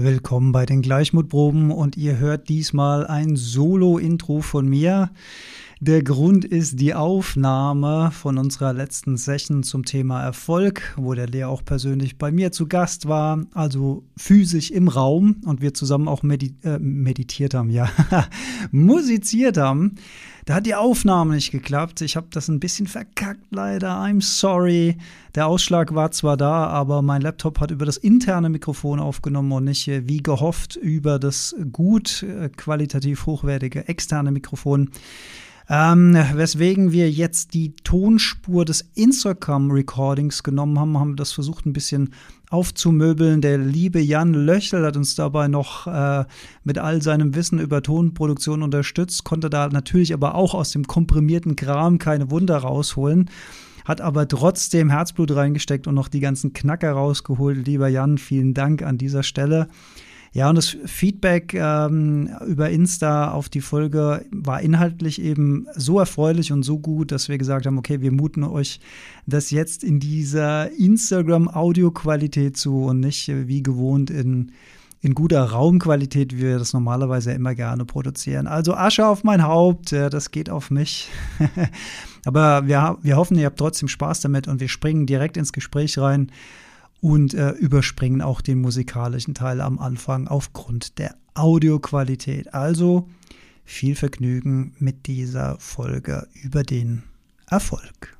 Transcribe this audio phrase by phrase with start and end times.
[0.00, 5.10] Willkommen bei den Gleichmutproben und ihr hört diesmal ein Solo-Intro von mir.
[5.80, 11.50] Der Grund ist die Aufnahme von unserer letzten Session zum Thema Erfolg, wo der Lehrer
[11.50, 16.24] auch persönlich bei mir zu Gast war, also physisch im Raum und wir zusammen auch
[16.24, 17.88] medit äh, meditiert haben, ja,
[18.72, 19.94] musiziert haben.
[20.46, 22.00] Da hat die Aufnahme nicht geklappt.
[22.00, 24.02] Ich habe das ein bisschen verkackt, leider.
[24.02, 24.96] I'm sorry.
[25.36, 29.64] Der Ausschlag war zwar da, aber mein Laptop hat über das interne Mikrofon aufgenommen und
[29.64, 34.90] nicht äh, wie gehofft über das gut äh, qualitativ hochwertige externe Mikrofon.
[35.70, 42.14] Ähm, weswegen wir jetzt die Tonspur des Instagram-Recordings genommen haben, haben das versucht ein bisschen
[42.48, 43.42] aufzumöbeln.
[43.42, 46.24] Der liebe Jan Löchel hat uns dabei noch äh,
[46.64, 51.54] mit all seinem Wissen über Tonproduktion unterstützt, konnte da natürlich aber auch aus dem komprimierten
[51.54, 53.30] Kram keine Wunder rausholen
[53.84, 57.66] hat aber trotzdem Herzblut reingesteckt und noch die ganzen Knacker rausgeholt.
[57.66, 59.68] Lieber Jan, vielen Dank an dieser Stelle.
[60.32, 66.52] Ja, und das Feedback ähm, über Insta auf die Folge war inhaltlich eben so erfreulich
[66.52, 68.80] und so gut, dass wir gesagt haben, okay, wir muten euch
[69.26, 74.52] das jetzt in dieser Instagram-Audioqualität zu und nicht äh, wie gewohnt in,
[75.00, 78.46] in guter Raumqualität, wie wir das normalerweise immer gerne produzieren.
[78.46, 81.08] Also Asche auf mein Haupt, äh, das geht auf mich.
[82.26, 85.96] Aber wir, wir hoffen, ihr habt trotzdem Spaß damit und wir springen direkt ins Gespräch
[85.96, 86.30] rein
[87.00, 92.54] und äh, überspringen auch den musikalischen Teil am Anfang aufgrund der Audioqualität.
[92.54, 93.08] Also
[93.64, 97.04] viel Vergnügen mit dieser Folge über den
[97.46, 98.16] Erfolg.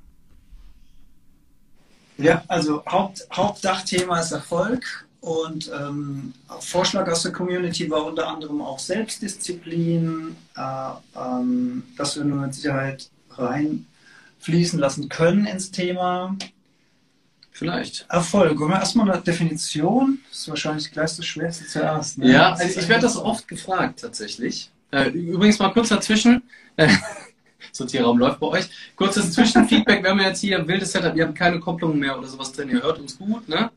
[2.19, 8.61] Ja, also Haupt, Hauptdachthema ist Erfolg und ähm, Vorschlag aus der Community war unter anderem
[8.61, 16.37] auch Selbstdisziplin, äh, ähm, dass wir nur mit Sicherheit reinfließen lassen können ins Thema.
[17.59, 18.07] Vielleicht.
[18.09, 18.61] Erfolg.
[18.61, 20.21] Wir erstmal eine Definition?
[20.31, 22.19] Das ist wahrscheinlich gleich das Schwerste zuerst.
[22.19, 22.31] Ne?
[22.31, 24.71] Ja, also ich werde das oft gefragt tatsächlich.
[24.93, 26.45] Äh, übrigens mal kurz dazwischen.
[27.73, 28.69] Sortierraum läuft bei euch.
[28.95, 30.05] Kurzes Zwischenfeedback.
[30.05, 31.17] Wir haben jetzt hier ein wildes Setup.
[31.17, 32.69] Ihr habt keine Kopplung mehr oder sowas drin.
[32.69, 33.73] Ihr hört uns gut, ne?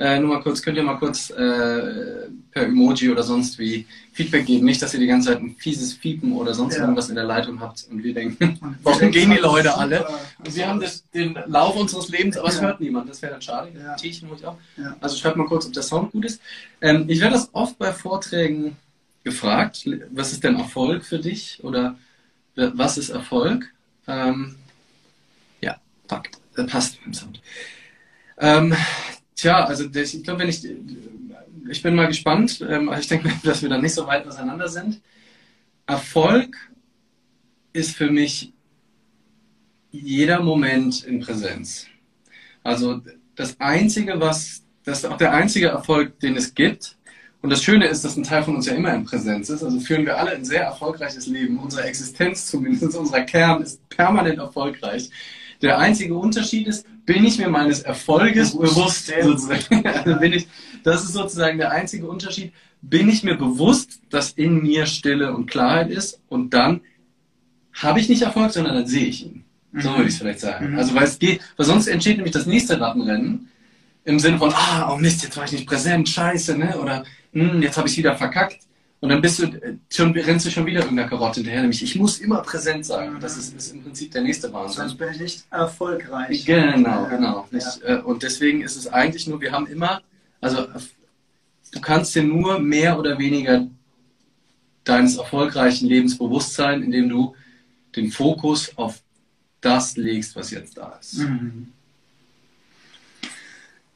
[0.00, 4.46] Äh, nur mal kurz, könnt ihr mal kurz äh, per Emoji oder sonst wie Feedback
[4.46, 4.64] geben.
[4.64, 6.80] Nicht, dass ihr die ganze Zeit ein fieses Fiepen oder sonst ja.
[6.80, 10.06] irgendwas in der Leitung habt und wir denken, warum gehen die Leute alle?
[10.38, 12.62] Und wir haben das, den Lauf unseres Lebens, aber es ja.
[12.62, 13.10] hört niemand.
[13.10, 13.72] Das wäre dann schade.
[13.78, 13.94] Ja.
[13.96, 14.56] Tierchen auch.
[14.78, 14.96] Ja.
[15.02, 16.40] Also schreibt mal kurz, ob der Sound gut ist.
[16.80, 18.78] Ähm, ich werde das oft bei Vorträgen
[19.22, 19.86] gefragt.
[20.12, 21.58] Was ist denn Erfolg für dich?
[21.62, 21.98] Oder
[22.54, 23.70] was ist Erfolg?
[24.06, 24.56] Ähm,
[25.60, 25.76] ja,
[26.08, 26.38] packt.
[26.68, 27.42] Passt im Sound.
[28.38, 28.74] Ähm,
[29.40, 30.62] Tja, also ich glaube, wenn ich,
[31.70, 32.62] ich bin mal gespannt.
[32.68, 35.00] Ähm, ich denke, dass wir dann nicht so weit auseinander sind.
[35.86, 36.56] Erfolg
[37.72, 38.52] ist für mich
[39.90, 41.86] jeder Moment in Präsenz.
[42.62, 43.00] Also
[43.34, 46.98] das Einzige, was, das ist auch der einzige Erfolg, den es gibt.
[47.40, 49.62] Und das Schöne ist, dass ein Teil von uns ja immer in Präsenz ist.
[49.64, 51.58] Also führen wir alle ein sehr erfolgreiches Leben.
[51.58, 55.08] Unsere Existenz zumindest, unser Kern ist permanent erfolgreich.
[55.62, 59.48] Der einzige Unterschied ist, bin ich mir meines Erfolges bewusst, also
[60.20, 60.46] bin ich,
[60.84, 62.52] das ist sozusagen der einzige Unterschied.
[62.82, 66.82] Bin ich mir bewusst, dass in mir Stille und Klarheit ist und dann
[67.72, 69.44] habe ich nicht Erfolg, sondern dann sehe ich ihn.
[69.72, 69.94] So mhm.
[69.96, 70.70] würde ich es vielleicht sagen.
[70.70, 70.78] Mhm.
[70.78, 73.48] Also weil es geht, weil sonst entsteht nämlich das nächste Rattenrennen
[74.04, 76.78] im Sinne von, ah, oh Mist, jetzt war ich nicht präsent, scheiße, ne?
[76.78, 78.60] Oder hm, jetzt habe ich wieder verkackt.
[79.00, 81.96] Und dann bist du äh, schon, rennst du schon wieder irgendeiner Karotte hinterher, nämlich ich
[81.96, 83.16] muss immer präsent sein.
[83.18, 84.82] Das ist, ist im Prinzip der nächste Wahnsinn.
[84.82, 86.44] Sonst bin ich nicht erfolgreich.
[86.44, 87.48] Genau, genau.
[87.50, 87.96] Nicht, ja.
[87.96, 90.02] Äh, und deswegen ist es eigentlich nur, wir haben immer,
[90.40, 90.66] also
[91.72, 93.66] du kannst dir nur mehr oder weniger
[94.84, 97.34] deines erfolgreichen Lebens bewusst sein, indem du
[97.96, 99.02] den Fokus auf
[99.60, 101.18] das legst, was jetzt da ist.
[101.18, 101.72] Mhm.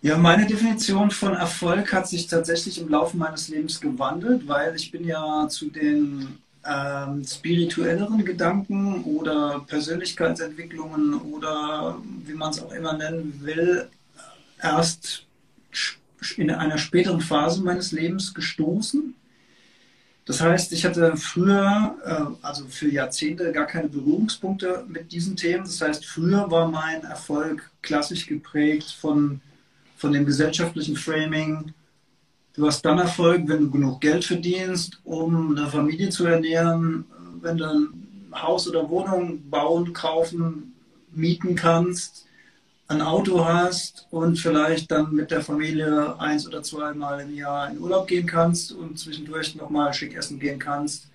[0.05, 4.91] Ja, meine Definition von Erfolg hat sich tatsächlich im Laufe meines Lebens gewandelt, weil ich
[4.91, 12.93] bin ja zu den ähm, spirituelleren Gedanken oder Persönlichkeitsentwicklungen oder wie man es auch immer
[12.93, 13.89] nennen will,
[14.63, 15.25] erst
[16.37, 19.15] in einer späteren Phase meines Lebens gestoßen.
[20.27, 25.65] Das heißt, ich hatte früher, äh, also für Jahrzehnte, gar keine Berührungspunkte mit diesen Themen.
[25.65, 29.41] Das heißt, früher war mein Erfolg klassisch geprägt von
[30.05, 31.73] von dem gesellschaftlichen Framing.
[32.55, 37.07] Du hast dann Erfolg, wenn du genug Geld verdienst, um eine Familie zu ernähren,
[37.41, 37.89] wenn du ein
[38.35, 40.75] Haus oder Wohnung bauen, kaufen,
[41.11, 42.27] mieten kannst,
[42.87, 47.79] ein Auto hast und vielleicht dann mit der Familie eins oder zweimal im Jahr in
[47.79, 51.07] Urlaub gehen kannst und zwischendurch nochmal schick essen gehen kannst,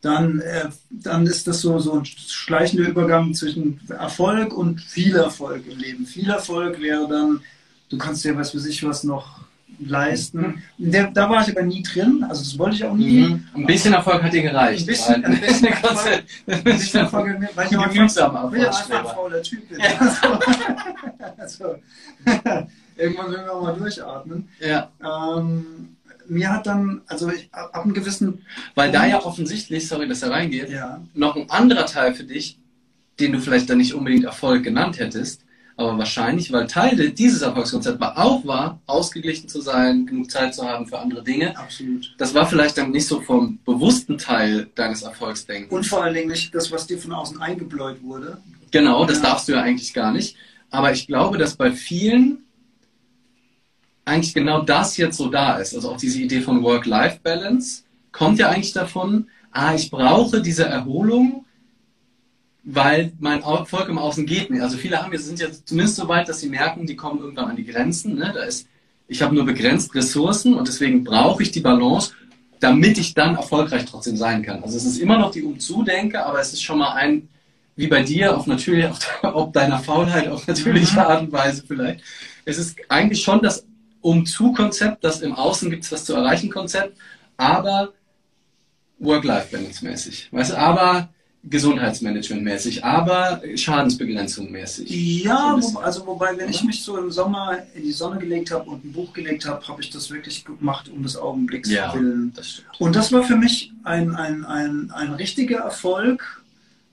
[0.00, 5.66] dann, äh, dann ist das so, so ein schleichender Übergang zwischen Erfolg und viel Erfolg
[5.70, 6.06] im Leben.
[6.06, 7.42] Viel Erfolg wäre dann
[7.94, 9.44] du kannst dir, was für sich was, noch
[9.78, 10.62] leisten.
[10.78, 13.22] Der, da war ich aber nie drin, also das wollte ich auch nie.
[13.22, 13.44] Mhm.
[13.54, 14.82] Ein bisschen Erfolg hat dir gereicht.
[14.82, 19.06] Ein bisschen, ein bisschen Erfolg, ein bisschen Erfolg, weil ich einfach, weil ich einfach ein
[19.06, 19.78] fauler Typ bin.
[21.36, 21.76] Also,
[22.96, 24.48] irgendwann will wir auch mal durchatmen.
[24.60, 24.90] Ja.
[25.02, 25.96] Ähm,
[26.26, 28.44] mir hat dann, also ich, ab einem gewissen,
[28.74, 32.58] Weil da ja offensichtlich, sorry, dass er reingeht, ja, noch ein anderer Teil für dich,
[33.20, 35.43] den du vielleicht dann nicht unbedingt Erfolg genannt hättest,
[35.76, 40.62] aber wahrscheinlich, weil Teil dieses Erfolgskonzepts war, auch war, ausgeglichen zu sein, genug Zeit zu
[40.68, 41.56] haben für andere Dinge.
[41.58, 42.14] absolut.
[42.18, 45.72] Das war vielleicht dann nicht so vom bewussten Teil deines Erfolgsdenkens.
[45.72, 48.38] Und vor allen Dingen nicht das, was dir von außen eingebläut wurde.
[48.70, 49.24] Genau, das Ja.
[49.24, 50.36] darfst du ja eigentlich gar nicht.
[50.70, 52.38] Aber ich glaube, dass bei vielen
[54.04, 55.74] eigentlich genau das jetzt so da ist.
[55.74, 61.46] Also auch diese Idee von Work-Life-Balance kommt ja eigentlich davon, ah, ich brauche diese Erholung,
[62.64, 64.62] weil mein Erfolg im Außen geht nicht.
[64.62, 67.50] Also viele haben jetzt, sind jetzt zumindest so weit, dass sie merken, die kommen irgendwann
[67.50, 68.16] an die Grenzen.
[68.16, 68.32] Ne?
[68.34, 68.66] Da ist,
[69.06, 72.12] ich habe nur begrenzt Ressourcen und deswegen brauche ich die Balance,
[72.60, 74.62] damit ich dann erfolgreich trotzdem sein kann.
[74.62, 77.28] Also es ist immer noch die Umzu-Denke, aber es ist schon mal ein,
[77.76, 82.02] wie bei dir, auf natürlich, auf, auf deiner Faulheit, auf natürliche Art und Weise vielleicht.
[82.46, 83.66] Es ist eigentlich schon das
[84.00, 86.96] Umzu-Konzept, das im Außen gibt es was zu erreichen Konzept,
[87.36, 87.92] aber
[88.98, 90.28] Work-Life-Balance-mäßig.
[90.30, 91.10] Weißt du, aber
[91.50, 94.88] Gesundheitsmanagement-mäßig, aber Schadensbegrenzung-mäßig.
[94.88, 98.50] So Ja, wo, also wobei, wenn ich mich so im Sommer in die Sonne gelegt
[98.50, 101.94] habe und ein Buch gelegt habe, habe ich das wirklich gemacht um des Augenblicks Ja.
[101.94, 102.32] willen.
[102.34, 102.62] Das.
[102.78, 106.42] Und das war für mich ein, ein, ein, ein richtiger Erfolg,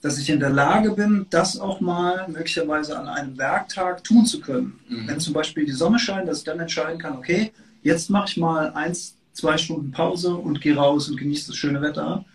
[0.01, 4.41] dass ich in der Lage bin, das auch mal möglicherweise an einem Werktag tun zu
[4.41, 4.79] können.
[4.89, 5.07] Mhm.
[5.07, 7.51] Wenn zum Beispiel die Sonne scheint, dass ich dann entscheiden kann, okay,
[7.83, 11.81] jetzt mache ich mal eins, zwei Stunden Pause und gehe raus und genieße das schöne
[11.81, 12.25] Wetter.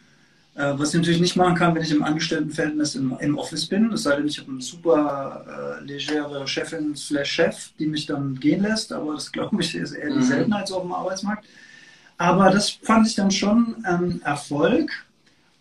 [0.56, 3.92] Äh, was ich natürlich nicht machen kann, wenn ich im Angestelltenverhältnis im, im Office bin.
[3.92, 5.44] Es sei denn, ich habe eine super
[5.80, 8.92] äh, legere Chefin slash Chef, die mich dann gehen lässt.
[8.92, 10.22] Aber das, glaube ich, ist eher die Mhm.
[10.22, 11.44] Seltenheit so auf dem Arbeitsmarkt.
[12.18, 14.90] Aber das fand ich dann schon ähm, Erfolg.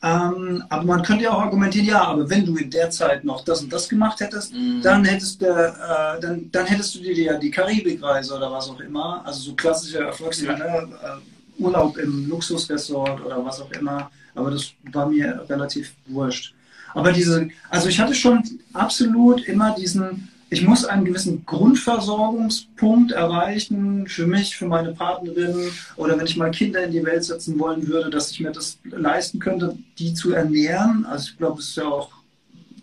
[0.03, 3.44] Ähm, aber man könnte ja auch argumentieren, ja, aber wenn du in der Zeit noch
[3.44, 4.81] das und das gemacht hättest, Mhm.
[4.83, 8.80] dann hättest du, äh, dann, dann hättest du dir ja die Karibikreise oder was auch
[8.80, 10.89] immer, also so klassische Erfolgsdinge, ne?
[11.03, 16.53] äh, Urlaub im Luxusresort oder was auch immer, aber das war mir relativ wurscht.
[16.93, 18.41] Aber diese, also ich hatte schon
[18.73, 26.17] absolut immer diesen, ich muss einen gewissen Grundversorgungspunkt erreichen für mich, für meine Partnerin oder
[26.17, 29.39] wenn ich mal Kinder in die Welt setzen wollen würde, dass ich mir das leisten
[29.39, 31.05] könnte, die zu ernähren.
[31.05, 32.11] Also ich glaube, es ist ja auch,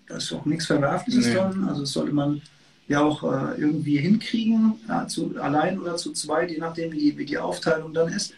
[0.09, 1.35] das ist auch nichts Verwerfliches Nee.
[1.35, 1.65] dran.
[1.69, 2.43] Also das sollte man
[2.89, 7.25] ja auch äh, irgendwie hinkriegen, ja, zu, allein oder zu zweit, je nachdem, wie wie
[7.25, 8.35] die Aufteilung dann ist.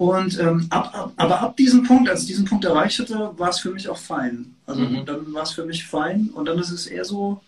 [0.00, 3.50] Und ähm, ab, ab, aber ab diesem Punkt, als ich diesen Punkt erreicht hatte, war
[3.50, 4.54] es für mich auch fein.
[4.66, 5.04] Also Mhm.
[5.04, 7.42] dann war es für mich fein und dann ist es eher so,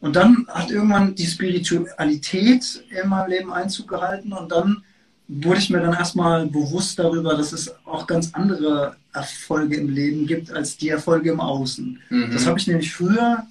[0.00, 4.82] und dann hat irgendwann die Spiritualität in meinem Leben Einzug gehalten und dann
[5.28, 10.26] wurde ich mir dann erstmal bewusst darüber, dass es auch ganz andere Erfolge im Leben
[10.26, 11.98] gibt als die Erfolge im Außen.
[12.10, 12.30] Mhm.
[12.34, 13.46] Das habe ich nämlich früher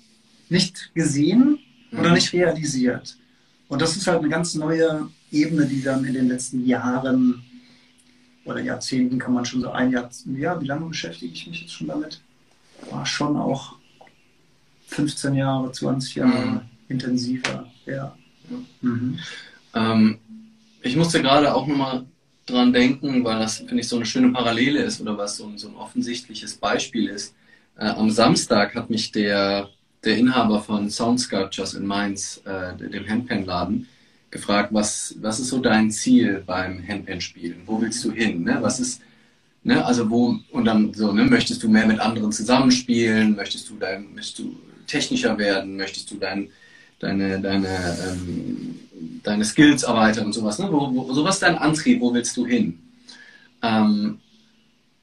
[0.49, 1.57] nicht gesehen
[1.91, 2.13] oder Mhm.
[2.13, 3.17] nicht realisiert.
[3.67, 7.43] Und das ist halt eine ganz neue Ebene, die dann in den letzten Jahren
[8.45, 11.73] oder Jahrzehnten kann man schon so ein Jahr, ja, wie lange beschäftige ich mich jetzt
[11.73, 12.21] schon damit?
[12.89, 13.75] War schon auch
[14.87, 16.61] 15 Jahre, 20 Jahre Mhm.
[16.89, 18.15] intensiver, ja.
[18.81, 19.19] Mhm.
[19.73, 20.19] Ähm,
[20.81, 22.05] ich musste gerade auch nochmal
[22.45, 25.57] dran denken, weil das, finde ich, so eine schöne Parallele ist oder was so ein,
[25.57, 27.33] so ein offensichtliches Beispiel ist.
[27.77, 29.69] Äh, am Samstag hat mich der,
[30.03, 33.87] der Inhaber von Sound Sculptures in Mainz, äh, dem Handpan-Laden,
[34.33, 37.61] gefragt, was, was ist so dein Ziel beim Handpan-Spielen?
[37.65, 38.43] Wo willst du hin?
[38.43, 38.57] Ne?
[38.61, 39.01] Was ist,
[39.63, 39.85] ne?
[39.85, 41.23] also wo, und dann so, ne?
[41.23, 43.35] möchtest du mehr mit anderen zusammenspielen?
[43.35, 44.55] Möchtest du, dein, möchtest du
[44.87, 45.77] technischer werden?
[45.77, 46.49] Möchtest du dein,
[46.99, 47.67] deine, deine,
[48.07, 48.79] ähm,
[49.23, 50.57] deine Skills erweitern und sowas.
[50.59, 50.67] Ne?
[50.71, 52.01] Wo, wo, so was ist dein Antrieb?
[52.01, 52.79] Wo willst du hin?
[53.61, 54.19] Ähm,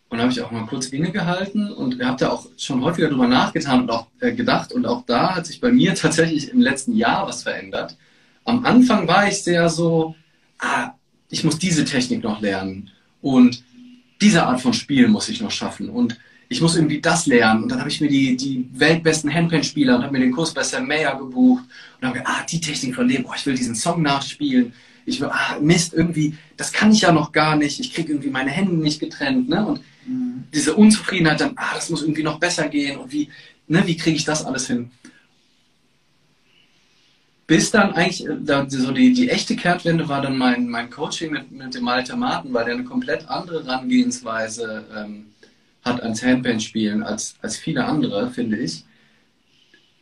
[0.09, 3.29] und da habe ich auch mal kurz innegehalten und habe da auch schon häufiger drüber
[3.29, 4.73] nachgetan und auch äh, gedacht.
[4.73, 7.97] Und auch da hat sich bei mir tatsächlich im letzten Jahr was verändert.
[8.45, 10.15] Am Anfang war ich sehr so,
[10.59, 10.93] ah,
[11.29, 12.91] ich muss diese Technik noch lernen
[13.23, 13.63] und
[14.21, 16.19] diese Art von Spiel muss ich noch schaffen und
[16.49, 17.63] ich muss irgendwie das lernen.
[17.63, 20.65] Und dann habe ich mir die, die weltbesten Handpan-Spieler und habe mir den Kurs bei
[20.65, 21.65] Sam Mayer gebucht
[22.01, 24.73] und habe gedacht, ah, die Technik von dem, oh, ich will diesen Song nachspielen.
[25.07, 27.79] Ich will, ah, Mist, irgendwie, das kann ich ja noch gar nicht.
[27.79, 29.49] Ich kriege irgendwie meine Hände nicht getrennt.
[29.49, 29.65] Ne?
[29.65, 30.45] Und Mhm.
[30.53, 33.29] diese Unzufriedenheit dann, ah, das muss irgendwie noch besser gehen und wie,
[33.69, 34.91] ne, wie kriege ich das alles hin?
[37.51, 41.33] Bis dann eigentlich, äh, da, so die, die echte Kehrtwende war dann mein, mein Coaching
[41.33, 45.27] mit, mit dem Malter Martin, weil der eine komplett andere Herangehensweise ähm,
[45.83, 48.85] hat ans Handband-Spielen als, als viele andere, finde ich.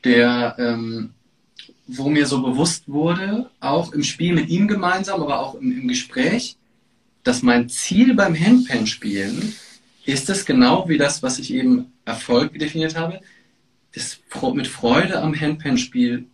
[0.04, 1.14] Der ähm,
[1.86, 5.88] wo mir so bewusst wurde, auch im Spiel mit ihm gemeinsam, aber auch im, im
[5.88, 6.58] Gespräch,
[7.22, 9.54] dass mein Ziel beim Handpan-Spielen
[10.04, 13.20] ist es genau wie das, was ich eben Erfolg definiert habe,
[13.92, 14.20] ist
[14.52, 16.26] mit Freude am Handpan-Spiel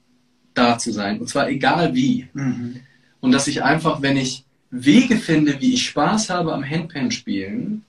[0.54, 1.20] da zu sein.
[1.20, 2.28] Und zwar egal wie.
[2.32, 2.80] Mhm.
[3.20, 7.84] Und dass ich einfach, wenn ich Wege finde, wie ich Spaß habe am Handpan-Spielen,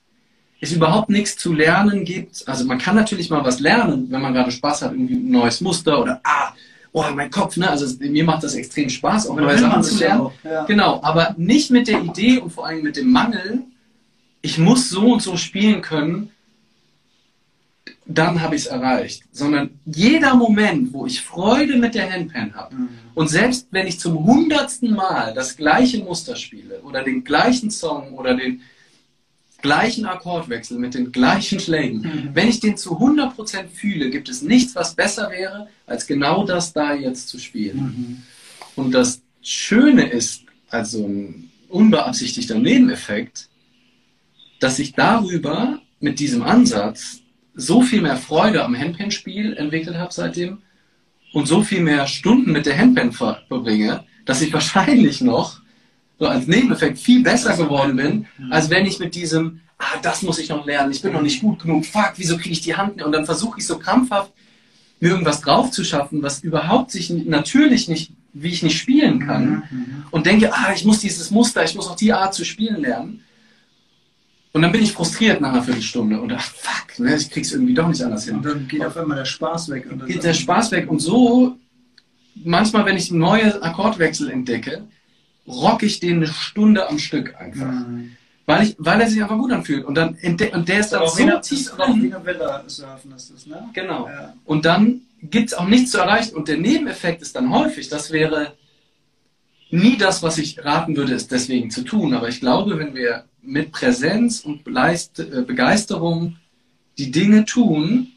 [0.61, 2.47] es überhaupt nichts zu lernen gibt.
[2.47, 5.61] Also man kann natürlich mal was lernen, wenn man gerade Spaß hat, irgendwie ein neues
[5.61, 6.53] Muster oder ah,
[6.91, 7.69] oh, mein Kopf, ne?
[7.69, 10.21] Also mir macht das extrem Spaß, auch neue Sachen zu lernen.
[10.21, 10.65] Auch, ja.
[10.65, 13.63] Genau, aber nicht mit der Idee und vor allem mit dem Mangel,
[14.41, 16.31] ich muss so und so spielen können,
[18.05, 19.23] dann habe ich es erreicht.
[19.31, 22.89] Sondern jeder Moment, wo ich Freude mit der Handpan habe mhm.
[23.15, 28.13] und selbst wenn ich zum hundertsten Mal das gleiche Muster spiele oder den gleichen Song
[28.13, 28.61] oder den
[29.61, 32.29] gleichen Akkordwechsel mit den gleichen Schlägen, mhm.
[32.33, 36.71] wenn ich den zu 100% fühle, gibt es nichts, was besser wäre, als genau das
[36.71, 37.77] da jetzt zu spielen.
[37.77, 38.23] Mhm.
[38.75, 43.49] Und das Schöne ist, also ein unbeabsichtigter Nebeneffekt,
[44.59, 47.21] dass ich darüber mit diesem Ansatz
[47.55, 50.59] so viel mehr Freude am Handpan-Spiel entwickelt habe seitdem
[51.33, 55.61] und so viel mehr Stunden mit der Handpan verbringe, dass ich wahrscheinlich noch
[56.19, 58.51] so als Nebeneffekt viel besser geworden bin, mhm.
[58.51, 61.41] als wenn ich mit diesem, ah, das muss ich noch lernen, ich bin noch nicht
[61.41, 63.05] gut genug, fuck, wieso kriege ich die Hand nicht?
[63.05, 64.31] Und dann versuche ich so krampfhaft,
[65.01, 69.45] mir irgendwas drauf zu schaffen, was überhaupt sich natürlich nicht, wie ich nicht spielen kann.
[69.45, 69.63] Mhm.
[69.71, 70.03] mhm.
[70.11, 73.24] Und denke, ah, ich muss dieses Muster, ich muss auch die Art zu spielen lernen.
[74.55, 77.73] Und dann bin ich frustriert nach einer Viertelstunde und dachte, fuck, ne, ich krieg's irgendwie
[77.73, 78.37] doch nicht anders hin.
[78.37, 79.85] Und dann geht auf einmal der Spaß weg.
[79.91, 80.89] Und geht der Spaß weg.
[80.89, 81.57] Und so,
[82.35, 84.85] manchmal, wenn ich neue Akkordwechsel entdecke,
[85.45, 87.65] rock ich den eine Stunde am Stück einfach.
[87.65, 88.15] Mhm.
[88.45, 89.83] Weil, ich, weil er sich einfach gut anfühlt.
[89.83, 92.15] Und, dann, und der ist dann so wieder, tief drin.
[92.67, 93.61] surfen ist das, ne?
[93.73, 94.07] Genau.
[94.07, 94.35] Ja.
[94.45, 96.33] Und dann gibt es auch nichts zu erreichen.
[96.33, 98.53] Und der Nebeneffekt ist dann häufig, das wäre
[99.69, 102.13] nie das, was ich raten würde, es deswegen zu tun.
[102.13, 106.37] Aber ich glaube, wenn wir mit Präsenz und äh, Begeisterung
[106.97, 108.11] die Dinge tun,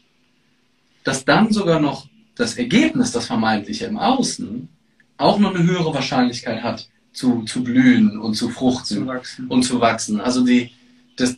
[1.03, 4.69] dass dann sogar noch das Ergebnis, das vermeintliche im Außen,
[5.17, 9.81] auch noch eine höhere Wahrscheinlichkeit hat, zu, zu blühen und zu fruchten zu und zu
[9.81, 10.21] wachsen.
[10.21, 10.71] Also die,
[11.17, 11.35] das,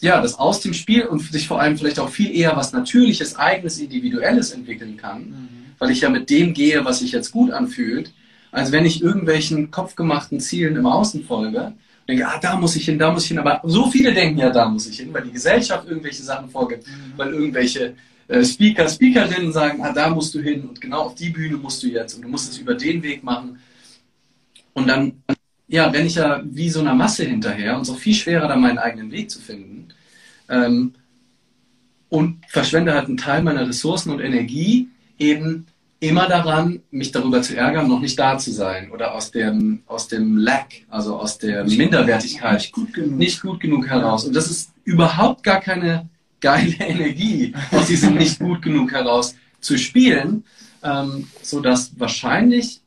[0.00, 3.36] ja, das aus dem Spiel und sich vor allem vielleicht auch viel eher was Natürliches,
[3.36, 5.48] Eigenes, Individuelles entwickeln kann, mhm.
[5.78, 8.12] weil ich ja mit dem gehe, was sich jetzt gut anfühlt,
[8.50, 11.74] als wenn ich irgendwelchen kopfgemachten Zielen im Außen folge
[12.08, 13.38] denke, ah, da muss ich hin, da muss ich hin.
[13.38, 16.86] Aber so viele denken ja, da muss ich hin, weil die Gesellschaft irgendwelche Sachen vorgibt,
[16.86, 17.12] mhm.
[17.16, 17.94] weil irgendwelche
[18.28, 21.82] äh, Speaker, Speakerinnen sagen, ah, da musst du hin und genau auf die Bühne musst
[21.82, 23.58] du jetzt und du musst es über den Weg machen.
[24.72, 25.22] Und dann,
[25.68, 28.78] ja, renne ich ja wie so einer Masse hinterher und so viel schwerer, da meinen
[28.78, 29.88] eigenen Weg zu finden.
[30.48, 30.94] Ähm,
[32.08, 35.66] und verschwende halt einen Teil meiner Ressourcen und Energie eben
[36.00, 40.08] immer daran, mich darüber zu ärgern, noch nicht da zu sein oder aus dem, aus
[40.08, 43.18] dem Lack, also aus der nicht Minderwertigkeit nicht gut, genug.
[43.18, 44.24] nicht gut genug heraus.
[44.24, 46.08] Und das ist überhaupt gar keine
[46.40, 50.44] geile Energie, aus diesem nicht gut genug heraus zu spielen,
[50.82, 52.82] ähm, so dass wahrscheinlich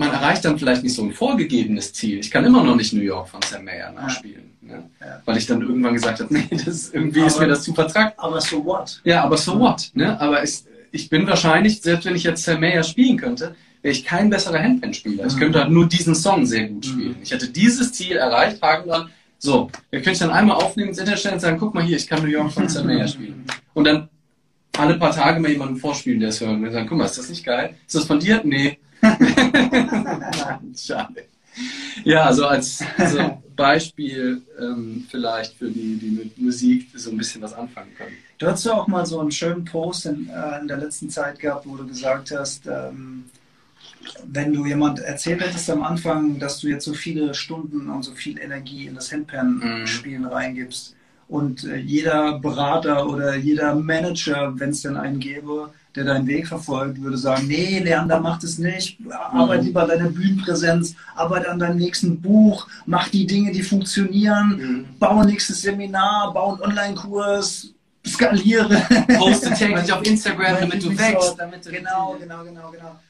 [0.00, 2.20] man erreicht dann vielleicht nicht so ein vorgegebenes Ziel.
[2.20, 4.50] Ich kann immer noch nicht New York von Sam Mayer nachspielen.
[4.62, 4.76] Ja.
[4.76, 4.90] Ne?
[4.98, 5.22] Ja.
[5.26, 8.14] Weil ich dann irgendwann gesagt habe, nee, das, irgendwie aber, ist mir das zu vertragt.
[8.16, 9.00] Aber so what?
[9.04, 9.90] Ja, aber so what?
[9.92, 10.18] Ne?
[10.18, 14.30] Aber es, ich bin wahrscheinlich, selbst wenn ich jetzt Mayer spielen könnte, wäre ich kein
[14.30, 15.26] besserer Handpan-Spieler.
[15.26, 16.90] Ich könnte halt nur diesen Song sehr gut mhm.
[16.90, 17.16] spielen.
[17.22, 19.10] Ich hätte dieses Ziel erreicht, Haken dran.
[19.38, 21.96] So, wir könnte ich dann einmal aufnehmen, ins Internet stellen und sagen, guck mal hier,
[21.96, 23.46] ich kann New York von Mayer spielen.
[23.72, 24.08] Und dann
[24.76, 26.52] alle paar Tage mal jemanden vorspielen, der es hört.
[26.52, 27.74] Und dann sagen, guck mal, ist das nicht geil?
[27.86, 28.42] Ist das von dir?
[28.44, 28.78] Nee.
[30.76, 31.24] Schade.
[32.04, 37.42] Ja, also als also Beispiel ähm, vielleicht für die, die mit Musik so ein bisschen
[37.42, 38.16] was anfangen können.
[38.38, 41.38] Du hast ja auch mal so einen schönen Post in, äh, in der letzten Zeit
[41.38, 43.24] gehabt, wo du gesagt hast, ähm,
[44.26, 48.12] wenn du jemand erzählt hättest am Anfang, dass du jetzt so viele Stunden und so
[48.12, 50.28] viel Energie in das Handpan-Spielen mhm.
[50.28, 50.96] reingibst
[51.28, 56.46] und äh, jeder Berater oder jeder Manager, wenn es denn einen gäbe, der deinen Weg
[56.46, 59.66] verfolgt, würde sagen, nee, Leander, mach das nicht, arbeite mhm.
[59.66, 64.98] lieber deine Bühnenpräsenz, arbeite an deinem nächsten Buch, mach die Dinge, die funktionieren, mhm.
[64.98, 67.74] baue nächstes Seminar, baue einen Online-Kurs,
[68.06, 68.82] skaliere.
[69.18, 71.34] Poste täglich auf Instagram, damit du wächst.
[71.38, 73.00] Damit du genau, genau, genau, genau.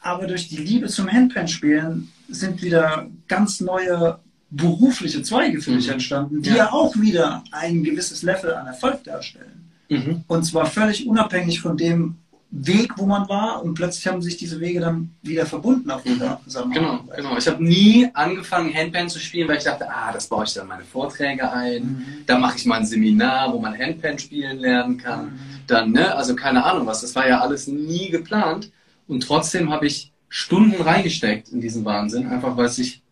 [0.00, 4.18] Aber durch die Liebe zum Handpan-Spielen sind wieder ganz neue
[4.50, 5.94] berufliche Zweige für mich mhm.
[5.94, 6.56] entstanden, die ja.
[6.56, 6.72] ja.
[6.72, 9.63] auch wieder ein gewisses Level an Erfolg darstellen.
[9.94, 10.24] Mhm.
[10.26, 12.16] Und zwar völlig unabhängig von dem
[12.56, 16.40] Weg, wo man war und plötzlich haben sich diese Wege dann wieder verbunden auf dieser
[16.46, 16.70] mhm.
[16.72, 17.36] Genau, genau.
[17.36, 20.68] Ich habe nie angefangen, Handpan zu spielen, weil ich dachte, ah, das baue ich dann
[20.68, 22.04] meine Vorträge ein, mhm.
[22.26, 25.26] da mache ich mal ein Seminar, wo man Handpan spielen lernen kann.
[25.26, 25.38] Mhm.
[25.66, 27.00] Dann, ne, also keine Ahnung was.
[27.00, 28.70] Das war ja alles nie geplant.
[29.08, 33.02] Und trotzdem habe ich Stunden reingesteckt in diesen Wahnsinn, einfach weil es sich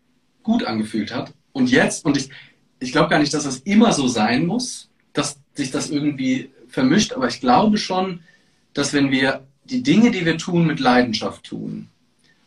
[0.41, 1.33] gut angefühlt hat.
[1.51, 2.29] Und jetzt, und ich,
[2.79, 7.13] ich glaube gar nicht, dass das immer so sein muss, dass sich das irgendwie vermischt,
[7.13, 8.19] aber ich glaube schon,
[8.73, 11.87] dass wenn wir die Dinge, die wir tun, mit Leidenschaft tun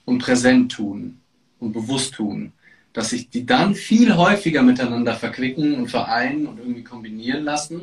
[0.05, 1.19] und präsent tun
[1.61, 2.53] und bewusst tun,
[2.93, 7.83] dass sich die dann viel häufiger miteinander verquicken und vereinen und irgendwie kombinieren lassen,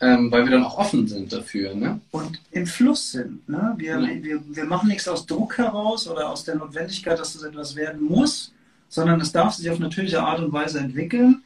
[0.00, 1.74] ähm, weil wir dann auch offen sind dafür.
[1.74, 2.00] Ne?
[2.12, 3.46] Und im Fluss sind.
[3.48, 3.74] Ne?
[3.76, 4.22] Wir, Ja.
[4.22, 8.02] wir, wir machen nichts aus Druck heraus oder aus der Notwendigkeit, dass es etwas werden
[8.02, 8.52] muss,
[8.88, 11.42] sondern es darf sich auf natürliche Art und Weise entwickeln.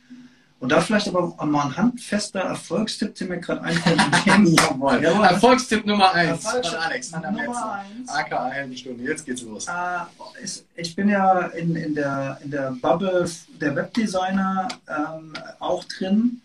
[0.60, 4.00] Und da vielleicht aber mal ein handfester Erfolgstipp, der mir gerade einfällt.
[4.26, 5.00] Jawohl.
[5.00, 5.24] Jawohl.
[5.24, 7.70] Erfolgstipp Nummer 1 von Erfolgstipp Alex van der Nummer Metze.
[7.70, 8.10] eins.
[8.10, 9.04] AKA halbe Stunde.
[9.04, 9.66] Jetzt geht's los.
[10.42, 16.40] Ist, ich bin ja in, in, der, in der Bubble der Webdesigner ähm, auch drin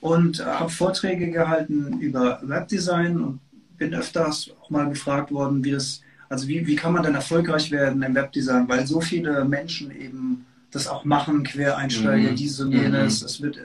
[0.00, 3.40] und habe Vorträge gehalten über Webdesign und
[3.78, 7.72] bin öfters auch mal gefragt worden, wie das, also wie, wie kann man denn erfolgreich
[7.72, 12.36] werden im Webdesign, weil so viele Menschen eben das auch machen, Quereinsteiger, Mhm.
[12.36, 13.22] dies und jenes.
[13.22, 13.62] Es wird äh,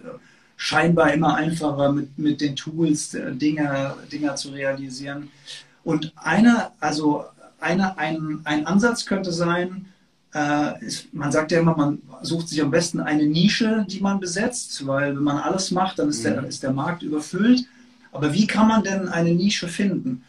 [0.58, 5.30] scheinbar immer einfacher mit, mit den Tools äh, Dinge, Dinge zu realisieren.
[5.84, 7.26] Und eine, also
[7.60, 9.88] eine, ein, ein Ansatz könnte sein,
[10.34, 14.20] äh, ist, man sagt ja immer, man sucht sich am besten eine Nische, die man
[14.20, 16.48] besetzt, weil wenn man alles macht, dann ist, der, Mhm.
[16.48, 17.66] ist der Markt überfüllt.
[18.14, 20.24] Aber wie kann man denn eine Nische finden?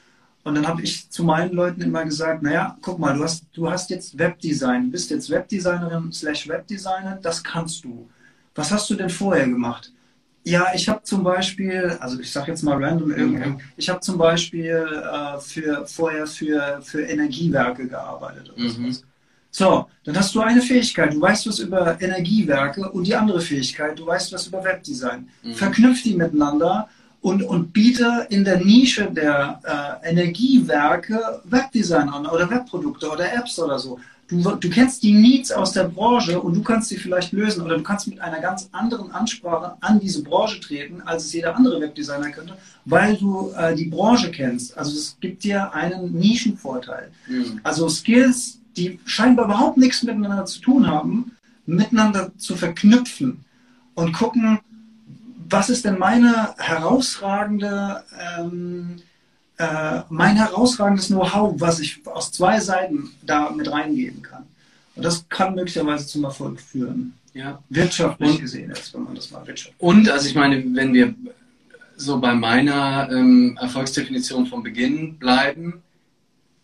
[0.44, 3.70] Und dann habe ich zu meinen Leuten immer gesagt, naja, guck mal, du hast, du
[3.70, 8.08] hast jetzt Webdesign, bist jetzt Webdesignerin slash Webdesigner, das kannst du.
[8.54, 9.92] Was hast du denn vorher gemacht?
[10.44, 14.18] Ja, ich habe zum Beispiel, also ich sage jetzt mal random irgendwo, ich habe zum
[14.18, 18.68] Beispiel äh, für, vorher für, für Energiewerke gearbeitet oder Mhm.
[18.68, 19.04] sowas.
[19.54, 23.98] So, dann hast du eine Fähigkeit, du weißt was über Energiewerke und die andere Fähigkeit,
[23.98, 25.28] du weißt was über Webdesign.
[25.42, 25.54] Mhm.
[25.54, 26.88] Verknüpf die miteinander
[27.22, 29.60] und, und biete in der Nische der
[30.02, 33.98] äh, Energiewerke Webdesign an oder Webprodukte oder Apps oder so.
[34.26, 37.76] Du, du kennst die Needs aus der Branche und du kannst sie vielleicht lösen oder
[37.76, 41.80] du kannst mit einer ganz anderen Ansprache an diese Branche treten, als es jeder andere
[41.80, 42.56] Webdesigner könnte,
[42.86, 44.76] weil du äh, die Branche kennst.
[44.76, 47.12] Also es gibt dir einen Nischenvorteil.
[47.28, 47.60] Mhm.
[47.62, 53.44] Also Skills, die scheinbar überhaupt nichts miteinander zu tun haben, miteinander zu verknüpfen
[53.94, 54.58] und gucken,
[55.52, 58.02] was ist denn meine herausragende,
[58.38, 59.02] ähm,
[59.58, 64.44] äh, mein herausragendes Know-how, was ich aus zwei Seiten da mit reingeben kann.
[64.94, 67.14] Und das kann möglicherweise zum Erfolg führen.
[67.34, 67.62] Ja.
[67.68, 69.74] Wirtschaftlich Und- gesehen jetzt, wenn man das mal wirtschaftlich.
[69.78, 71.14] Und, also ich meine, wenn wir
[71.96, 75.82] so bei meiner ähm, Erfolgsdefinition vom Beginn bleiben,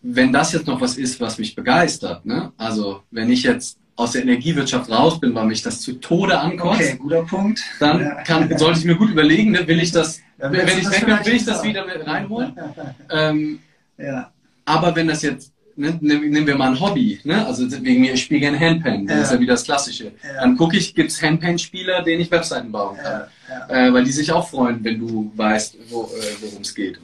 [0.01, 2.51] wenn das jetzt noch was ist, was mich begeistert, ne?
[2.57, 6.79] also wenn ich jetzt aus der Energiewirtschaft raus bin, weil mich das zu Tode ankotzt,
[6.79, 7.61] Okay, guter Punkt.
[7.81, 8.15] dann Ja.
[8.23, 9.67] kann, sollte ich mir gut überlegen, ne?
[9.67, 12.53] will ich das, Ja, wenn ich weg bin, will ich das wieder mit reinholen.
[13.11, 13.59] Ähm,
[13.97, 14.31] Ja,
[14.63, 17.45] aber wenn das jetzt, ne, nehmen wir mal ein Hobby, ne?
[17.45, 20.13] also wegen mir, ich spiele gerne Handpan, das ist ja wieder das Klassische.
[20.39, 23.23] Dann gucke ich, gibt es Handpan-Spieler, denen ich Webseiten bauen kann.
[23.67, 26.07] Äh, weil die sich auch freuen, wenn du weißt, wo, äh,
[26.41, 26.99] worum es geht.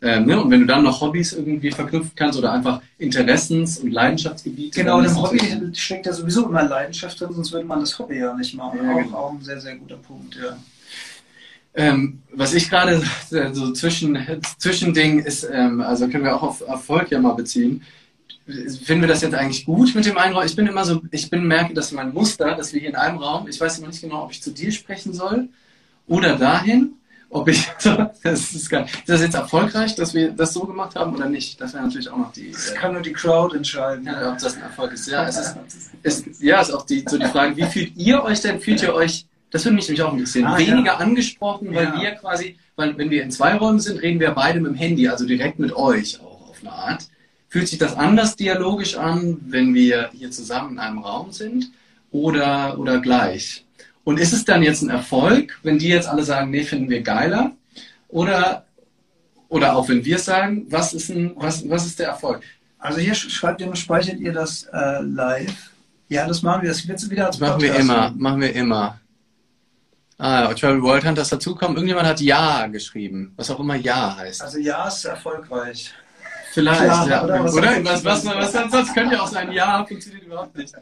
[0.00, 0.40] Ähm, ne?
[0.40, 4.78] und wenn du dann noch Hobbys irgendwie verknüpfen kannst oder einfach Interessens- und Leidenschaftsgebiete.
[4.78, 5.40] Genau, im Hobby
[5.74, 8.78] steckt ja sowieso immer Leidenschaft drin, sonst würde man das Hobby ja nicht machen.
[8.80, 9.16] Ja, auch, genau.
[9.16, 10.56] auch ein sehr, sehr guter Punkt, ja.
[11.74, 13.02] Ähm, was ich gerade
[13.52, 14.18] so zwischen,
[14.58, 17.82] Zwischending ist, ähm, also können wir auch auf Erfolg ja mal beziehen.
[18.46, 20.44] Finden wir das jetzt eigentlich gut mit dem einen Raum?
[20.46, 23.18] Ich bin immer so, ich bin merke, dass mein Muster, dass wir hier in einem
[23.18, 25.48] Raum, ich weiß immer nicht genau, ob ich zu dir sprechen soll
[26.06, 26.94] oder dahin,
[27.30, 27.66] ob ich,
[28.22, 28.86] das ist geil.
[28.86, 31.60] Ist das jetzt erfolgreich, dass wir das so gemacht haben oder nicht?
[31.60, 34.06] Das wäre natürlich auch noch die, Das kann nur die Crowd entscheiden.
[34.06, 35.06] ja, ob das ein Erfolg ist.
[35.08, 35.56] Ja, es ist,
[36.02, 38.60] ist, ja, ist auch die, so die Frage, wie fühlt ihr euch denn?
[38.60, 40.96] Fühlt ihr euch, das würde mich nämlich auch interessieren, Ah, weniger ja.
[40.96, 42.00] angesprochen, weil Ja.
[42.00, 45.08] wir quasi, weil wenn wir in zwei Räumen sind, reden wir beide mit dem Handy,
[45.08, 47.06] also direkt mit euch auch auf eine Art.
[47.50, 51.70] Fühlt sich das anders dialogisch an, wenn wir hier zusammen in einem Raum sind
[52.10, 53.64] oder, oder gleich?
[54.08, 57.02] Und ist es dann jetzt ein Erfolg, wenn die jetzt alle sagen, nee, finden wir
[57.02, 57.52] geiler?
[58.08, 58.64] Oder,
[59.50, 62.42] oder auch wenn wir sagen, was ist, ein, was, was ist der Erfolg?
[62.78, 65.72] Also hier sch- schreibt ihr, speichert ihr das äh, live?
[66.08, 66.70] Ja, das machen wir.
[66.70, 68.98] Das wird wieder als Das machen wir immer, machen wir immer.
[70.16, 71.76] Ah, Travel World Hunters dazukommen.
[71.76, 74.40] Irgendjemand hat Ja geschrieben, was auch immer Ja heißt.
[74.40, 75.92] Also ja, ist erfolgreich.
[76.54, 77.24] Vielleicht, klar, ja.
[77.24, 77.52] oder?
[77.52, 78.28] Oder, Was was, sagst was, du?
[78.28, 80.72] was, was, sonst könnte ja auch sein Ja, funktioniert überhaupt nicht.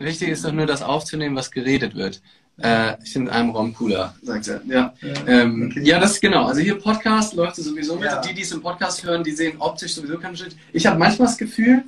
[0.00, 2.22] Wichtig ist doch nur, das aufzunehmen, was geredet wird.
[2.62, 4.62] Äh, ich finde in einem Raum cooler, sagt er.
[4.66, 4.94] Ja.
[5.26, 5.82] Ähm, Okay.
[5.84, 6.46] ja, das ist genau.
[6.46, 8.04] Also hier Podcast läuft es sowieso mit.
[8.04, 8.20] Ja.
[8.20, 10.56] Die, die es im Podcast hören, die sehen optisch sowieso keinen Schritt.
[10.72, 11.84] Ich habe manchmal das Gefühl,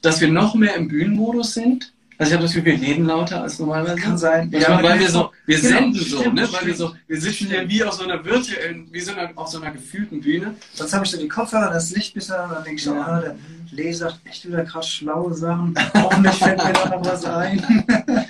[0.00, 3.42] dass wir noch mehr im Bühnenmodus sind Also ich habe das Gefühl, wir reden lauter
[3.42, 3.96] als normalerweise.
[3.96, 4.50] Kann sein.
[4.50, 6.48] Ja, weil wir so, wir Genau, senden so, stimmt, ne?
[6.50, 9.48] Weil wir so, wir sitzen hier wie auf so einer virtuellen, wie so einer, auf
[9.48, 10.54] so einer gefühlten Bühne.
[10.72, 12.92] Sonst habe ich so die Kopfhörer, das Licht bisher, und dann denke ich Ja.
[13.02, 13.36] ah, der
[13.72, 15.74] Lee sagt echt wieder krass schlaue Sachen.
[15.94, 17.84] Hoffentlich fällt mir da noch was ein.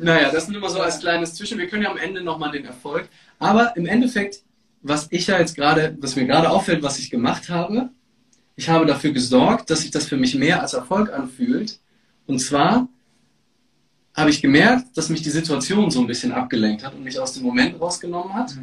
[0.00, 1.58] Naja, das nur mal so als kleines Zwischen.
[1.58, 3.08] Wir können ja am Ende nochmal den Erfolg.
[3.40, 4.42] Aber im Endeffekt,
[4.80, 7.88] was ich ja jetzt gerade, was mir gerade auffällt, was ich gemacht habe,
[8.54, 11.80] ich habe dafür gesorgt, dass sich das für mich mehr als Erfolg anfühlt.
[12.28, 12.88] Und zwar
[14.18, 17.32] habe ich gemerkt, dass mich die Situation so ein bisschen abgelenkt hat und mich aus
[17.34, 18.54] dem Moment rausgenommen hat.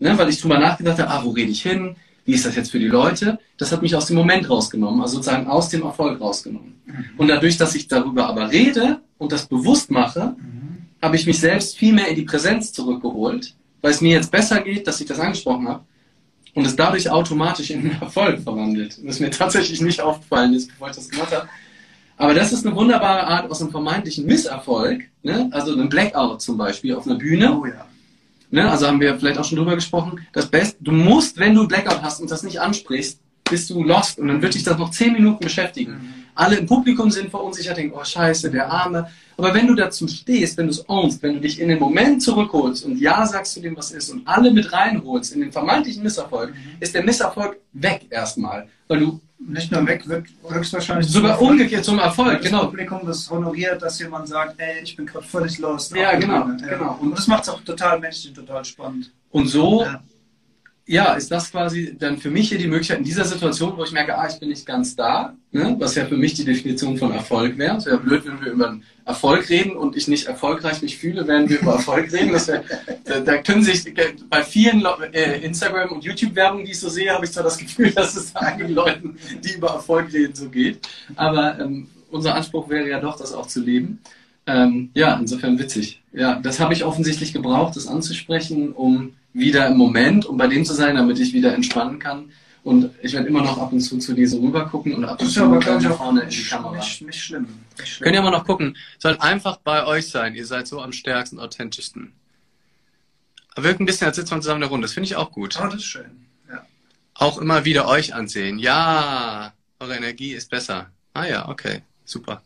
[0.00, 1.96] Ne, weil ich drüber nachgedacht habe, ah, wo rede ich hin?
[2.24, 3.38] Wie ist das jetzt für die Leute?
[3.56, 6.74] Das hat mich aus dem Moment rausgenommen, also sozusagen aus dem Erfolg rausgenommen.
[7.16, 10.36] Und dadurch, dass ich darüber aber rede und das bewusst mache,
[11.00, 14.60] habe ich mich selbst viel mehr in die Präsenz zurückgeholt, weil es mir jetzt besser
[14.60, 15.84] geht, dass ich das angesprochen habe
[16.54, 18.98] und es dadurch automatisch in einen Erfolg verwandelt.
[19.04, 21.48] Das mir tatsächlich nicht aufgefallen ist, bevor ich das gemacht habe.
[22.18, 25.48] Aber das ist eine wunderbare Art aus einem vermeintlichen Misserfolg, ne?
[25.52, 27.86] also einem Blackout zum Beispiel auf einer Bühne, Oh ja.
[28.50, 28.68] Ne?
[28.68, 30.26] Also haben wir vielleicht auch schon drüber gesprochen.
[30.32, 34.18] Das Beste, du musst, wenn du Blackout hast und das nicht ansprichst, bist du lost
[34.18, 36.14] und dann wird dich das noch zehn Minuten beschäftigen.
[36.34, 39.10] Alle im Publikum sind verunsichert, denken, oh scheiße, der Arme.
[39.36, 42.22] Aber wenn du dazu stehst, wenn du es ownst, wenn du dich in den Moment
[42.22, 46.02] zurückholst und Ja sagst zu dem, was ist und alle mit reinholst in den vermeintlichen
[46.02, 48.68] Misserfolg, ist der Misserfolg weg erstmal.
[48.86, 52.66] Weil du Nicht nur weg, wird höchstwahrscheinlich sogar zum umgekehrt zum Erfolg, Das genau.
[52.66, 55.94] Publikum, das honoriert, dass jemand sagt, ey, ich bin gerade völlig lost.
[55.94, 56.98] Ja, genau, genau.
[57.00, 59.12] Und das macht es auch total menschlich total spannend.
[59.30, 60.02] Und so Ja.
[60.88, 63.92] Ja, ist das quasi dann für mich hier die Möglichkeit in dieser Situation, wo ich
[63.92, 65.76] merke, ah, ich bin nicht ganz da, ne?
[65.78, 67.76] was ja für mich die Definition von Erfolg wäre.
[67.76, 71.50] Es wäre blöd, wenn wir über Erfolg reden und ich nicht erfolgreich mich fühle, während
[71.50, 72.32] wir über Erfolg reden.
[72.32, 72.64] Wär,
[73.04, 73.84] da, da können sich
[74.30, 77.90] bei vielen äh, Instagram- und YouTube-Werbungen, die ich so sehe, habe ich zwar das Gefühl,
[77.94, 80.88] dass es einigen Leuten, die über Erfolg reden, so geht.
[81.16, 83.98] Aber ähm, unser Anspruch wäre ja doch, das auch zu leben.
[84.46, 86.00] Ähm, ja, insofern witzig.
[86.14, 90.64] Ja, das habe ich offensichtlich gebraucht, das anzusprechen, um wieder im Moment, um bei dem
[90.64, 92.30] zu sein, damit ich wieder entspannen kann.
[92.64, 95.18] Und ich werde immer noch ab und zu zu dir so rüber gucken und ab
[95.18, 96.76] Das und ist zu aber, nach auch vorne in die nicht, Kamera.
[96.76, 97.46] nicht, nicht schlimm.
[97.78, 98.04] Nicht schlimm.
[98.04, 98.76] Könnt ihr mal noch gucken.
[98.98, 100.34] Sollt einfach bei euch sein.
[100.34, 102.12] Ihr seid so am stärksten, authentischsten.
[103.56, 104.84] Wirkt ein bisschen, als sitzt man zusammen in der Runde.
[104.84, 105.56] Das finde ich auch gut.
[105.56, 106.26] Aber das ist schön.
[106.50, 106.64] Ja.
[107.14, 108.58] Auch immer wieder euch ansehen.
[108.58, 110.90] Ja, eure Energie ist besser.
[111.14, 111.82] Ah ja, okay.
[112.08, 112.42] Super.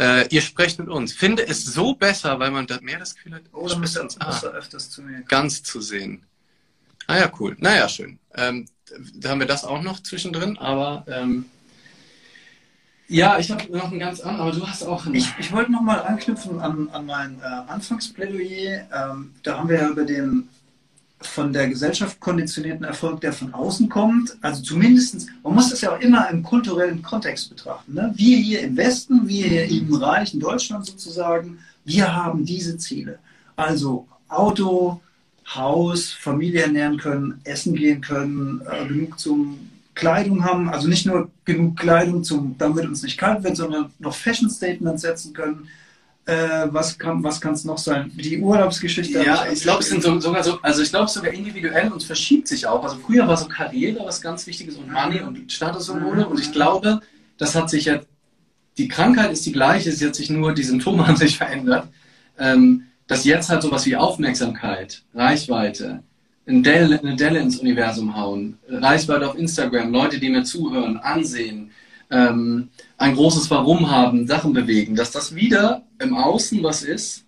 [0.00, 1.12] Äh, ihr sprecht mit uns.
[1.12, 4.46] Finde es so besser, weil man da mehr das Gefühl hat, ihr, uns müsst ah,
[4.48, 6.24] öfters zu mir ganz zu sehen.
[7.06, 7.56] Ah ja, cool.
[7.60, 8.18] Naja, schön.
[8.34, 8.66] Ähm,
[9.14, 11.44] da haben wir das auch noch zwischendrin, aber ähm,
[13.06, 15.14] ja, ich habe noch einen ganz anderen, aber du hast auch einen.
[15.14, 18.88] Ich, ich wollte nochmal anknüpfen an, an mein äh, Anfangsplädoyer.
[18.92, 20.48] Ähm, da haben wir ja über den
[21.20, 24.36] von der Gesellschaft konditionierten Erfolg, der von außen kommt.
[24.40, 27.94] Also zumindestens, man muss das ja auch immer im kulturellen Kontext betrachten.
[27.94, 28.12] Ne?
[28.14, 33.18] Wir hier im Westen, wir hier im reichen Deutschland sozusagen, wir haben diese Ziele.
[33.56, 35.00] Also Auto,
[35.54, 39.58] Haus, Familie ernähren können, essen gehen können, äh, genug zum
[39.94, 44.14] Kleidung haben, also nicht nur genug Kleidung, zum, damit uns nicht kalt wird, sondern noch
[44.14, 45.68] Fashion Statements setzen können.
[46.28, 48.12] Äh, was kann was es noch sein?
[48.14, 49.24] Die Urlaubsgeschichte.
[49.24, 52.04] Ja, ich glaube, es sind so, sogar so, also ich glaube sogar individuell und es
[52.04, 52.84] verschiebt sich auch.
[52.84, 57.00] Also früher war so Karriere was ganz Wichtiges und Money und Statussymbole und ich glaube,
[57.38, 58.00] das hat sich ja,
[58.76, 61.88] die Krankheit ist die gleiche, sie hat sich nur, die Symptome haben sich verändert.
[62.38, 66.02] Ähm, dass jetzt halt sowas wie Aufmerksamkeit, Reichweite,
[66.46, 71.70] eine Delle, eine Delle ins Universum hauen, Reichweite auf Instagram, Leute, die mir zuhören, ansehen,
[72.10, 77.24] ähm, ein großes Warum haben, Sachen bewegen, dass das wieder im Außen was ist,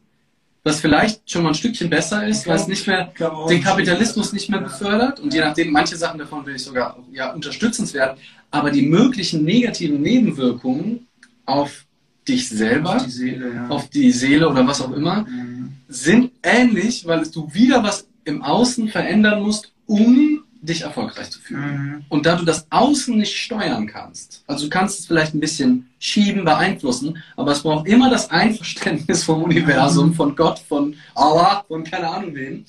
[0.63, 3.13] was vielleicht schon mal ein Stückchen besser ist, weil es nicht mehr
[3.49, 7.33] den Kapitalismus nicht mehr befördert und je nachdem, manche Sachen davon will ich sogar ja,
[7.33, 8.19] unterstützenswert,
[8.51, 11.07] aber die möglichen negativen Nebenwirkungen
[11.47, 11.85] auf
[12.29, 13.69] dich selber, Auf die Seele, ja.
[13.69, 15.73] auf die Seele oder was auch immer, Mhm.
[15.89, 21.85] sind ähnlich, weil du wieder was im Außen verändern musst, um dich erfolgreich zu fühlen.
[21.85, 22.05] Mhm.
[22.09, 25.89] Und da du das Außen nicht steuern kannst, also du kannst es vielleicht ein bisschen
[25.99, 31.85] schieben, beeinflussen, aber es braucht immer das Einverständnis vom Universum, von Gott, von Allah, von
[31.85, 32.65] keine Ahnung wem,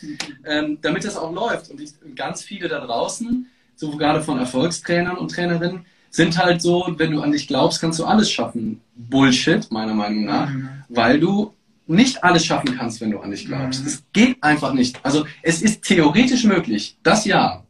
[0.46, 1.70] ähm, damit das auch läuft.
[1.70, 6.94] Und ich, ganz viele da draußen, so gerade von Erfolgstrainern und Trainerinnen, sind halt so,
[6.98, 8.82] wenn du an dich glaubst, kannst du alles schaffen.
[8.96, 10.70] Bullshit, meiner Meinung nach, Mhm.
[10.90, 11.54] weil du
[11.88, 13.82] nicht alles schaffen kannst, wenn du an dich glaubst.
[13.82, 13.88] Mhm.
[13.88, 15.00] Es geht einfach nicht.
[15.04, 17.64] Also es ist theoretisch möglich, das ja.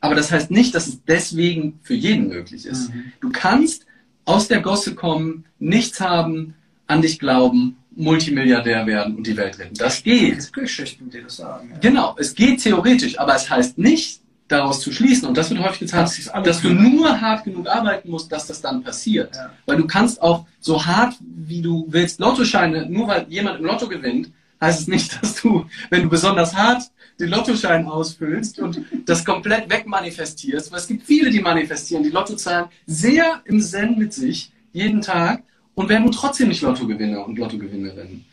[0.00, 2.94] Aber das heißt nicht, dass es deswegen für jeden möglich ist.
[2.94, 3.12] Mhm.
[3.20, 3.86] Du kannst
[4.24, 6.54] aus der Gosse kommen, nichts haben,
[6.86, 9.74] an dich glauben, Multimilliardär werden und die Welt retten.
[9.74, 10.38] Das geht.
[10.38, 11.70] Gibt Geschichten, die das sagen.
[11.72, 11.78] Ja.
[11.78, 15.80] Genau, es geht theoretisch, aber es heißt nicht, daraus zu schließen, und das wird häufig
[15.80, 19.34] getan, Das dass du nur hart genug arbeiten musst, dass das dann passiert.
[19.34, 19.50] Ja.
[19.64, 23.88] Weil du kannst auch so hart, wie du willst, Lottoscheine, nur weil jemand im Lotto
[23.88, 24.30] gewinnt,
[24.60, 26.84] heißt es nicht, dass du, wenn du besonders hart
[27.18, 32.66] den Lottoschein ausfüllst und das komplett wegmanifestierst, weil es gibt viele, die manifestieren, die Lottozahlen
[32.86, 35.42] sehr im Zen mit sich, jeden Tag,
[35.74, 38.24] und werden trotzdem nicht Lottogewinner und Lottogewinnerin.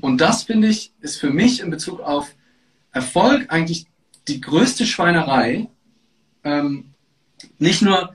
[0.00, 2.34] Und das, finde ich, ist für mich in Bezug auf
[2.92, 3.86] Erfolg eigentlich
[4.28, 5.68] die größte Schweinerei,
[6.44, 6.86] ähm,
[7.58, 8.14] nicht nur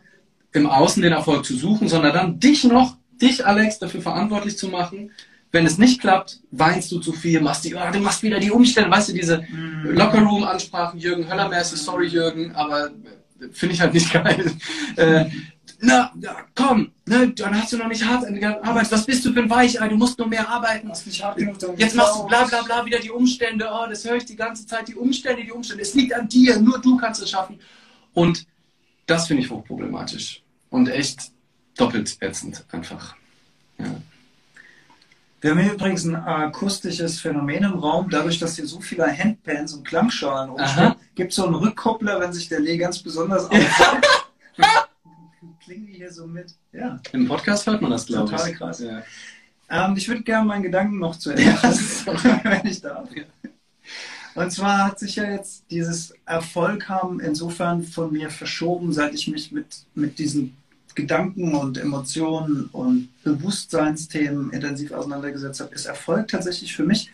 [0.53, 4.69] im Außen den Erfolg zu suchen, sondern dann dich noch, dich Alex, dafür verantwortlich zu
[4.69, 5.11] machen.
[5.51, 8.51] Wenn es nicht klappt, weinst du zu viel, machst die, oh, du machst wieder die
[8.51, 9.43] Umstände, weißt du, diese
[9.83, 14.51] Lockerroom-Ansprachen, Jürgen Höllermäßig, sorry Jürgen, aber äh, finde ich halt nicht geil.
[14.95, 15.25] Äh,
[15.81, 19.39] na, na, komm, ne, dann hast du noch nicht hart gearbeitet, was bist du für
[19.39, 20.89] ein Weichei, du musst nur mehr arbeiten.
[20.89, 24.03] Hast nicht hart genug, Jetzt machst du bla bla bla wieder die Umstände, oh, das
[24.03, 25.81] höre ich die ganze Zeit, die Umstände, die Umstände.
[25.81, 27.59] Es liegt an dir, nur du kannst es schaffen.
[28.13, 28.45] Und
[29.05, 31.31] das finde ich hochproblematisch und echt
[31.77, 33.15] doppelt ätzend einfach.
[35.41, 38.09] Wir haben hier übrigens ein akustisches Phänomen im Raum.
[38.09, 42.33] Dadurch, dass hier so viele Handpans und Klangschalen rumstehen, gibt es so einen Rückkoppler, wenn
[42.33, 44.05] sich der Lee ganz besonders aufhört.
[45.63, 46.53] Klingen die hier so mit.
[46.73, 46.99] Ja.
[47.13, 48.37] Im Podcast hört man das, glaube ich.
[48.37, 48.79] Total krass.
[48.79, 49.01] Ja.
[49.69, 51.61] Ähm, ich würde gerne meinen Gedanken noch zu Ende Ja,
[52.43, 53.09] wenn ich darf.
[53.15, 53.23] Ja.
[54.35, 59.27] Und zwar hat sich ja jetzt dieses Erfolg haben insofern von mir verschoben, seit ich
[59.27, 60.57] mich mit, mit diesen
[61.01, 67.09] Gedanken und Emotionen und Bewusstseinsthemen intensiv auseinandergesetzt habe, ist Erfolg tatsächlich für mich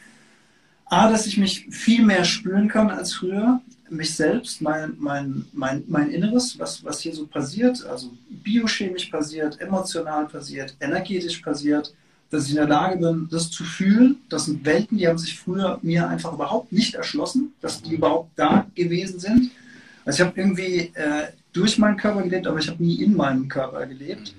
[0.88, 5.84] A, dass ich mich viel mehr spüren kann als früher, mich selbst, mein, mein, mein,
[5.88, 11.94] mein Inneres, was, was hier so passiert, also biochemisch passiert, emotional passiert, energetisch passiert,
[12.30, 14.18] dass ich in der Lage bin, das zu fühlen.
[14.30, 18.32] Das sind Welten, die haben sich früher mir einfach überhaupt nicht erschlossen, dass die überhaupt
[18.36, 19.52] da gewesen sind.
[20.04, 23.48] Also ich habe irgendwie äh, durch meinen Körper gelebt, aber ich habe nie in meinem
[23.48, 24.36] Körper gelebt.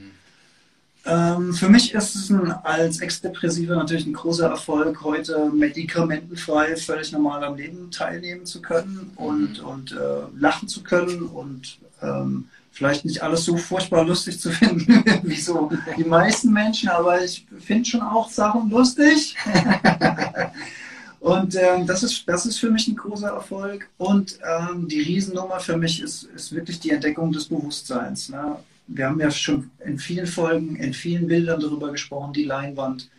[1.07, 7.13] Ähm, für mich ist es ein, als Ex-Depressiver natürlich ein großer Erfolg, heute medikamentenfrei völlig
[7.13, 9.97] normal am Leben teilnehmen zu können und, und äh,
[10.37, 15.71] lachen zu können und ähm, vielleicht nicht alles so furchtbar lustig zu finden, wie so
[15.97, 19.37] die meisten Menschen, aber ich finde schon auch Sachen lustig.
[21.27, 23.89] Und ähm, das, ist, das ist für mich ein großer Erfolg.
[23.99, 28.29] Und ähm, die Riesennummer für mich ist, ist wirklich die Entdeckung des Bewusstseins.
[28.29, 28.59] Ne?
[28.87, 33.11] Wir haben ja schon in vielen Folgen, in vielen Bildern darüber gesprochen, die Leinwand,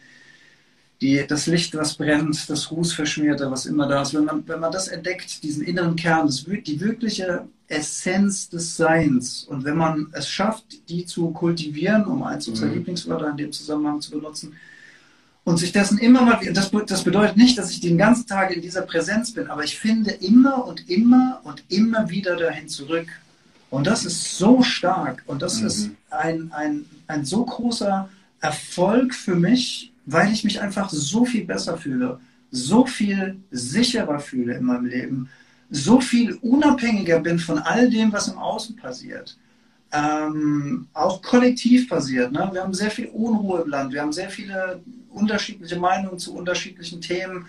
[1.01, 4.13] die, das Licht, was brennt, das Rußverschmierte, was immer da ist.
[4.13, 9.43] Wenn man, wenn man das entdeckt, diesen inneren Kern, das, die wirkliche Essenz des Seins,
[9.43, 12.75] und wenn man es schafft, die zu kultivieren, um eins unserer Mhm.
[12.75, 14.53] Lieblingswörter in dem Zusammenhang zu benutzen,
[15.47, 18.53] und sich dessen immer mal wieder, das, das bedeutet nicht, dass ich den ganzen Tag
[18.53, 23.07] in dieser Präsenz bin, aber ich finde immer und immer und immer wieder dahin zurück.
[23.69, 25.67] Und das ist so stark und das Mhm.
[25.67, 28.09] ist ein, ein, ein so großer
[28.41, 32.19] Erfolg für mich, weil ich mich einfach so viel besser fühle,
[32.51, 35.29] so viel sicherer fühle in meinem Leben,
[35.71, 39.37] so viel unabhängiger bin von all dem, was im Außen passiert
[39.91, 42.31] ähm, auch kollektiv passiert.
[42.31, 42.49] Ne?
[42.51, 47.01] Wir haben sehr viel Unruhe im Land, wir haben sehr viele unterschiedliche Meinungen zu unterschiedlichen
[47.01, 47.47] Themen.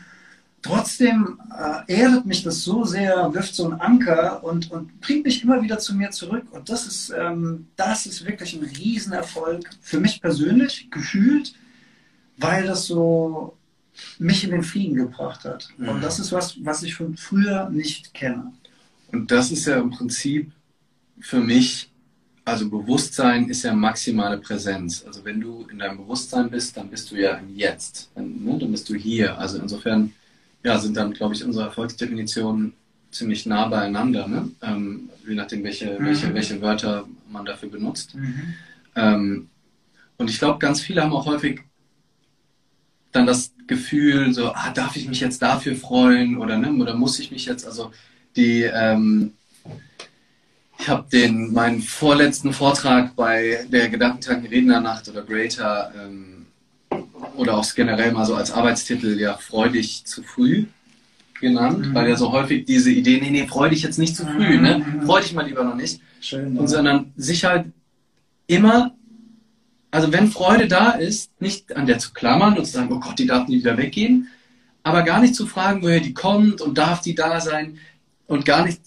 [0.63, 5.43] Trotzdem äh, erdet mich das so sehr, wirft so einen Anker und, und bringt mich
[5.43, 6.45] immer wieder zu mir zurück.
[6.51, 11.55] Und das ist, ähm, das ist wirklich ein Riesenerfolg für mich persönlich, gefühlt,
[12.39, 13.57] weil das so
[14.19, 15.69] mich in den Frieden gebracht hat.
[15.77, 15.89] Mhm.
[15.89, 18.53] Und das ist was, was ich von früher nicht kenne.
[19.13, 20.51] Und das ist ja im Prinzip
[21.21, 21.91] für mich,
[22.49, 25.05] also Bewusstsein ist ja maximale Präsenz.
[25.07, 28.11] Also wenn du in deinem Bewusstsein bist, dann bist du ja im Jetzt.
[28.15, 29.39] Dann, ne, dann bist du hier.
[29.39, 30.13] Also insofern
[30.65, 32.73] ja, sind dann, glaube ich, unsere Erfolgsdefinitionen
[33.11, 34.51] ziemlich nah beieinander, ne?
[34.63, 36.05] ähm, je nachdem, welche, Mhm.
[36.05, 38.15] welche, welche Wörter man dafür benutzt.
[38.97, 39.49] Ähm,
[40.17, 41.61] und ich glaube, ganz viele haben auch häufig
[43.13, 47.19] dann das Gefühl, so, ah, darf ich mich jetzt dafür freuen oder, ne, oder muss
[47.19, 47.93] ich mich jetzt, also
[48.37, 49.33] die, ähm,
[50.81, 56.47] ich habe den meinen vorletzten Vortrag bei der Gedankentanken Rednernacht oder Greater ähm,
[57.37, 60.67] oder auch generell mal so als Arbeitstitel ja freudig zu früh
[61.41, 61.95] genannt, Mhm.
[61.95, 64.79] weil ja so häufig diese Idee, nee, nee, freu dich jetzt nicht zu früh, ne?
[64.85, 65.03] Mhm.
[65.07, 66.57] Freu dich mal lieber noch nicht Schön.
[66.59, 67.67] und sondern sich halt
[68.47, 68.95] immer,
[69.91, 73.19] also wenn Freude da ist, nicht an der zu klammern und zu sagen, oh Gott,
[73.19, 74.29] die darf nie wieder weggehen,
[74.83, 77.79] aber gar nicht zu fragen, woher die kommt und darf die da sein
[78.27, 78.81] und gar nicht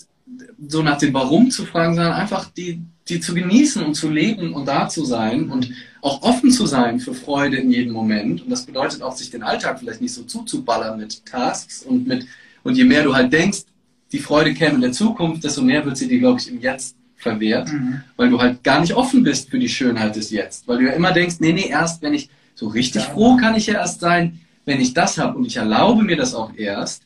[0.67, 4.53] so nach dem Warum zu fragen, sondern einfach die, die zu genießen und zu leben
[4.53, 8.43] und da zu sein und auch offen zu sein für Freude in jedem Moment.
[8.43, 12.25] Und das bedeutet auch, sich den Alltag vielleicht nicht so zuzuballern mit Tasks und mit,
[12.63, 13.63] und je mehr du halt denkst,
[14.11, 16.95] die Freude käme in der Zukunft, desto mehr wird sie dir, glaube ich, im Jetzt
[17.15, 18.01] verwehrt, mhm.
[18.17, 20.67] weil du halt gar nicht offen bist für die Schönheit des Jetzt.
[20.67, 23.09] Weil du ja immer denkst, nee, nee, erst wenn ich so richtig ja.
[23.11, 26.33] froh kann ich ja erst sein, wenn ich das habe und ich erlaube mir das
[26.33, 27.03] auch erst,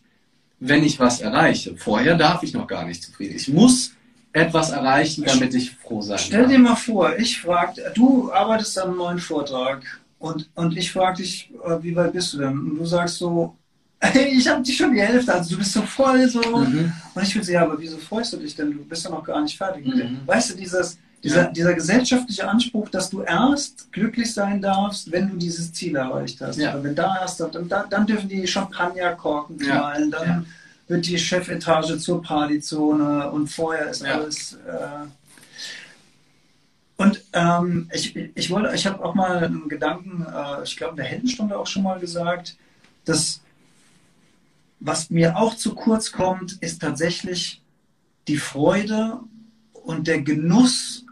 [0.60, 1.76] wenn ich was erreiche.
[1.78, 3.36] Vorher darf ich noch gar nicht zufrieden.
[3.36, 3.92] Ich muss
[4.34, 6.50] etwas erreichen, damit ich froh sein Stell kann.
[6.50, 9.84] dir mal vor, ich frage, du arbeitest an einem neuen Vortrag
[10.20, 12.52] und, und ich frage dich, äh, wie weit bist du denn?
[12.52, 13.56] Und du sagst so,
[14.14, 16.42] ich habe dich schon die Hälfte, also du bist so voll so.
[16.42, 16.92] Mhm.
[17.14, 18.72] Und ich würde sagen, ja, aber wieso freust du dich denn?
[18.72, 19.86] Du bist ja noch gar nicht fertig.
[19.86, 20.20] Mhm.
[20.26, 21.52] Weißt du, dieses, dieser, ja.
[21.52, 26.58] dieser gesellschaftliche Anspruch, dass du erst glücklich sein darfst, wenn du dieses Ziel erreicht hast.
[26.58, 26.82] Ja.
[26.84, 30.20] wenn da erst, dann, dann dürfen die Champagnerkorken knallen, ja.
[30.20, 30.46] dann
[30.88, 34.54] wird die Chefetage zur Partyzone und vorher ist alles.
[34.54, 35.08] Äh,
[36.98, 40.98] und ähm, ich, ich wollte, ich habe auch mal einen Gedanken, äh, ich glaube in
[40.98, 42.56] der Heldenstunde auch schon mal gesagt,
[43.04, 43.42] dass
[44.80, 47.62] was mir auch zu kurz kommt, ist tatsächlich
[48.28, 49.20] die Freude
[49.74, 51.05] und der Genuss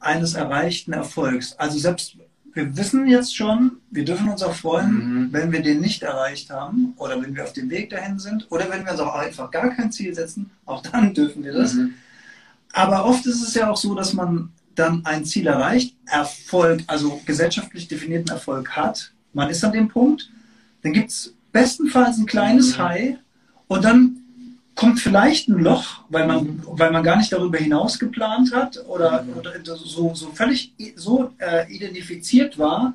[0.00, 1.54] eines erreichten Erfolgs.
[1.58, 2.16] Also selbst
[2.52, 5.32] wir wissen jetzt schon, wir dürfen uns auch freuen, mhm.
[5.32, 8.68] wenn wir den nicht erreicht haben oder wenn wir auf dem Weg dahin sind oder
[8.70, 11.74] wenn wir uns auch einfach gar kein Ziel setzen, auch dann dürfen wir das.
[11.74, 11.94] Mhm.
[12.72, 17.20] Aber oft ist es ja auch so, dass man dann ein Ziel erreicht, Erfolg, also
[17.26, 19.12] gesellschaftlich definierten Erfolg hat.
[19.32, 20.30] Man ist an dem Punkt,
[20.82, 22.82] dann gibt es bestenfalls ein kleines mhm.
[22.82, 23.18] High
[23.68, 24.19] und dann
[24.80, 29.24] kommt vielleicht ein Loch, weil man, weil man gar nicht darüber hinaus geplant hat oder,
[29.24, 29.36] mhm.
[29.36, 32.94] oder so, so völlig so äh, identifiziert war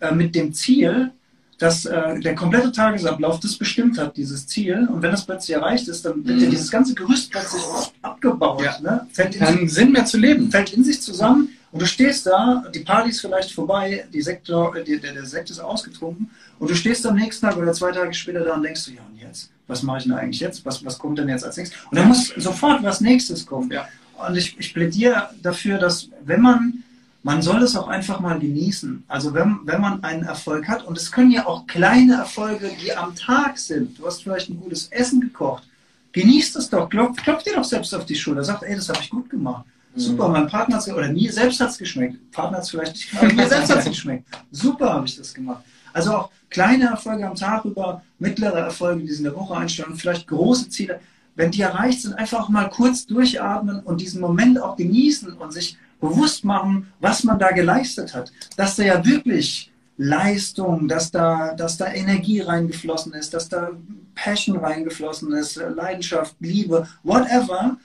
[0.00, 1.10] äh, mit dem Ziel,
[1.56, 4.86] dass äh, der komplette Tagesablauf das bestimmt hat, dieses Ziel.
[4.92, 6.44] Und wenn das plötzlich erreicht ist, dann wird mhm.
[6.44, 7.62] ja dieses ganze Gerüst plötzlich
[8.02, 8.62] abgebaut.
[8.62, 8.78] Ja.
[8.80, 9.06] Ne?
[9.10, 10.50] Fällt Keinen Sinn mehr zu leben.
[10.50, 14.74] Fällt in sich zusammen und du stehst da, die Party ist vielleicht vorbei, die Sektor,
[14.86, 18.12] die, der, der Sekt ist ausgetrunken und du stehst am nächsten Tag oder zwei Tage
[18.12, 19.51] später da und denkst du, ja und jetzt?
[19.66, 20.64] Was mache ich denn eigentlich jetzt?
[20.64, 21.78] Was, was kommt denn jetzt als nächstes?
[21.90, 23.70] Und dann muss sofort was nächstes kommen.
[23.70, 23.88] Ja.
[24.26, 26.84] Und ich, ich plädiere dafür, dass wenn man,
[27.22, 29.04] man soll es auch einfach mal genießen.
[29.08, 32.94] Also wenn, wenn man einen Erfolg hat, und es können ja auch kleine Erfolge, die
[32.94, 33.98] am Tag sind.
[33.98, 35.64] Du hast vielleicht ein gutes Essen gekocht.
[36.12, 38.98] Genießt es doch, klopf, klopf dir doch selbst auf die Schulter, sagt, ey, das habe
[39.00, 39.64] ich gut gemacht.
[39.94, 40.00] Mhm.
[40.00, 42.30] Super, mein Partner hat es, oder mir selbst hat es geschmeckt.
[42.30, 44.26] Partner hat es vielleicht nicht gemacht, mir selbst hat es geschmeckt.
[44.50, 45.64] Super habe ich das gemacht.
[45.92, 49.96] Also auch kleine Erfolge am Tag über, mittlere Erfolge, die sie in der Woche einstellen
[49.96, 51.00] vielleicht große Ziele.
[51.34, 55.78] Wenn die erreicht sind, einfach mal kurz durchatmen und diesen Moment auch genießen und sich
[56.00, 58.32] bewusst machen, was man da geleistet hat.
[58.56, 63.70] Dass da ja wirklich Leistung, dass da, dass da Energie reingeflossen ist, dass da
[64.14, 67.76] Passion reingeflossen ist, Leidenschaft, Liebe, whatever.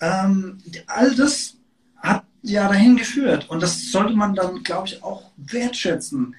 [0.00, 1.54] Ähm, all das
[1.96, 3.48] hat ja dahin geführt.
[3.50, 6.34] Und das sollte man dann, glaube ich, auch wertschätzen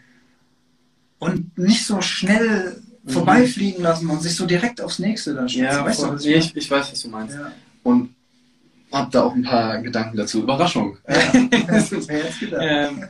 [1.20, 3.10] und nicht so schnell mhm.
[3.10, 5.76] vorbeifliegen lassen und sich so direkt aufs nächste dann stürzen.
[5.76, 7.36] Ja, weißt du, was ich, ich, ich, weiß, was du meinst.
[7.36, 7.52] Ja.
[7.84, 8.16] Und
[8.92, 10.42] hab da auch ein paar Gedanken dazu.
[10.42, 10.98] Überraschung.
[11.08, 11.34] Ja,
[12.60, 13.04] ähm,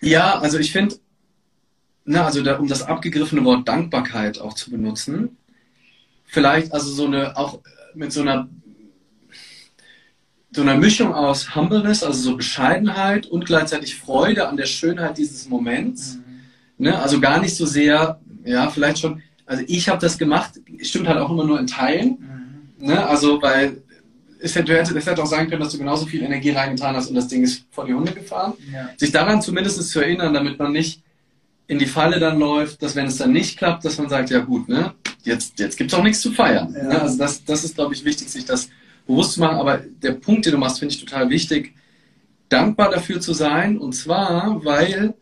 [0.00, 0.96] ja also ich finde,
[2.04, 5.38] na, also da, um das abgegriffene Wort Dankbarkeit auch zu benutzen,
[6.24, 7.60] vielleicht also so eine, auch
[7.94, 8.48] mit so einer
[10.54, 15.48] so einer Mischung aus Humbleness, also so Bescheidenheit und gleichzeitig Freude an der Schönheit dieses
[15.48, 16.14] Moments.
[16.14, 16.23] Mhm.
[16.78, 16.98] Ne?
[16.98, 21.18] Also gar nicht so sehr, ja, vielleicht schon, also ich habe das gemacht, stimmt halt
[21.18, 22.18] auch immer nur in Teilen.
[22.78, 22.86] Mhm.
[22.86, 23.06] Ne?
[23.06, 23.82] Also, weil
[24.40, 27.14] es hätte, es hätte auch sein können, dass du genauso viel Energie reingetan hast und
[27.14, 28.52] das Ding ist vor die Hunde gefahren.
[28.72, 28.90] Ja.
[28.96, 31.02] Sich daran zumindest zu erinnern, damit man nicht
[31.66, 34.40] in die Falle dann läuft, dass wenn es dann nicht klappt, dass man sagt, ja
[34.40, 36.74] gut, ne, jetzt, jetzt gibt es auch nichts zu feiern.
[36.76, 36.84] Ja.
[36.84, 37.00] Ne?
[37.00, 38.68] Also das, das ist, glaube ich, wichtig, sich das
[39.06, 39.56] bewusst zu machen.
[39.56, 41.74] Aber der Punkt, den du machst, finde ich total wichtig,
[42.50, 43.78] dankbar dafür zu sein.
[43.78, 45.14] Und zwar, weil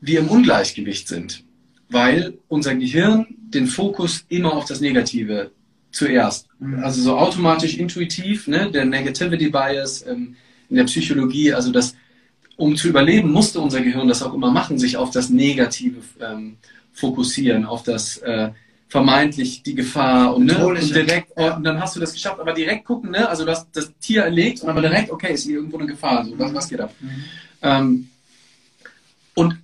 [0.00, 1.44] wir im Ungleichgewicht sind,
[1.90, 5.50] weil unser Gehirn den Fokus immer auf das Negative
[5.90, 6.82] zuerst, mhm.
[6.84, 10.36] also so automatisch intuitiv, ne, der Negativity Bias ähm,
[10.68, 11.94] in der Psychologie, also das,
[12.56, 16.58] um zu überleben, musste unser Gehirn das auch immer machen, sich auf das Negative ähm,
[16.92, 18.50] fokussieren, auf das äh,
[18.88, 22.52] vermeintlich die Gefahr und, ne, und direkt, oh, und dann hast du das geschafft, aber
[22.52, 25.56] direkt gucken, ne, also du hast das Tier erlegt und aber direkt, okay, ist hier
[25.56, 26.92] irgendwo eine Gefahr, so, was, was geht ab?
[27.00, 27.24] Mhm.
[27.62, 28.08] Ähm,
[29.34, 29.56] und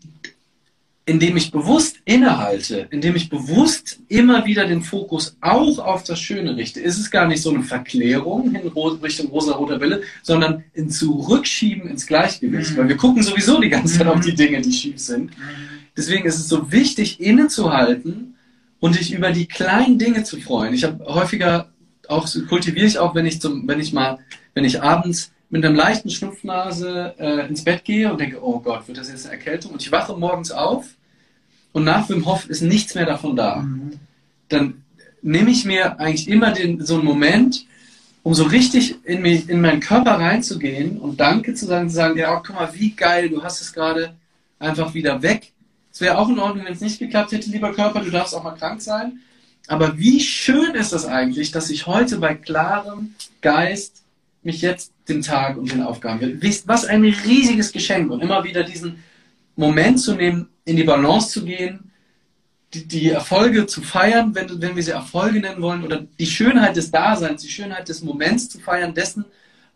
[1.06, 6.56] indem ich bewusst innehalte, indem ich bewusst immer wieder den Fokus auch auf das Schöne
[6.56, 11.90] richte, ist es gar nicht so eine Verklärung in Richtung rosa-roter Wille, sondern ein Zurückschieben
[11.90, 12.76] ins Gleichgewicht, mhm.
[12.78, 14.12] weil wir gucken sowieso die ganze Zeit mhm.
[14.12, 15.36] auf die Dinge, die schief sind.
[15.36, 15.42] Mhm.
[15.96, 18.36] Deswegen ist es so wichtig, innezuhalten
[18.80, 20.72] und dich über die kleinen Dinge zu freuen.
[20.72, 21.70] Ich habe häufiger
[22.08, 24.18] auch kultiviere ich auch, wenn ich zum, wenn ich mal,
[24.54, 28.88] wenn ich abends mit einer leichten Schnupfnase äh, ins Bett gehe und denke, oh Gott,
[28.88, 29.70] wird das jetzt eine Erkältung?
[29.70, 30.84] Und ich wache morgens auf
[31.70, 33.58] und nach Wim Hof ist nichts mehr davon da.
[33.58, 33.92] Mhm.
[34.48, 34.82] Dann
[35.22, 37.66] nehme ich mir eigentlich immer den, so einen Moment,
[38.24, 42.18] um so richtig in, mich, in meinen Körper reinzugehen und Danke zu sagen, zu sagen,
[42.18, 44.12] ja, guck mal, wie geil, du hast es gerade
[44.58, 45.52] einfach wieder weg.
[45.92, 48.42] Es wäre auch in Ordnung, wenn es nicht geklappt hätte, lieber Körper, du darfst auch
[48.42, 49.20] mal krank sein.
[49.68, 54.03] Aber wie schön ist das eigentlich, dass ich heute bei klarem Geist
[54.44, 56.40] mich jetzt dem Tag und den Aufgaben.
[56.66, 59.02] Was ein riesiges Geschenk und immer wieder diesen
[59.56, 61.90] Moment zu nehmen, in die Balance zu gehen,
[62.72, 66.76] die, die Erfolge zu feiern, wenn, wenn wir sie Erfolge nennen wollen, oder die Schönheit
[66.76, 69.24] des Daseins, die Schönheit des Moments zu feiern, dessen,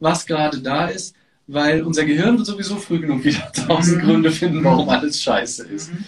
[0.01, 1.15] was gerade da ist,
[1.47, 4.07] weil unser Gehirn wird sowieso früh genug wieder tausend mhm.
[4.07, 5.93] Gründe finden, warum alles scheiße ist.
[5.93, 6.05] Mhm.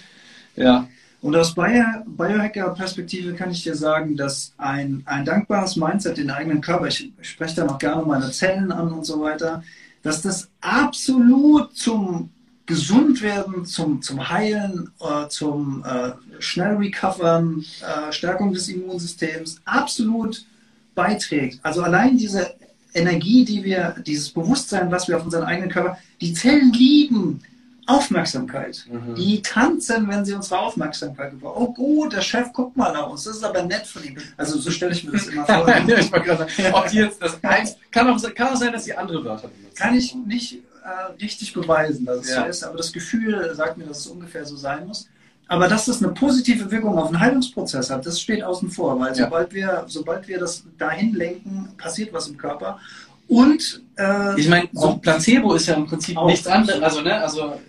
[0.57, 0.89] Ja.
[1.23, 6.87] Und aus Biohacker-Perspektive kann ich dir sagen, dass ein, ein dankbares Mindset, den eigenen Körper,
[6.87, 9.63] ich spreche da noch gerne meine Zellen an und so weiter,
[10.03, 12.31] dass das absolut zum
[12.65, 20.47] Gesundwerden, zum, zum Heilen, äh, zum äh, schnell Recovern, äh, Stärkung des Immunsystems absolut
[20.95, 21.59] beiträgt.
[21.63, 22.55] Also allein diese
[22.95, 27.43] Energie, die wir, dieses Bewusstsein, was wir auf unseren eigenen Körper, die Zellen lieben
[27.91, 28.87] Aufmerksamkeit.
[28.91, 29.15] Mhm.
[29.15, 31.57] Die tanzen, wenn sie unsere Aufmerksamkeit gebrauchen.
[31.63, 33.25] Oh gut, der Chef guckt mal nach uns.
[33.25, 34.17] Das ist aber nett von ihm.
[34.37, 35.69] Also so stelle ich mir das immer vor.
[35.89, 39.25] ich sagen, ob die jetzt das eins, kann auch, kann auch sein, dass sie andere
[39.25, 39.75] Wörter benutzen.
[39.77, 42.43] Kann ich nicht äh, richtig beweisen, dass es ja.
[42.43, 45.09] so ist, aber das Gefühl sagt mir, dass es ungefähr so sein muss.
[45.49, 49.09] Aber dass das eine positive Wirkung auf den Heilungsprozess hat, das steht außen vor, weil
[49.09, 49.25] ja.
[49.25, 52.79] sobald, wir, sobald wir das dahin lenken, passiert was im Körper.
[53.27, 56.83] Und äh, ich meine, so Placebo ist ja im Prinzip nichts anderes.
[56.83, 57.61] Also, ne, also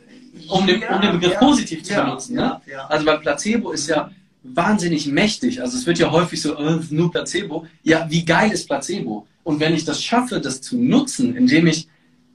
[0.48, 2.36] um den, um den Begriff ja, positiv zu benutzen.
[2.36, 2.62] Ne?
[2.90, 4.12] Also weil Placebo ist ja
[4.44, 5.62] wahnsinnig mächtig.
[5.62, 7.66] Also es wird ja häufig so, äh, nur Placebo.
[7.84, 9.28] Ja, wie geil ist Placebo?
[9.44, 11.88] Und wenn ich das schaffe, das zu nutzen, indem ich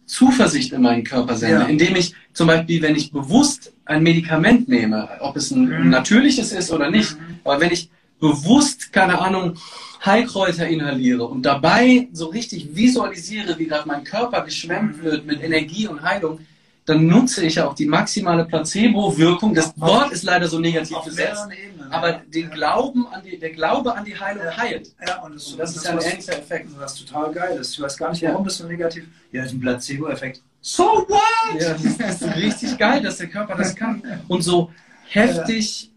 [0.07, 1.67] Zuversicht in meinen Körper sende, ja.
[1.67, 5.91] indem ich zum Beispiel, wenn ich bewusst ein Medikament nehme, ob es ein mhm.
[5.91, 7.41] natürliches ist oder nicht, mhm.
[7.45, 7.91] aber wenn ich
[8.21, 9.57] bewusst, keine Ahnung,
[10.05, 15.03] Heilkräuter inhaliere und dabei so richtig visualisiere, wie gerade mein Körper geschwemmt mhm.
[15.03, 16.41] wird mit Energie und Heilung,
[16.87, 19.55] dann nutze ich ja auch die maximale Placebo-Wirkung.
[19.55, 21.47] Das Wort ist leider so negativ besetzt,
[21.91, 24.57] aber den Glauben an die, der Glaube an die Heilung ja.
[24.57, 24.93] heilt.
[25.07, 26.69] Ja, und das, und das, das ist ja ein ähnlicher Effekt.
[26.79, 27.73] Was total geil ist.
[27.73, 28.45] Ich weiß gar nicht, warum ja.
[28.45, 30.43] das so negativ Ja, das ist ein Placebo-Effekt.
[30.61, 31.61] So what?
[31.61, 34.03] Ja, das ist richtig geil, dass der Körper das kann.
[34.29, 34.71] Und so
[35.09, 35.91] heftig,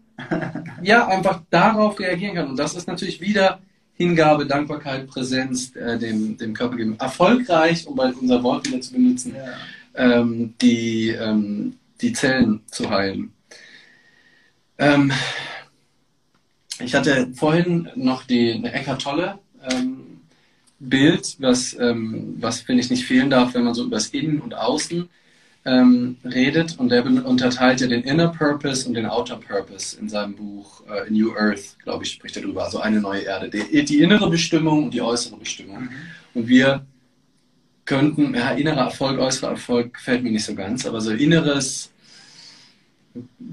[0.82, 2.48] ja, einfach darauf reagieren kann.
[2.50, 3.60] Und das ist natürlich wieder
[3.94, 6.96] Hingabe, Dankbarkeit, Präsenz äh, dem, dem Körper geben.
[6.98, 9.36] Erfolgreich, um bei unser Wort wieder zu benutzen.
[9.36, 9.52] Ja
[9.94, 13.32] ähm, die, ähm, die Zellen zu heilen.
[14.78, 15.12] Ähm,
[16.82, 19.38] ich hatte vorhin noch die Eckart Tolle
[19.70, 20.20] ähm,
[20.78, 24.40] Bild, was, ähm, was finde ich nicht fehlen darf, wenn man so über das Innen
[24.40, 25.08] und Außen
[25.66, 26.78] ähm, redet.
[26.78, 31.10] Und der unterteilt ja den Inner Purpose und den Outer Purpose in seinem Buch äh,
[31.10, 32.64] New Earth, glaube ich, spricht er darüber.
[32.64, 33.50] Also eine neue Erde.
[33.50, 35.82] Die, die innere Bestimmung und die äußere Bestimmung.
[35.82, 35.90] Mhm.
[36.32, 36.86] Und wir
[37.84, 41.90] könnten, ja, innerer Erfolg, äußerer Erfolg fällt mir nicht so ganz, aber so inneres,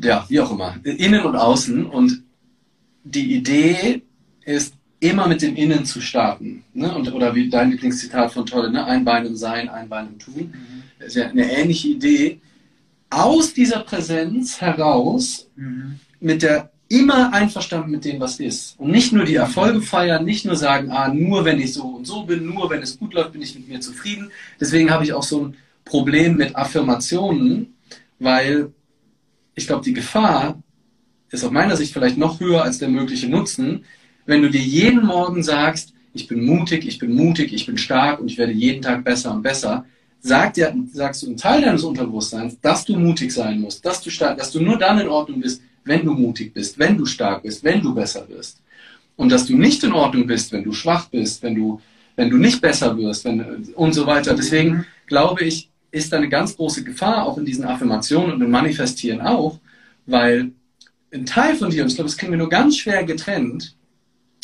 [0.01, 1.85] ja, wie auch immer, innen und außen.
[1.85, 2.23] Und
[3.03, 4.01] die Idee
[4.45, 6.63] ist, immer mit dem Innen zu starten.
[6.73, 6.93] Ne?
[6.93, 8.85] Und, oder wie dein Lieblingszitat von Tolle, ne?
[8.85, 10.53] ein Bein im Sein, ein Bein im Tun.
[10.53, 10.83] Mhm.
[10.99, 12.39] Das ist ja eine ähnliche Idee.
[13.09, 15.99] Aus dieser Präsenz heraus, mhm.
[16.19, 18.79] mit der immer einverstanden mit dem, was ist.
[18.79, 22.07] Und nicht nur die Erfolge feiern, nicht nur sagen, ah, nur wenn ich so und
[22.07, 24.31] so bin, nur wenn es gut läuft, bin ich mit mir zufrieden.
[24.59, 27.75] Deswegen habe ich auch so ein Problem mit Affirmationen,
[28.19, 28.71] weil
[29.55, 30.61] ich glaube, die Gefahr
[31.29, 33.83] ist aus meiner Sicht vielleicht noch höher als der mögliche Nutzen,
[34.25, 38.19] wenn du dir jeden Morgen sagst, ich bin mutig, ich bin mutig, ich bin stark
[38.19, 39.85] und ich werde jeden Tag besser und besser,
[40.19, 44.09] sagt dir, sagst du einen Teil deines Unterbewusstseins, dass du mutig sein musst, dass du
[44.09, 47.43] stark, dass du nur dann in Ordnung bist, wenn du mutig bist, wenn du stark
[47.43, 48.61] bist, wenn du besser wirst.
[49.15, 51.81] Und dass du nicht in Ordnung bist, wenn du schwach bist, wenn du,
[52.15, 53.41] wenn du nicht besser wirst wenn,
[53.75, 54.35] und so weiter.
[54.35, 58.51] Deswegen glaube ich, ist da eine ganz große Gefahr auch in diesen Affirmationen und im
[58.51, 59.59] Manifestieren auch,
[60.05, 60.51] weil
[61.13, 63.75] ein Teil von dir, und ich glaube, das kriegen wir nur ganz schwer getrennt,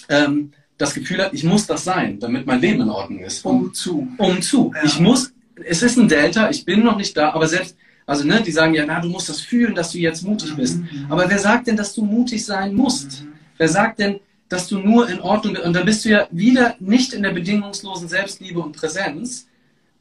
[0.09, 3.45] ähm, das Gefühl hat, ich muss das sein, damit mein Leben in Ordnung ist.
[3.45, 4.07] Um zu.
[4.17, 4.71] Um zu.
[4.75, 4.83] Ja.
[4.83, 5.33] Ich muss,
[5.63, 8.73] es ist ein Delta, ich bin noch nicht da, aber selbst also, ne, die sagen
[8.73, 10.79] ja, na, du musst das fühlen, dass du jetzt mutig bist.
[10.79, 11.07] Mhm.
[11.09, 13.23] Aber wer sagt denn, dass du mutig sein musst?
[13.23, 13.33] Mhm.
[13.57, 15.65] Wer sagt denn, dass du nur in Ordnung bist?
[15.65, 19.47] Und da bist du ja wieder nicht in der bedingungslosen Selbstliebe und Präsenz,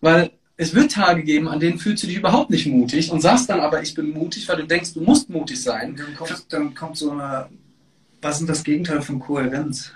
[0.00, 3.48] weil es wird Tage geben, an denen fühlst du dich überhaupt nicht mutig und sagst
[3.48, 5.96] dann aber, ich bin mutig, weil du denkst, du musst mutig sein.
[5.96, 7.48] Dann kommt, dann kommt so eine,
[8.20, 9.92] was ist das Gegenteil von Kohärenz?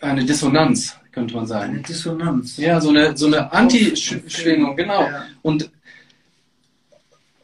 [0.00, 1.74] Eine Dissonanz, könnte man sagen.
[1.74, 2.56] Eine Dissonanz.
[2.56, 5.02] Ja, so eine, so eine Anti-Schwingung, genau.
[5.02, 5.26] Ja.
[5.42, 5.70] Und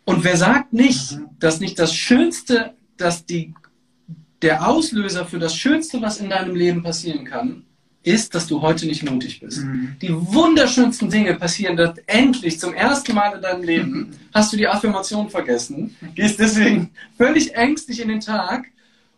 [0.08, 1.28] und wer sagt nicht, mhm.
[1.38, 3.52] dass nicht das Schönste, dass die
[4.40, 7.64] der Auslöser für das Schönste, was in deinem Leben passieren kann,
[8.02, 9.58] ist, dass du heute nicht mutig bist.
[9.58, 9.96] Mhm.
[10.00, 13.90] Die wunderschönsten Dinge passieren dass endlich zum ersten Mal in deinem Leben.
[13.90, 14.10] Mhm.
[14.32, 16.88] Hast du die Affirmation vergessen, gehst deswegen
[17.18, 18.64] völlig ängstlich in den Tag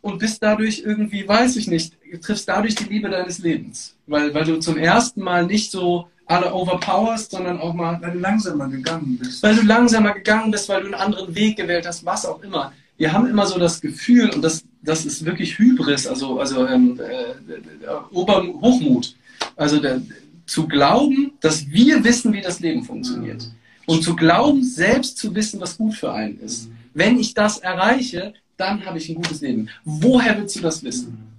[0.01, 3.95] und bist dadurch irgendwie, weiß ich nicht, triffst dadurch die Liebe deines Lebens.
[4.09, 8.01] Weil, weil du zum ersten Mal nicht so alle overpowerst, sondern auch mal.
[8.01, 9.43] Weil du langsamer gegangen bist.
[9.43, 12.73] Weil du langsamer gegangen bist, weil du einen anderen Weg gewählt hast, was auch immer.
[12.97, 17.01] Wir haben immer so das Gefühl, und das, das ist wirklich Hybris, also, also ähm,
[17.01, 19.17] äh, äh, Hochmut.
[19.57, 20.03] Also der,
[20.47, 23.43] zu glauben, dass wir wissen, wie das Leben funktioniert.
[23.43, 23.53] Mhm.
[23.87, 26.69] Und zu glauben, selbst zu wissen, was gut für einen ist.
[26.69, 26.75] Mhm.
[26.95, 29.69] Wenn ich das erreiche, dann habe ich ein gutes Leben.
[29.85, 31.13] Woher willst du das wissen?
[31.13, 31.31] Mhm.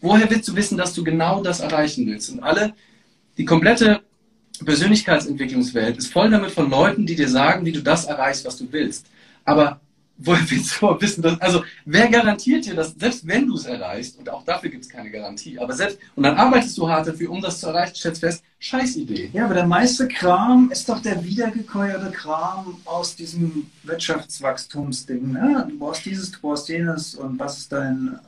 [0.00, 2.30] Woher willst du wissen, dass du genau das erreichen willst?
[2.30, 2.72] Und alle,
[3.36, 4.00] die komplette
[4.64, 8.66] Persönlichkeitsentwicklungswelt ist voll damit von Leuten, die dir sagen, wie du das erreichst, was du
[8.70, 9.06] willst.
[9.44, 9.80] Aber
[10.20, 14.18] woher willst du wissen, dass, also wer garantiert dir das, selbst wenn du es erreichst,
[14.18, 17.30] und auch dafür gibt es keine Garantie, aber selbst, und dann arbeitest du hart dafür,
[17.30, 19.30] um das zu erreichen, stellst fest, scheiß Idee.
[19.32, 25.32] Ja, aber der meiste Kram ist doch der wiedergekäuerte Kram aus diesem Wirtschaftswachstumsding.
[25.32, 25.66] Ne?
[25.70, 28.18] Du brauchst dieses, du brauchst jenes und was ist dein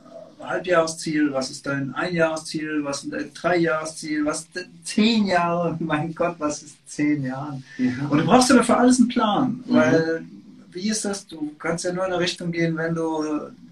[0.47, 6.35] Halbjahresziel, was ist dein Einjahresziel, was ist dein Dreijahresziel, was ist zehn Jahre, mein Gott,
[6.39, 7.61] was ist zehn Jahre?
[7.77, 8.07] Mhm.
[8.09, 9.73] Und du brauchst ja für alles einen Plan, mhm.
[9.73, 10.25] weil
[10.73, 11.27] wie ist das?
[11.27, 13.23] Du kannst ja nur in eine Richtung gehen, wenn du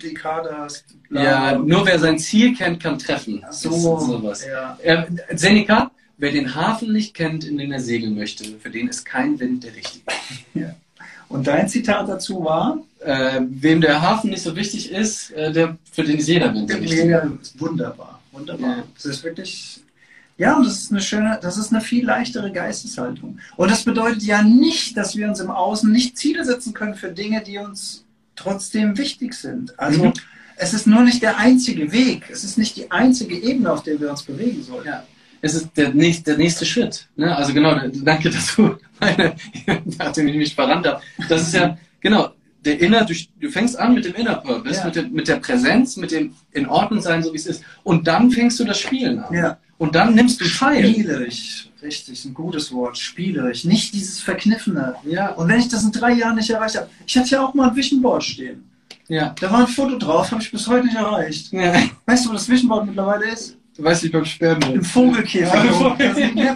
[0.02, 0.86] die Karte hast.
[1.10, 3.44] Ja, nur wer sein Ziel kennt, kann treffen.
[3.50, 4.46] So, sowas.
[4.46, 4.78] Ja.
[4.84, 5.06] Äh,
[5.36, 9.40] Seneca, wer den Hafen nicht kennt, in den er segeln möchte, für den ist kein
[9.40, 10.06] Wind der richtige.
[10.54, 10.76] Ja.
[11.32, 12.80] Und dein Zitat dazu war?
[13.00, 16.70] Äh, wem der Hafen nicht so wichtig ist, äh, der, für den ist jeder Wind
[16.70, 17.38] der richtige.
[17.58, 18.78] Wunderbar, wunderbar.
[18.78, 18.84] Ja.
[18.94, 19.82] Das ist wirklich,
[20.38, 23.40] ja, und das ist eine schöne, das ist eine viel leichtere Geisteshaltung.
[23.56, 27.12] Und das bedeutet ja nicht, dass wir uns im Außen nicht Ziele setzen können für
[27.12, 28.06] Dinge, die uns
[28.36, 29.80] trotzdem wichtig sind.
[29.80, 30.14] Also mhm.
[30.58, 34.00] es ist nur nicht der einzige Weg, es ist nicht die einzige Ebene, auf der
[34.00, 34.86] wir uns bewegen sollen.
[34.86, 35.04] Ja
[35.42, 37.08] es ist der nächste, der nächste Schritt.
[37.16, 37.36] Ne?
[37.36, 39.36] Also genau, danke, dass du meine,
[39.98, 41.02] nachdem ich mich verrannt habe.
[41.28, 42.30] Das ist ja, genau,
[42.64, 44.86] der Inner, du, du fängst an mit dem Inner Purpose, ja.
[44.86, 47.64] mit, dem, mit der Präsenz, mit dem in Ordnung sein, so wie es ist.
[47.84, 49.34] Und dann fängst du das Spielen an.
[49.34, 49.58] Ja.
[49.78, 50.88] Und dann nimmst du teil.
[50.88, 53.66] Spielerisch, richtig, ein gutes Wort, spielerisch.
[53.66, 54.96] Nicht dieses Verkniffene.
[55.06, 55.30] Ja.
[55.30, 57.70] Und wenn ich das in drei Jahren nicht erreicht habe, ich hatte ja auch mal
[57.70, 58.64] ein Vision Board stehen.
[59.08, 59.34] Ja.
[59.40, 61.52] Da war ein Foto drauf, habe ich bis heute nicht erreicht.
[61.52, 61.74] Ja.
[62.06, 63.58] Weißt du, wo das Vision Board mittlerweile ist?
[63.76, 64.62] Du weißt nicht beim Sperren.
[64.74, 65.72] Im Vogelkäfig.
[66.36, 66.56] Ja,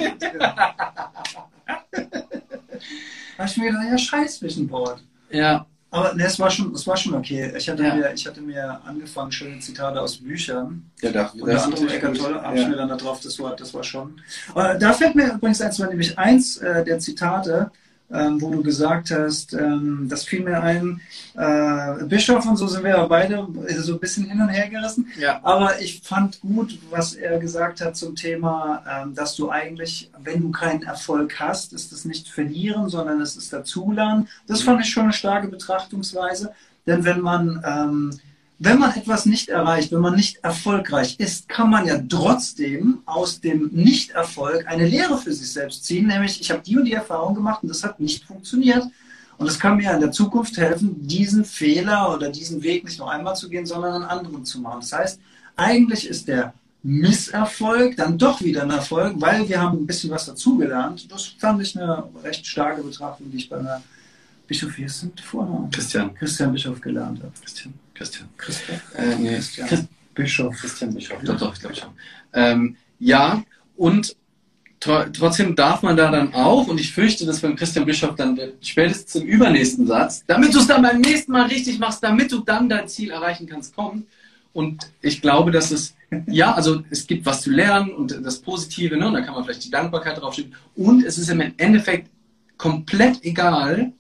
[3.38, 5.04] habe ich mir gedacht, ja, scheiß Vision Board.
[5.30, 5.66] Ja.
[5.92, 7.54] Aber ne, es war schon, es war schon okay.
[7.56, 7.96] Ich hatte, ja.
[7.96, 10.90] mir, ich hatte mir angefangen, schöne Zitate aus Büchern.
[11.02, 13.56] Ja, da, und das andere Eckart Tolle habe ich mir dann da drauf, das war,
[13.56, 14.20] das war schon.
[14.54, 17.72] Aber da fällt mir übrigens eins, war nämlich eins äh, der Zitate,
[18.12, 21.02] ähm, wo du gesagt hast, ähm, das fiel mir ein,
[21.36, 23.48] äh, Bischof und so sind wir ja beide
[23.80, 25.08] so ein bisschen hin und her gerissen.
[25.20, 25.40] Ja.
[25.44, 30.42] Aber ich fand gut, was er gesagt hat zum Thema, ähm, dass du eigentlich, wenn
[30.42, 34.28] du keinen Erfolg hast, ist es nicht verlieren, sondern es ist dazulernen.
[34.48, 36.54] Das fand ich schon eine starke Betrachtungsweise.
[36.86, 38.20] Denn wenn man ähm,
[38.66, 43.40] wenn man etwas nicht erreicht, wenn man nicht erfolgreich ist, kann man ja trotzdem aus
[43.40, 47.36] dem Nichterfolg eine Lehre für sich selbst ziehen, nämlich ich habe die und die Erfahrung
[47.36, 48.84] gemacht und das hat nicht funktioniert.
[49.38, 53.12] Und es kann mir in der Zukunft helfen, diesen Fehler oder diesen Weg nicht nur
[53.12, 54.80] einmal zu gehen, sondern einen anderen zu machen.
[54.80, 55.20] Das heißt,
[55.56, 60.26] eigentlich ist der Misserfolg dann doch wieder ein Erfolg, weil wir haben ein bisschen was
[60.26, 61.12] dazugelernt.
[61.12, 63.84] Das fand ich eine recht starke Betrachtung, die ich bei einer
[64.48, 65.70] Bischof, denn Vornamen?
[65.70, 66.16] Christian.
[66.16, 67.32] Christian Bischof gelernt habe.
[67.42, 67.74] Christian.
[67.96, 68.30] Christian.
[68.38, 68.80] Christian.
[68.98, 69.68] Äh, nee, Christian.
[69.68, 70.56] Christ Bischof.
[70.56, 71.18] Christian Bischof.
[71.24, 71.90] Doch, doch, ich glaube schon.
[72.34, 73.44] Ähm, ja,
[73.76, 74.16] und
[74.80, 78.40] tr trotzdem darf man da dann auch, und ich fürchte, dass beim Christian Bischof dann
[78.62, 82.40] spätestens im übernächsten Satz, damit du es dann beim nächsten Mal richtig machst, damit du
[82.40, 84.06] dann dein Ziel erreichen kannst, kommt.
[84.54, 85.96] Und ich glaube, dass es,
[86.28, 89.08] ja, also es gibt was zu lernen und das Positive, ne?
[89.08, 90.54] und da kann man vielleicht die Dankbarkeit draufschieben.
[90.76, 92.10] Und es ist im Endeffekt
[92.58, 93.92] komplett egal,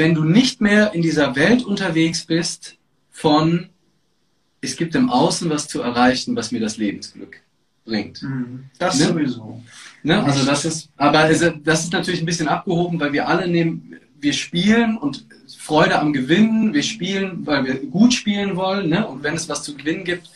[0.00, 2.78] wenn du nicht mehr in dieser Welt unterwegs bist
[3.10, 3.68] von,
[4.62, 7.42] es gibt im Außen was zu erreichen, was mir das Lebensglück
[7.84, 8.22] bringt.
[8.22, 8.64] Mhm.
[8.78, 9.06] Das ne?
[9.06, 9.62] sowieso.
[10.02, 10.24] Ne?
[10.24, 14.32] Also das ist, aber das ist natürlich ein bisschen abgehoben, weil wir alle nehmen, wir
[14.32, 15.26] spielen und
[15.58, 19.06] Freude am Gewinnen, wir spielen, weil wir gut spielen wollen, ne?
[19.06, 20.30] und wenn es was zu gewinnen gibt,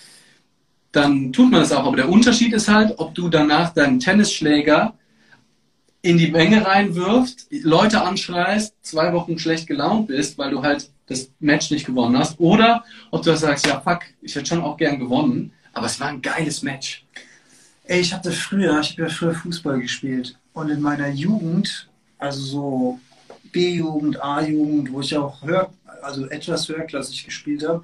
[0.92, 1.86] dann tut man es auch.
[1.86, 4.94] Aber der Unterschied ist halt, ob du danach deinen Tennisschläger
[6.04, 11.30] in die Menge reinwirft, Leute anschreist, zwei Wochen schlecht gelaunt bist, weil du halt das
[11.40, 12.38] Match nicht gewonnen hast.
[12.38, 16.08] Oder ob du sagst, ja fuck, ich hätte schon auch gern gewonnen, aber es war
[16.08, 17.06] ein geiles Match.
[17.84, 21.88] Ey, ich hatte früher, ich habe ja früher Fußball gespielt und in meiner Jugend,
[22.18, 23.00] also so
[23.52, 27.82] B-Jugend, A-Jugend, wo ich auch höher, also etwas höherklassig gespielt habe,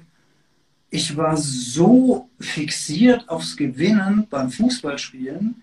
[0.91, 5.55] ich war so fixiert aufs Gewinnen beim Fußballspielen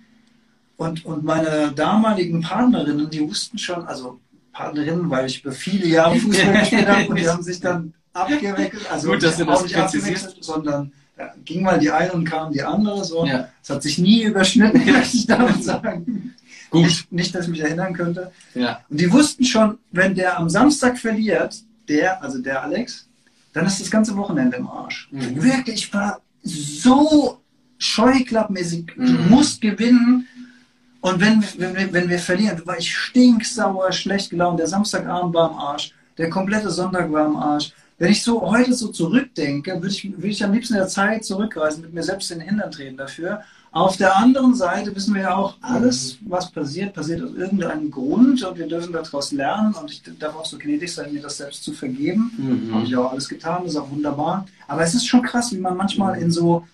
[0.78, 4.20] und, und meine damaligen Partnerinnen, die wussten schon, also
[4.52, 8.90] Partnerinnen, weil ich über viele Jahre Fußball gespielt habe und die haben sich dann abgewickelt,
[8.90, 12.52] also Gut, dass du das nicht abgewickelt, sondern da ging mal die eine und kam
[12.52, 13.26] die andere so.
[13.26, 13.48] Ja.
[13.62, 16.34] Es hat sich nie überschnitten, möchte ich damit sagen.
[16.70, 16.84] Gut.
[16.84, 18.30] Nicht, nicht, dass ich mich erinnern könnte.
[18.54, 18.80] Ja.
[18.88, 21.56] Und die wussten schon, wenn der am Samstag verliert,
[21.88, 23.08] der, also der Alex,
[23.52, 25.08] dann ist das ganze Wochenende im Arsch.
[25.10, 25.42] Mhm.
[25.42, 27.40] Wirklich, ich war so
[27.78, 29.30] scheuklappmäßig, du Mhm.
[29.30, 30.26] musst gewinnen.
[31.00, 34.58] Und wenn, wenn, wir- wenn wir verlieren, war ich stinksauer, schlecht gelaunt.
[34.58, 37.72] Der Samstagabend war am Arsch, der komplette Sonntag war am Arsch.
[37.98, 41.24] Wenn ich so heute so zurückdenke, würde ich, würde ich am liebsten in der Zeit
[41.24, 43.42] zurückreisen, mit mir selbst in den Hintern treten dafür.
[43.70, 48.42] Auf der anderen Seite wissen wir ja auch, alles, was passiert, passiert aus irgendeinem Grund
[48.42, 49.74] und wir dürfen daraus lernen.
[49.74, 52.32] Und ich darf auch so gnädig sein, mir das selbst zu vergeben.
[52.38, 52.74] Mhm.
[52.74, 54.46] Habe ich auch alles getan, das ist auch wunderbar.
[54.68, 56.66] Aber es ist schon krass, wie man manchmal in so,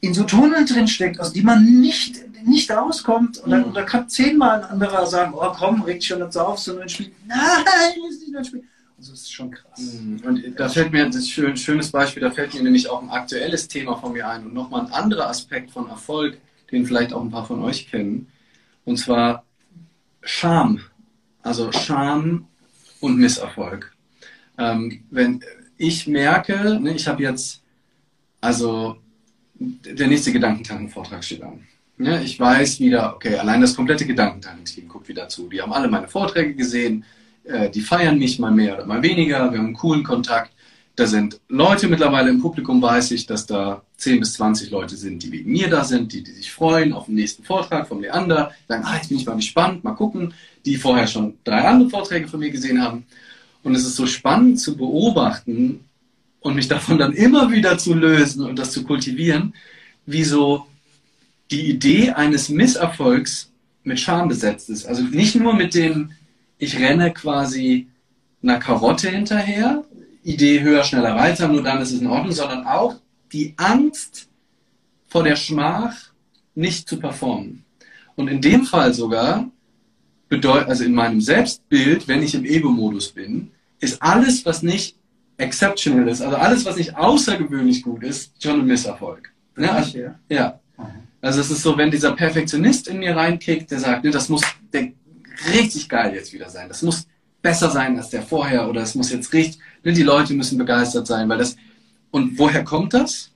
[0.00, 3.38] in so Tunneln drin steckt, aus die man nicht, nicht rauskommt.
[3.38, 3.66] Und dann, Mhm.
[3.68, 6.58] und da kann zehnmal ein anderer sagen, oh komm, reg dich schon nicht so auf,
[6.58, 7.12] so nur ein Spiel.
[7.26, 7.38] Nein,
[8.10, 8.64] ist nicht ein Spiel.
[8.98, 9.80] Also es ist schon krass.
[9.80, 10.20] Mhm.
[10.24, 13.66] Und da fällt mir, das ein schönes Beispiel, da fällt mir nämlich auch ein aktuelles
[13.66, 16.38] Thema von mir ein und nochmal ein anderer Aspekt von Erfolg,
[16.70, 18.28] den vielleicht auch ein paar von euch kennen.
[18.84, 19.44] Und zwar
[20.22, 20.80] Scham.
[21.42, 22.46] Also Scham
[23.00, 23.92] und Misserfolg.
[24.56, 25.40] Ähm, wenn
[25.76, 27.62] ich merke, ne, ich habe jetzt,
[28.40, 28.96] also
[29.54, 31.66] der nächste Gedankentanken-Vortrag steht an.
[31.98, 35.48] Ja, ich weiß wieder, okay, allein das komplette Gedankentanken-Team guckt wieder zu.
[35.48, 37.04] Die haben alle meine Vorträge gesehen,
[37.44, 40.52] äh, die feiern mich mal mehr oder mal weniger, wir haben einen coolen Kontakt.
[40.96, 45.22] Da sind Leute mittlerweile im Publikum, weiß ich, dass da 10 bis 20 Leute sind,
[45.22, 48.52] die wegen mir da sind, die, die sich freuen auf den nächsten Vortrag vom Leander,
[48.68, 50.34] sagen, ah, jetzt bin ich mal gespannt, mal gucken,
[50.66, 53.06] die vorher schon drei andere Vorträge von mir gesehen haben.
[53.62, 55.84] Und es ist so spannend zu beobachten
[56.40, 59.54] und mich davon dann immer wieder zu lösen und das zu kultivieren,
[60.04, 60.66] wie so
[61.52, 63.52] die Idee eines Misserfolgs
[63.84, 64.86] mit Scham besetzt ist.
[64.86, 66.12] Also nicht nur mit dem,
[66.58, 67.88] ich renne quasi
[68.42, 69.84] einer Karotte hinterher,
[70.24, 72.96] Idee höher, schneller, weiter, nur dann ist es in Ordnung, sondern auch
[73.32, 74.28] die Angst
[75.08, 75.94] vor der Schmach,
[76.54, 77.64] nicht zu performen.
[78.14, 79.50] Und in dem Fall sogar
[80.28, 83.50] bedeutet, also in meinem Selbstbild, wenn ich im Ego-Modus bin,
[83.80, 84.96] ist alles, was nicht
[85.38, 89.32] exceptional ist, also alles, was nicht außergewöhnlich gut ist, schon ein Misserfolg.
[89.56, 89.70] Ne?
[89.70, 89.98] Also,
[90.28, 90.60] Ja.
[91.22, 94.42] Also es ist so, wenn dieser Perfektionist in mir reinkickt, der sagt, ne, das muss
[94.72, 94.92] der,
[95.54, 96.68] richtig geil jetzt wieder sein.
[96.68, 97.06] Das muss
[97.40, 101.06] besser sein als der vorher oder es muss jetzt richtig, ne, die Leute müssen begeistert
[101.06, 101.56] sein, weil das,
[102.10, 103.30] und woher kommt das?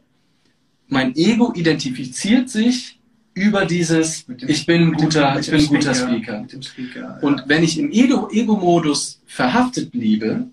[0.89, 2.99] Mein Ego identifiziert sich
[3.35, 6.45] über dieses, ich bin guter, ich bin guter Speaker.
[6.61, 7.19] Speaker.
[7.23, 10.49] Und wenn ich im Ego- Ego-Modus verhaftet bliebe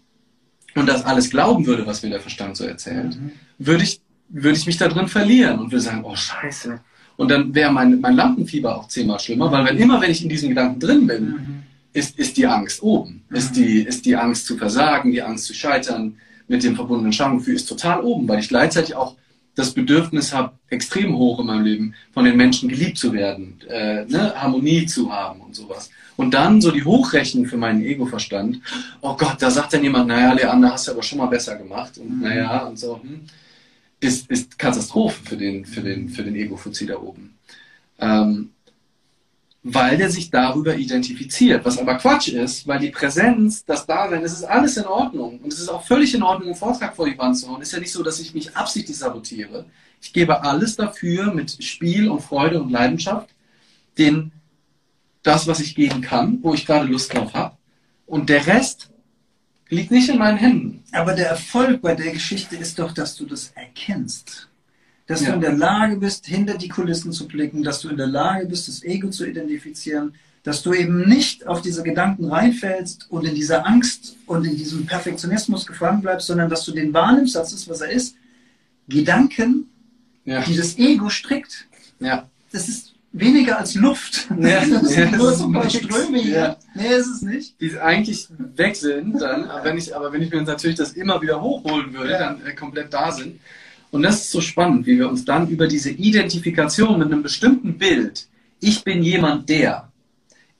[0.75, 3.31] und das alles glauben würde, was mir der Verstand so erzählt, Mhm.
[3.57, 6.79] würde ich, würde ich mich da drin verlieren und würde sagen, oh scheiße.
[7.17, 10.29] Und dann wäre mein, mein Lampenfieber auch zehnmal schlimmer, weil wenn immer, wenn ich in
[10.29, 11.63] diesem Gedanken drin bin, Mhm.
[11.93, 13.23] ist, ist die Angst oben.
[13.31, 13.55] Ist, Mhm.
[13.55, 16.15] die, ist die Angst zu versagen, die Angst zu scheitern,
[16.47, 19.15] mit dem verbundenen Schamgefühl ist total oben, weil ich gleichzeitig auch
[19.55, 24.03] das Bedürfnis habe, extrem hoch in meinem Leben, von den Menschen geliebt zu werden, äh,
[24.05, 25.91] ne, Harmonie zu haben und sowas.
[26.17, 28.59] Und dann so die Hochrechnung für meinen Ego-Verstand,
[29.01, 31.97] oh Gott, da sagt dann jemand, naja, Leander, hast du aber schon mal besser gemacht
[31.99, 32.23] und Mhm.
[32.23, 33.21] naja und so, hm,
[34.03, 37.37] ist, ist Katastrophe für den, für den, für den Ego-Fuzzi da oben.
[37.99, 38.49] Ähm,
[39.63, 44.33] weil der sich darüber identifiziert, was aber Quatsch ist, weil die Präsenz, das Dasein, es
[44.33, 47.17] ist alles in Ordnung und es ist auch völlig in Ordnung, einen Vortrag vor die
[47.17, 47.61] Wand zu hauen.
[47.61, 49.65] Es ist ja nicht so, dass ich mich absichtlich sabotiere.
[50.01, 53.29] Ich gebe alles dafür mit Spiel und Freude und Leidenschaft,
[53.97, 54.33] den,
[55.21, 57.55] das, was ich geben kann, wo ich gerade Lust drauf habe.
[58.05, 58.89] Und der Rest
[59.69, 60.83] liegt nicht in meinen Händen.
[60.91, 64.49] Aber der Erfolg bei der Geschichte ist doch, dass du das erkennst.
[65.07, 65.29] Dass Ja.
[65.29, 68.45] du in der Lage bist, hinter die Kulissen zu blicken, dass du in der Lage
[68.47, 73.33] bist, das Ego zu identifizieren, dass du eben nicht auf diese Gedanken reinfällst und in
[73.35, 77.67] dieser Angst und in diesem Perfektionismus gefangen bleibst, sondern dass du den wahrnimmst, das ist,
[77.69, 78.15] was er ist.
[78.87, 79.69] Gedanken,
[80.25, 80.41] Ja.
[80.41, 81.67] die das Ego strickt.
[81.99, 82.29] Ja.
[82.51, 82.82] Das ist
[83.23, 84.27] weniger als Luft.
[84.39, 84.65] Ja.
[84.65, 86.35] Das sind Ja, nur so ein paar Ströme hier.
[86.35, 86.57] Ja.
[86.75, 87.59] Nee, ist es nicht.
[87.61, 91.21] die eigentlich weg sind, dann, aber wenn ich, aber wenn ich mir natürlich das immer
[91.21, 92.19] wieder hochholen würde, Ja.
[92.19, 93.39] dann äh, komplett da sind.
[93.91, 97.77] Und das ist so spannend, wie wir uns dann über diese Identifikation mit einem bestimmten
[97.77, 98.27] Bild,
[98.59, 99.89] ich bin jemand der,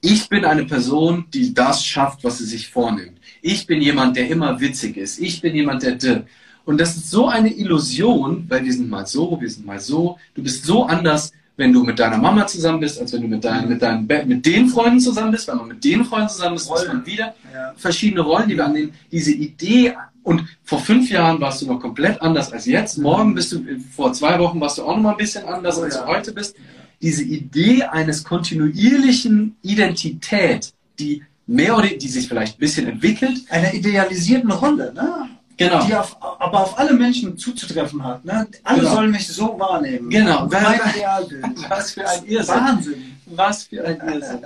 [0.00, 3.18] ich bin eine Person, die das schafft, was sie sich vornimmt.
[3.42, 5.18] Ich bin jemand, der immer witzig ist.
[5.18, 6.22] Ich bin jemand, der d.
[6.66, 10.18] Und das ist so eine Illusion, weil wir sind mal so, wir sind mal so.
[10.34, 13.44] Du bist so anders, wenn du mit deiner Mama zusammen bist, als wenn du mit
[13.44, 15.46] deinen, mit deinen, mit den Freunden zusammen bist.
[15.46, 17.72] Wenn man mit den Freunden zusammen ist, ist man wieder ja.
[17.76, 18.92] verschiedene Rollen, die wir annehmen.
[19.12, 19.94] Diese Idee,
[20.24, 22.98] und vor fünf Jahren warst du noch komplett anders als jetzt.
[22.98, 23.62] Morgen bist du,
[23.94, 26.56] vor zwei Wochen warst du auch noch mal ein bisschen anders, als du heute bist.
[27.02, 33.42] Diese Idee eines kontinuierlichen Identität, die mehr oder die sich vielleicht ein bisschen entwickelt.
[33.50, 35.28] Einer idealisierten Rolle, ne?
[35.56, 35.86] Genau.
[35.86, 38.24] Die auf, aber auf alle Menschen zuzutreffen hat.
[38.24, 38.46] Ne?
[38.64, 38.94] Alle genau.
[38.94, 40.10] sollen mich so wahrnehmen.
[40.10, 40.46] Genau.
[40.46, 41.44] Mein Idealbild.
[41.70, 42.54] Was für ein Irrsinn.
[42.54, 43.16] Wahnsinn.
[43.26, 44.40] Was für ein Irrsinn.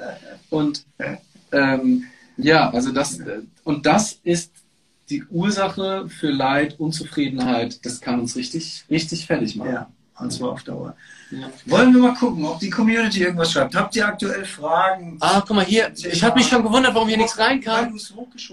[0.51, 0.85] Und
[1.53, 2.05] ähm,
[2.37, 3.19] ja, also das
[3.65, 4.53] und das ist
[5.11, 7.85] die Ursache für Leid, Unzufriedenheit.
[7.85, 9.73] Das kann uns richtig, richtig fertig machen.
[9.73, 10.95] Ja, und zwar auf Dauer.
[11.31, 11.51] Ja.
[11.67, 13.75] Wollen wir mal gucken, ob die Community irgendwas schreibt.
[13.75, 15.19] Habt ihr aktuell Fragen?
[15.21, 15.93] Ah, guck mal hier.
[15.95, 17.99] Ich habe mich schon gewundert, warum hier nichts reinkam.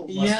[0.08, 0.36] Ja,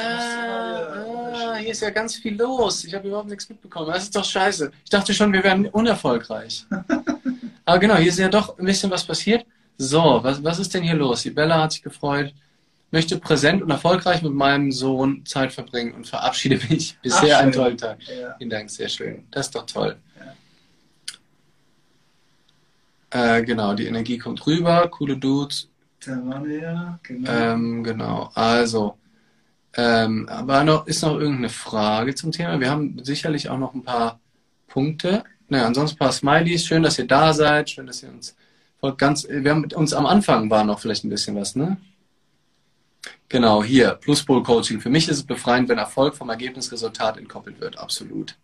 [1.32, 2.84] ah, hier ist ja ganz viel los.
[2.84, 3.90] Ich habe überhaupt nichts mitbekommen.
[3.90, 4.70] Das ist doch scheiße.
[4.84, 6.66] Ich dachte schon, wir wären unerfolgreich.
[7.64, 9.46] Aber genau, hier ist ja doch ein bisschen was passiert.
[9.78, 11.22] So, was, was ist denn hier los?
[11.22, 12.34] Die Bella hat sich gefreut.
[12.90, 16.96] Möchte präsent und erfolgreich mit meinem Sohn Zeit verbringen und verabschiede mich.
[17.02, 17.98] Bisher einen tollen Tag.
[18.02, 18.34] Ja.
[18.38, 19.26] Vielen Dank, sehr schön.
[19.30, 19.96] Das ist doch toll.
[23.10, 25.68] Äh, genau, die Energie kommt rüber, coole Dudes.
[26.04, 27.30] Da wir ja, genau.
[27.30, 28.98] Ähm, genau, also,
[29.74, 32.60] ähm, aber noch, ist noch irgendeine Frage zum Thema?
[32.60, 34.20] Wir haben sicherlich auch noch ein paar
[34.68, 35.24] Punkte.
[35.48, 36.64] Naja, ansonsten ein paar Smileys.
[36.64, 37.70] Schön, dass ihr da seid.
[37.70, 38.36] Schön, dass ihr uns
[38.96, 41.76] ganz, wir haben uns am Anfang war noch vielleicht ein bisschen was, ne?
[43.28, 44.80] Genau, hier, Pluspol Coaching.
[44.80, 47.78] Für mich ist es befreiend, wenn Erfolg vom Ergebnisresultat entkoppelt wird.
[47.78, 48.36] Absolut.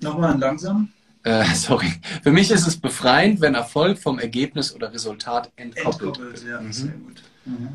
[0.00, 0.92] Nochmal langsam.
[1.24, 1.92] Äh, sorry.
[2.22, 6.44] Für mich ist es befreiend, wenn Erfolg vom Ergebnis oder Resultat entkoppelt, entkoppelt wird.
[6.50, 6.72] Ja, mhm.
[6.72, 7.22] sehr gut.
[7.44, 7.68] Mhm.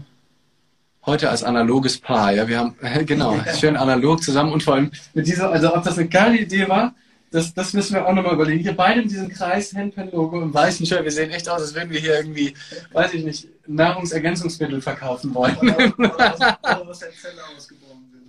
[1.06, 2.76] Heute als analoges Paar, ja, wir haben,
[3.06, 6.70] genau, schön analog zusammen und vor allem mit dieser, also ob das eine geile Idee
[6.70, 6.96] war,
[7.34, 8.62] das, das müssen wir auch nochmal überlegen.
[8.62, 11.90] Hier beide in diesem Kreis, Handpen-Logo im weißen Shirt, wir sehen echt aus, als würden
[11.90, 12.54] wir hier irgendwie,
[12.94, 15.58] weiß ich nicht, Nahrungsergänzungsmittel verkaufen wollen.
[15.58, 16.60] Oder, oder, oder,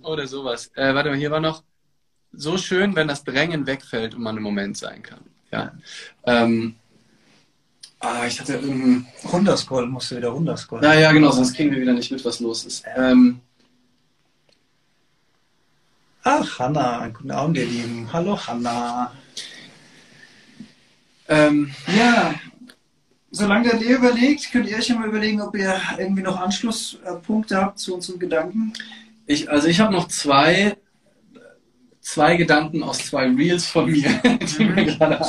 [0.01, 0.71] oder sowas.
[0.73, 1.61] Äh, warte mal, hier war noch,
[2.37, 5.19] so schön, wenn das Drängen wegfällt und man im Moment sein kann.
[5.51, 5.71] Ja.
[6.25, 6.75] Ähm,
[7.99, 9.07] ah, ich hatte irgendeinen.
[9.31, 10.83] Hunderscroll, musst du wieder Hunderscroll.
[10.83, 12.83] Ja, ja, genau, sonst kriegen wir wieder nicht mit, was los ist.
[12.95, 13.39] Ähm,
[16.27, 18.09] Ach, Hanna, guten Abend, ihr Lieben.
[18.11, 19.11] Hallo, Hanna.
[21.27, 22.33] Ähm, ja,
[23.29, 27.57] solange der Leo überlegt, könnt ihr euch ja mal überlegen, ob ihr irgendwie noch Anschlusspunkte
[27.57, 28.73] habt zu unseren Gedanken.
[29.27, 30.77] Ich, also ich habe noch zwei
[32.05, 34.07] zwei Gedanken aus zwei Reels von mir,
[34.57, 35.19] die mir gerade.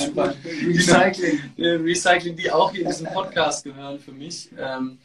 [0.66, 1.40] Recycling.
[1.56, 4.50] Die, Recycling, die auch hier in diesem Podcast gehören für mich.
[4.58, 4.98] Ähm,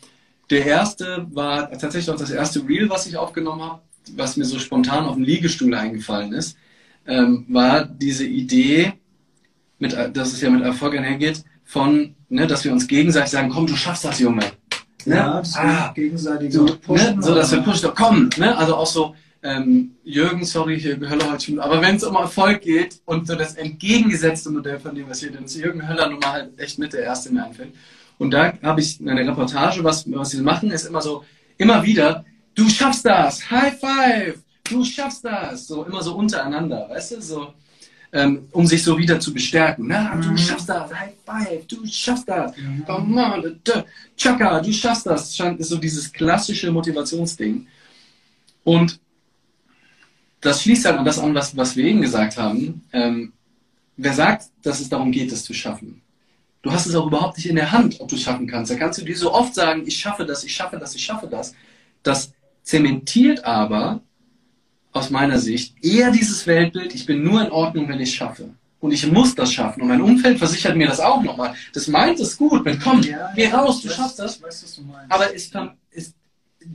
[0.50, 3.82] der erste war tatsächlich auch das erste Reel, was ich aufgenommen habe,
[4.16, 6.58] was mir so spontan auf dem Liegestuhl eingefallen ist,
[7.08, 8.94] ähm, war diese Idee,
[9.80, 13.66] mit, dass es ja mit Erfolg einhergeht, von, ne, dass wir uns gegenseitig sagen, komm,
[13.66, 14.44] du schaffst das, Junge.
[15.06, 15.16] Ne?
[15.16, 16.66] Ja, das ah, gegenseitig so.
[16.66, 17.18] Ne?
[17.22, 18.56] So, dass wir pushen, komm, ne?
[18.58, 22.62] also auch so, ähm, Jürgen, sorry, hier Höller heute schon, aber wenn es um Erfolg
[22.62, 26.20] geht und so das entgegengesetzte Modell von dem, was hier denn ist, Jürgen Höller nun
[26.20, 27.74] mal halt echt mit der erste mir einfällt.
[28.20, 31.26] Und da habe ich eine Reportage, was, was sie machen, ist immer so,
[31.58, 32.24] immer wieder,
[32.54, 37.54] du schaffst das, High Five, du schaffst das, so immer so untereinander, weißt du, so,
[38.14, 39.88] ähm, um sich so wieder zu bestärken.
[39.88, 40.38] Na, du mhm.
[40.38, 42.54] schaffst das, High Five, du schaffst das,
[42.86, 43.60] come on,
[44.16, 47.66] Chaka, du schaffst das, ist so dieses klassische Motivationsding.
[48.64, 49.00] Und
[50.42, 52.84] das schließt halt an das an, was, was wir eben gesagt haben.
[52.92, 53.34] Ähm,
[53.96, 56.02] wer sagt, dass es darum geht, es zu schaffen?
[56.64, 58.72] Du hast es auch überhaupt nicht in der Hand, ob du es schaffen kannst.
[58.72, 61.28] Da kannst du dir so oft sagen, ich schaffe das, ich schaffe das, ich schaffe
[61.28, 61.54] das.
[62.04, 62.34] Das
[62.64, 64.02] zementiert aber
[64.92, 68.50] aus meiner Sicht eher dieses Weltbild, ich bin nur in Ordnung, wenn ich es schaffe.
[68.80, 69.84] Und ich muss das schaffen.
[69.84, 71.54] Und mein Umfeld versichert mir das auch nochmal.
[71.72, 74.42] Das meint es gut, mit komm, ja, geh raus, du schaffst das.
[74.42, 75.54] Weiß, aber es, es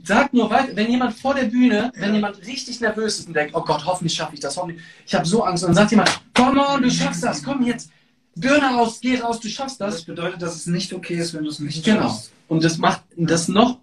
[0.03, 3.55] Sag nur weiter, wenn jemand vor der Bühne, wenn jemand richtig nervös ist und denkt,
[3.55, 6.21] oh Gott, hoffentlich schaffe ich das, hoffentlich, ich habe so Angst, und dann sagt jemand,
[6.33, 7.89] komm on, du schaffst das, komm jetzt,
[8.35, 9.95] Birne raus, geh raus, du schaffst das.
[9.95, 12.01] Das bedeutet, dass es nicht okay ist, wenn du es nicht genau.
[12.01, 12.25] schaffst.
[12.25, 12.55] Genau.
[12.55, 13.79] Und das macht das noch,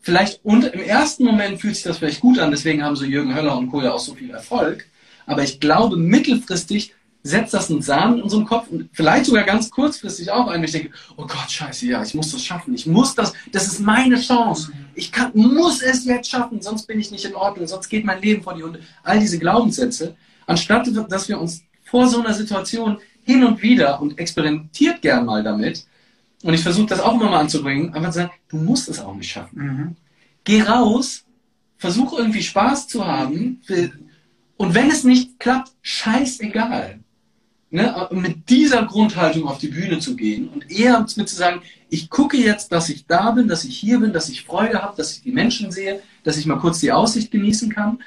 [0.00, 3.34] vielleicht, und im ersten Moment fühlt sich das vielleicht gut an, deswegen haben so Jürgen
[3.34, 3.80] Höller und Co.
[3.80, 4.86] ja auch so viel Erfolg.
[5.26, 6.94] Aber ich glaube, mittelfristig
[7.26, 10.62] setzt das einen Samen in unserem Kopf und vielleicht sogar ganz kurzfristig auch ein.
[10.62, 12.74] Ich denke, oh Gott, scheiße, ja, ich muss das schaffen.
[12.74, 14.72] Ich muss das, das ist meine Chance.
[14.94, 18.20] Ich kann, muss es jetzt schaffen, sonst bin ich nicht in Ordnung, sonst geht mein
[18.20, 18.80] Leben vor die Hunde.
[19.02, 20.14] All diese Glaubenssätze,
[20.46, 25.42] anstatt dass wir uns vor so einer Situation hin und wieder und experimentiert gern mal
[25.42, 25.86] damit,
[26.42, 29.14] und ich versuche das auch immer mal anzubringen, einfach zu sagen, du musst es auch
[29.14, 29.58] nicht schaffen.
[29.58, 29.96] Mhm.
[30.44, 31.24] Geh raus,
[31.78, 33.62] versuch irgendwie Spaß zu haben,
[34.58, 37.00] und wenn es nicht klappt, scheißegal
[37.74, 41.60] ne, mit dieser Grundhaltung auf die Bühne zu gehen und eher mit zu sagen,
[41.90, 44.96] ich gucke jetzt, dass ich da bin, dass ich hier bin, dass ich Freude habe,
[44.96, 47.98] dass ich die Menschen sehe, dass ich mal kurz die Aussicht genießen kann.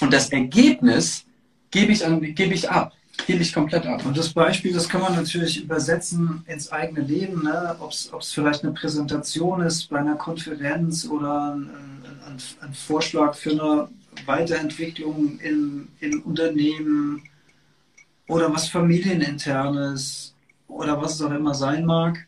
[0.00, 1.24] Und das Ergebnis
[1.70, 2.92] gebe ich, an, gebe ich ab.
[3.26, 4.04] Gebe ich komplett ab.
[4.04, 7.74] Und das Beispiel, das kann man natürlich übersetzen ins eigene Leben, ne?
[7.80, 11.70] ob es vielleicht eine Präsentation ist bei einer Konferenz oder ein,
[12.26, 13.88] ein, ein Vorschlag für eine
[14.26, 17.22] Weiterentwicklung im, im Unternehmen
[18.28, 20.34] oder was familieninternes
[20.68, 22.26] oder was es auch immer sein mag.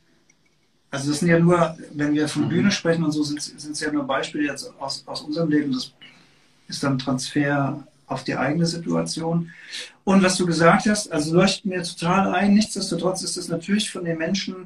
[0.90, 2.49] Also das sind ja nur, wenn wir von mhm.
[2.49, 5.72] Bühne sprechen und so, sind es ja nur Beispiele jetzt aus, aus unserem Leben.
[5.72, 5.92] Das
[6.68, 9.51] ist dann Transfer auf die eigene Situation.
[10.05, 12.55] Und was du gesagt hast, also leuchtet mir total ein.
[12.55, 14.57] Nichtsdestotrotz ist es natürlich von den Menschen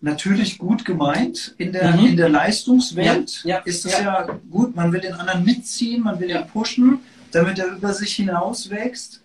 [0.00, 1.54] natürlich gut gemeint.
[1.58, 2.06] In der, mhm.
[2.06, 4.26] in der Leistungswelt ja, ja, ist es ja.
[4.26, 4.38] ja.
[4.50, 4.76] gut.
[4.76, 7.00] Man will den anderen mitziehen, man will ihn pushen,
[7.32, 9.21] damit er über sich hinaus wächst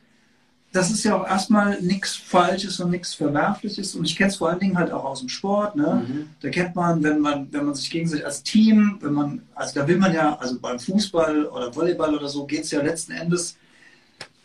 [0.78, 3.96] das ist ja auch erstmal nichts Falsches und nichts Verwerfliches.
[3.96, 5.76] Und ich kenne es vor allen Dingen halt auch aus dem Sport.
[5.76, 6.06] Ne?
[6.08, 6.30] Mhm.
[6.40, 9.88] Da kennt man, wenn man, wenn man sich gegenseitig als Team, wenn man, also da
[9.88, 13.58] will man ja, also beim Fußball oder Volleyball oder so geht es ja letzten Endes,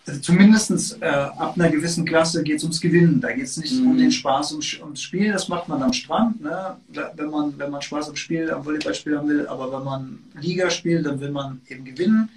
[0.06, 3.20] also zumindest äh, ab einer gewissen Klasse geht es ums Gewinnen.
[3.20, 3.90] Da geht es nicht mhm.
[3.90, 6.76] um den Spaß ums, ums Spiel, das macht man am Strand, ne?
[7.14, 9.46] wenn, man, wenn man Spaß am Spiel, am Volleyballspiel haben will.
[9.46, 12.30] Aber wenn man Liga spielt, dann will man eben gewinnen.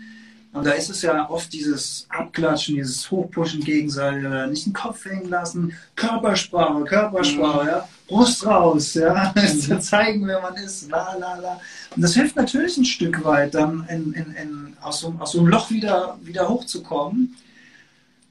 [0.56, 5.30] Und da ist es ja oft dieses Abklatschen, dieses Hochpushen gegenseitig, nicht den Kopf hängen
[5.30, 7.70] lassen, Körpersprache, Körpersprache, mhm.
[7.70, 9.82] ja, Brust raus, ja, mhm.
[9.82, 11.60] zeigen, wer man ist, la la la.
[11.94, 15.40] Und das hilft natürlich ein Stück weit, dann in, in, in, aus, so, aus so
[15.40, 17.36] einem Loch wieder, wieder hochzukommen.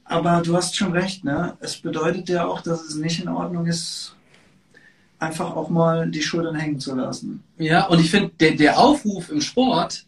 [0.03, 1.55] Aber du hast schon recht, ne?
[1.59, 4.15] Es bedeutet ja auch, dass es nicht in Ordnung ist,
[5.19, 7.43] einfach auch mal die Schultern hängen zu lassen.
[7.59, 10.05] Ja, und ich finde, der, der Aufruf im Sport,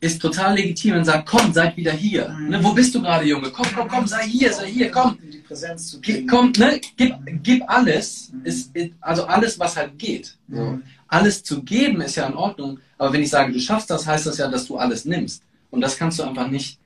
[0.00, 2.28] ist total legitim und sagt, komm, seid wieder hier.
[2.28, 2.48] Mhm.
[2.48, 3.50] Ne, wo bist du gerade, Junge?
[3.50, 5.18] Komm, komm, komm, sei hier, sei hier, komm.
[5.22, 6.26] Die Präsenz zu geben.
[6.26, 8.44] Komm, ne, gib, gib alles, mhm.
[8.44, 8.70] ist,
[9.00, 10.36] also alles, was halt geht.
[10.48, 10.82] Mhm.
[11.08, 14.26] Alles zu geben ist ja in Ordnung, aber wenn ich sage, du schaffst das, heißt
[14.26, 15.42] das ja, dass du alles nimmst.
[15.70, 16.78] Und das kannst du einfach nicht,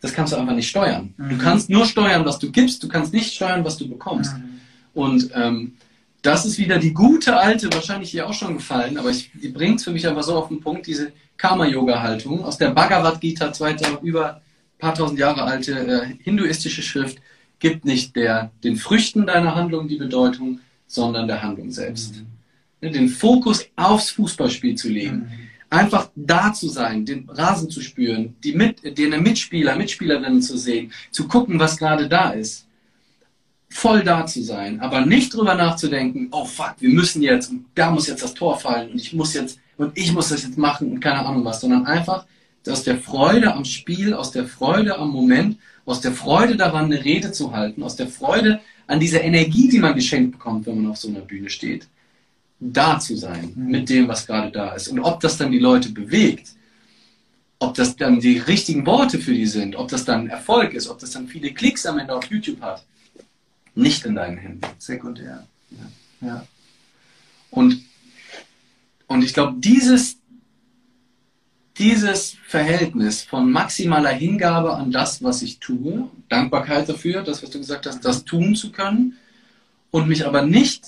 [0.00, 1.14] das kannst du einfach nicht steuern.
[1.16, 1.38] Du mhm.
[1.38, 4.34] kannst nur steuern, was du gibst, du kannst nicht steuern, was du bekommst.
[4.36, 4.60] Mhm.
[4.94, 5.74] Und ähm,
[6.22, 9.80] das ist wieder die gute alte, wahrscheinlich hier auch schon gefallen, aber ich, die bringt
[9.80, 14.02] es für mich einfach so auf den Punkt, diese Karma-Yoga-Haltung aus der Bhagavad Gita, 2000,
[14.02, 14.40] über ein
[14.78, 17.18] paar tausend Jahre alte äh, hinduistische Schrift,
[17.58, 22.22] gibt nicht der, den Früchten deiner Handlung die Bedeutung, sondern der Handlung selbst.
[22.80, 22.92] Mhm.
[22.92, 25.16] Den Fokus aufs Fußballspiel zu legen.
[25.16, 25.48] Mhm.
[25.70, 30.92] Einfach da zu sein, den Rasen zu spüren, die mit, den Mitspieler, Mitspielerinnen zu sehen,
[31.10, 32.66] zu gucken, was gerade da ist
[33.72, 38.06] voll da zu sein, aber nicht drüber nachzudenken, oh fuck, wir müssen jetzt, da muss
[38.06, 41.00] jetzt das Tor fallen und ich muss jetzt, und ich muss das jetzt machen und
[41.00, 42.26] keine Ahnung was, sondern einfach
[42.68, 47.04] aus der Freude am Spiel, aus der Freude am Moment, aus der Freude daran, eine
[47.04, 50.92] Rede zu halten, aus der Freude an dieser Energie, die man geschenkt bekommt, wenn man
[50.92, 51.88] auf so einer Bühne steht,
[52.60, 53.70] da zu sein mhm.
[53.70, 54.88] mit dem, was gerade da ist.
[54.88, 56.50] Und ob das dann die Leute bewegt,
[57.58, 60.98] ob das dann die richtigen Worte für die sind, ob das dann Erfolg ist, ob
[60.98, 62.84] das dann viele Klicks am Ende auf YouTube hat,
[63.74, 64.66] nicht in deinen Händen.
[64.78, 65.46] Sekundär.
[65.70, 66.26] Ja.
[66.26, 66.46] ja.
[67.50, 67.82] Und,
[69.06, 70.18] und ich glaube, dieses,
[71.78, 77.58] dieses Verhältnis von maximaler Hingabe an das, was ich tue, Dankbarkeit dafür, das, was du
[77.58, 79.16] gesagt hast, das tun zu können,
[79.90, 80.86] und mich aber nicht,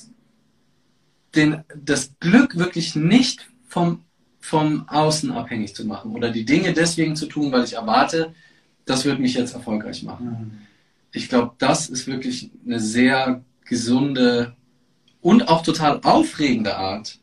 [1.35, 4.03] den, das Glück wirklich nicht vom,
[4.41, 8.35] vom Außen abhängig zu machen oder die Dinge deswegen zu tun, weil ich erwarte,
[8.87, 10.27] das wird mich jetzt erfolgreich machen.
[10.27, 10.64] Mhm
[11.15, 14.55] ich glaube, das ist wirklich eine sehr gesunde
[15.21, 17.19] und auch total aufregende Art,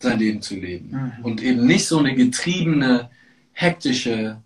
[0.00, 0.90] sein Leben zu leben.
[0.90, 1.24] Mhm.
[1.24, 3.08] Und eben nicht so eine getriebene,
[3.52, 4.42] hektische,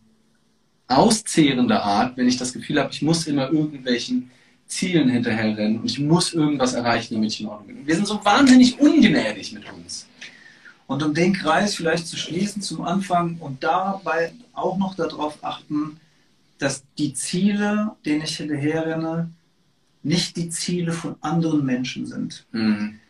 [0.86, 4.30] auszehrende Art, wenn ich das Gefühl habe, ich muss immer irgendwelchen
[4.66, 7.86] Zielen hinterherrennen und ich muss irgendwas erreichen, damit ich in Ordnung bin.
[7.86, 10.07] Wir sind so wahnsinnig ungnädig mit uns.
[10.86, 15.98] Und um den Kreis vielleicht zu schließen zum Anfang und dabei auch noch darauf achten,
[16.61, 19.30] dass die Ziele, denen ich hinterherrenne,
[20.02, 22.46] nicht die Ziele von anderen Menschen sind.
[22.52, 23.00] Mhm.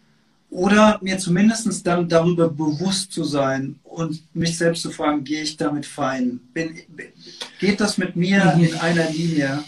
[0.51, 5.57] Oder mir zumindest dann darüber bewusst zu sein und mich selbst zu fragen, gehe ich
[5.57, 6.41] damit fein?
[6.53, 6.77] Bin,
[7.61, 8.65] geht das mit mir mhm.
[8.65, 9.65] in einer Linie?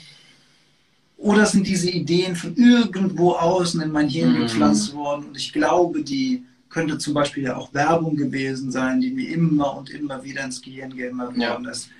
[1.17, 4.43] Oder sind diese Ideen von irgendwo außen in mein Hirn mhm.
[4.43, 9.11] gepflanzt worden und ich glaube, die könnte zum Beispiel ja auch Werbung gewesen sein, die
[9.11, 11.71] mir immer und immer wieder ins Gehirn geändert worden ja.
[11.71, 11.91] ist.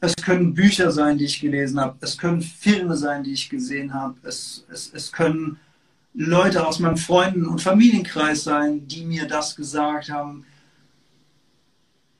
[0.00, 1.96] Es können Bücher sein, die ich gelesen habe.
[2.00, 4.16] Es können Filme sein, die ich gesehen habe.
[4.22, 5.58] Es, es, es können
[6.14, 10.44] Leute aus meinem Freunden- und Familienkreis sein, die mir das gesagt haben.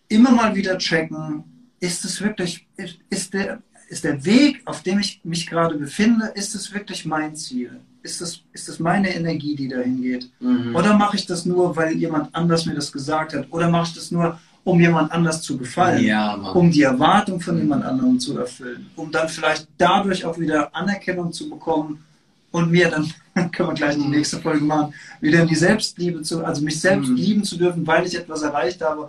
[0.09, 1.45] Immer mal wieder checken,
[1.81, 2.67] ist es wirklich,
[3.09, 7.35] ist der, ist der Weg, auf dem ich mich gerade befinde, ist es wirklich mein
[7.35, 7.81] Ziel?
[8.03, 10.31] ist das, ist das meine Energie, die dahin geht?
[10.41, 10.75] Mhm.
[10.75, 13.47] Oder mache ich das nur, weil jemand anders mir das gesagt hat?
[13.51, 16.05] Oder mache ich das nur, um jemand anders zu gefallen?
[16.05, 18.91] Ja, um die Erwartung von jemand anderem zu erfüllen?
[18.97, 22.05] Um dann vielleicht dadurch auch wieder Anerkennung zu bekommen
[22.51, 22.91] und mir
[23.35, 24.11] dann, können wir gleich die mhm.
[24.11, 27.17] nächste Folge machen, wieder in die Selbstliebe zu, also mich selbst mhm.
[27.17, 29.09] lieben zu dürfen, weil ich etwas erreicht habe,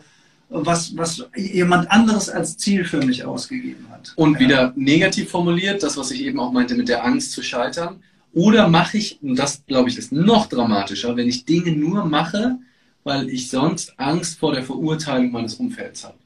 [0.52, 4.12] was, was jemand anderes als Ziel für mich ausgegeben hat.
[4.16, 8.04] Und wieder negativ formuliert, das, was ich eben auch meinte mit der Angst zu scheitern.
[8.34, 12.58] Oder mache ich, und das glaube ich ist noch dramatischer, wenn ich Dinge nur mache,
[13.04, 16.18] weil ich sonst Angst vor der Verurteilung meines Umfelds habe.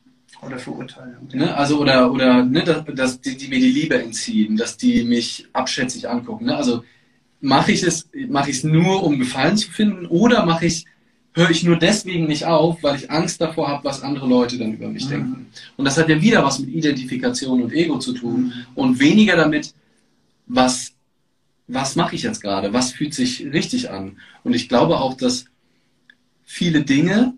[0.41, 1.28] Oder Verurteilung.
[1.34, 1.55] Ne?
[1.55, 5.47] Also, oder, oder ne, dass, dass die, die, mir die Liebe entziehen, dass die mich
[5.53, 6.45] abschätzig angucken.
[6.45, 6.55] Ne?
[6.55, 6.84] Also
[7.41, 10.86] mache ich es, mache ich es nur, um Gefallen zu finden, oder mache ich
[11.36, 14.73] höre ich nur deswegen nicht auf, weil ich Angst davor habe, was andere Leute dann
[14.73, 15.09] über mich mhm.
[15.09, 15.47] denken.
[15.76, 18.53] Und das hat ja wieder was mit Identifikation und Ego zu tun mhm.
[18.73, 19.73] und weniger damit,
[20.47, 20.93] was,
[21.67, 24.17] was mache ich jetzt gerade, was fühlt sich richtig an.
[24.43, 25.45] Und ich glaube auch, dass
[26.46, 27.34] viele Dinge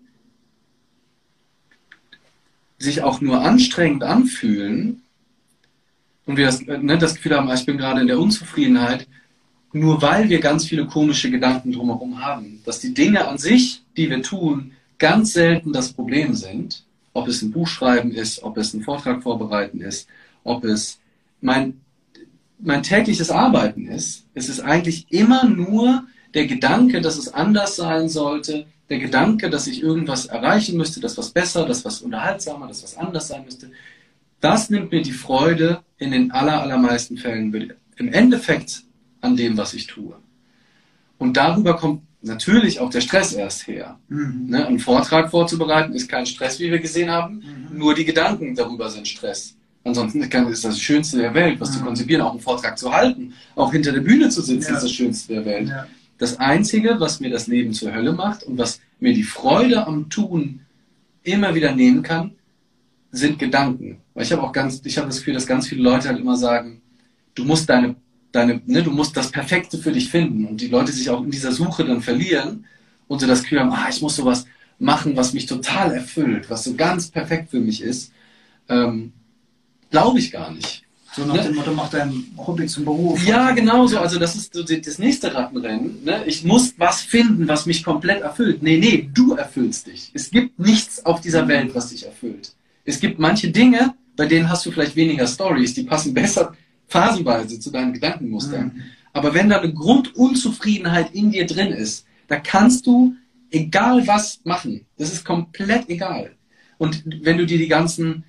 [2.78, 5.02] sich auch nur anstrengend anfühlen
[6.26, 9.08] und wir das, ne, das Gefühl haben, ah, ich bin gerade in der Unzufriedenheit,
[9.72, 14.08] nur weil wir ganz viele komische Gedanken drumherum haben, dass die Dinge an sich, die
[14.08, 16.84] wir tun, ganz selten das Problem sind.
[17.12, 20.08] Ob es ein Buch schreiben ist, ob es ein Vortrag vorbereiten ist,
[20.44, 21.00] ob es
[21.40, 21.80] mein,
[22.58, 24.24] mein tägliches Arbeiten ist.
[24.34, 26.04] Es ist eigentlich immer nur
[26.34, 31.18] der Gedanke, dass es anders sein sollte, der Gedanke, dass ich irgendwas erreichen müsste, dass
[31.18, 33.70] was besser, dass was unterhaltsamer, dass was anders sein müsste.
[34.40, 37.74] Das nimmt mir die Freude in den aller, allermeisten Fällen.
[37.96, 38.82] Im Endeffekt
[39.20, 40.16] an dem, was ich tue.
[41.18, 43.98] Und darüber kommt natürlich auch der Stress erst her.
[44.08, 44.46] Mhm.
[44.48, 44.66] Ne?
[44.66, 47.42] Einen Vortrag vorzubereiten ist kein Stress, wie wir gesehen haben.
[47.70, 47.78] Mhm.
[47.78, 49.54] Nur die Gedanken darüber sind Stress.
[49.84, 51.74] Ansonsten ist das, das Schönste der Welt, was mhm.
[51.74, 54.76] zu konzipieren, auch einen Vortrag zu halten, auch hinter der Bühne zu sitzen, ja.
[54.76, 55.68] ist das Schönste der Welt.
[55.68, 55.86] Ja.
[56.18, 60.10] Das Einzige, was mir das Leben zur Hölle macht und was mir die Freude am
[60.10, 60.60] Tun
[61.22, 62.32] immer wieder nehmen kann,
[63.12, 63.98] sind Gedanken.
[64.14, 66.36] Weil ich habe auch ganz, ich habe das Gefühl, dass ganz viele Leute halt immer
[66.36, 66.82] sagen,
[67.34, 67.94] du musst deine
[68.32, 71.30] deine, ne, du musst das Perfekte für dich finden und die Leute sich auch in
[71.30, 72.66] dieser Suche dann verlieren
[73.06, 74.46] und so das Gefühl haben, ah, ich muss sowas
[74.78, 78.12] machen, was mich total erfüllt, was so ganz perfekt für mich ist,
[78.68, 79.12] ähm,
[79.90, 80.84] glaube ich gar nicht.
[81.12, 81.42] So nach ne?
[81.42, 83.26] dem Motto, mach dein Hobby zum Beruf.
[83.26, 83.98] Ja, genau so.
[83.98, 86.04] Also das ist so das nächste Rattenrennen.
[86.04, 86.24] Ne?
[86.26, 88.62] Ich muss was finden, was mich komplett erfüllt.
[88.62, 90.10] Nee, nee, du erfüllst dich.
[90.12, 91.48] Es gibt nichts auf dieser mhm.
[91.48, 92.52] Welt, was dich erfüllt.
[92.84, 96.54] Es gibt manche Dinge, bei denen hast du vielleicht weniger Stories, die passen besser
[96.88, 98.72] phasenweise zu deinen Gedankenmustern.
[98.74, 98.82] Mhm.
[99.12, 103.14] Aber wenn da eine Grundunzufriedenheit in dir drin ist, da kannst du
[103.50, 104.86] egal was machen.
[104.98, 106.32] Das ist komplett egal.
[106.76, 108.24] Und wenn du dir die ganzen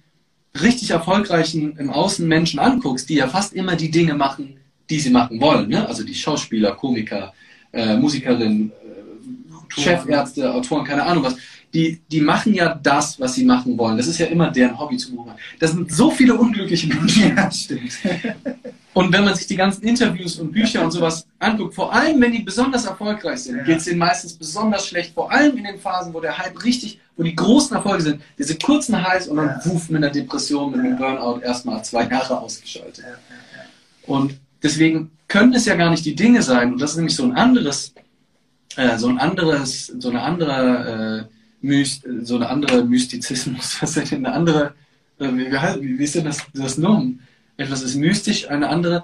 [0.61, 4.57] richtig erfolgreichen im Außen Menschen anguckst, die ja fast immer die Dinge machen,
[4.89, 5.87] die sie machen wollen, ne?
[5.87, 7.33] also die Schauspieler, Komiker,
[7.71, 11.37] äh, Musikerinnen, äh, Chefärzte, Autoren, keine Ahnung was,
[11.73, 13.97] die, die machen ja das, was sie machen wollen.
[13.97, 15.33] Das ist ja immer deren Hobby zu machen.
[15.59, 17.35] Das sind so viele unglückliche Menschen.
[17.35, 17.91] Ja, stimmt.
[18.99, 22.33] Und wenn man sich die ganzen Interviews und Bücher und sowas anguckt, vor allem wenn
[22.33, 23.63] die besonders erfolgreich sind, ja.
[23.63, 26.99] geht es denen meistens besonders schlecht, vor allem in den Phasen, wo der Hype richtig,
[27.15, 29.61] wo die großen Erfolge sind, diese kurzen Highs und dann ja.
[29.63, 33.05] wuff mit einer Depression, mit einem Burnout erstmal zwei Jahre ausgeschaltet.
[34.05, 37.23] Und deswegen können es ja gar nicht die Dinge sein, und das ist nämlich so
[37.23, 37.93] ein anderes,
[38.75, 44.11] äh, so ein anderes, so eine andere äh, Myst, so eine andere Mystizismus, was ist
[44.11, 44.73] denn eine andere,
[45.19, 47.21] äh, wie, wie, wie ist denn das, das Nomen?
[47.59, 49.03] Etwas ist mystisch, eine andere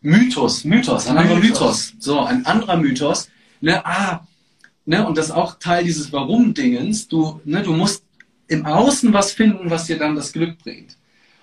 [0.00, 1.92] Mythos, Mythos, ein anderer Mythos.
[1.98, 3.28] So, ein anderer Mythos.
[3.60, 4.26] Ne, ah,
[4.86, 7.08] ne, und das ist auch Teil dieses Warum-Dingens.
[7.08, 8.04] Du, ne, du musst
[8.46, 10.96] im Außen was finden, was dir dann das Glück bringt.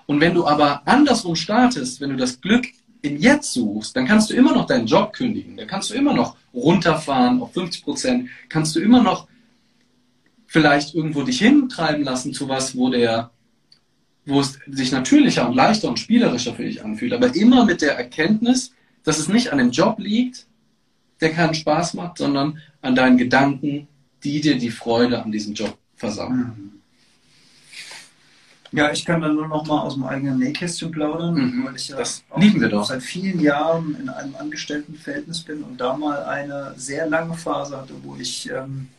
[0.05, 2.65] Und wenn du aber andersrum startest, wenn du das Glück
[3.01, 5.57] im Jetzt suchst, dann kannst du immer noch deinen Job kündigen.
[5.57, 9.27] Dann kannst du immer noch runterfahren auf 50 Prozent, kannst du immer noch
[10.45, 13.31] vielleicht irgendwo dich hintreiben lassen zu was, wo der,
[14.27, 17.97] wo es sich natürlicher und leichter und spielerischer für dich anfühlt, aber immer mit der
[17.97, 18.73] Erkenntnis,
[19.03, 20.45] dass es nicht an dem Job liegt,
[21.21, 23.87] der keinen Spaß macht, sondern an deinen Gedanken,
[24.23, 26.73] die dir die Freude an diesem Job versauen.
[28.73, 31.65] Ja, ich kann dann nur noch mal aus dem eigenen Nähkästchen plaudern, mhm.
[31.65, 32.85] weil ich ja das lieben wir doch.
[32.85, 37.93] seit vielen Jahren in einem Angestelltenverhältnis bin und da mal eine sehr lange Phase hatte,
[38.03, 38.89] wo ich ähm,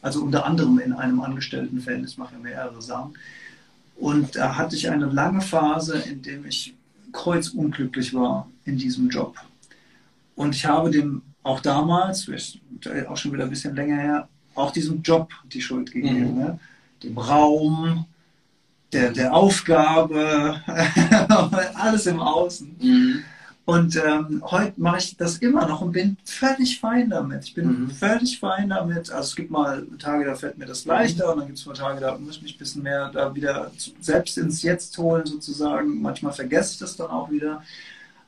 [0.00, 3.14] also unter anderem in einem Angestelltenverhältnis, mache ja mehrere Sachen.
[3.98, 6.74] Und da hatte ich eine lange Phase, in der ich
[7.12, 9.36] kreuzunglücklich war in diesem Job.
[10.36, 12.30] Und ich habe dem auch damals,
[13.08, 16.34] auch schon wieder ein bisschen länger her, auch diesem Job die Schuld gegeben.
[16.34, 16.38] Mhm.
[16.38, 16.60] Ne?
[17.02, 18.06] Dem Raum,
[18.92, 20.60] der, der Aufgabe,
[21.74, 22.76] alles im Außen.
[22.80, 23.24] Mhm.
[23.68, 27.44] Und ähm, heute mache ich das immer noch und bin völlig fein damit.
[27.44, 27.90] Ich bin Mhm.
[27.90, 29.10] völlig fein damit.
[29.12, 31.74] Also es gibt mal Tage, da fällt mir das leichter und dann gibt es mal
[31.74, 36.00] Tage, da muss ich mich ein bisschen mehr da wieder selbst ins Jetzt holen sozusagen.
[36.00, 37.62] Manchmal vergesse ich das dann auch wieder.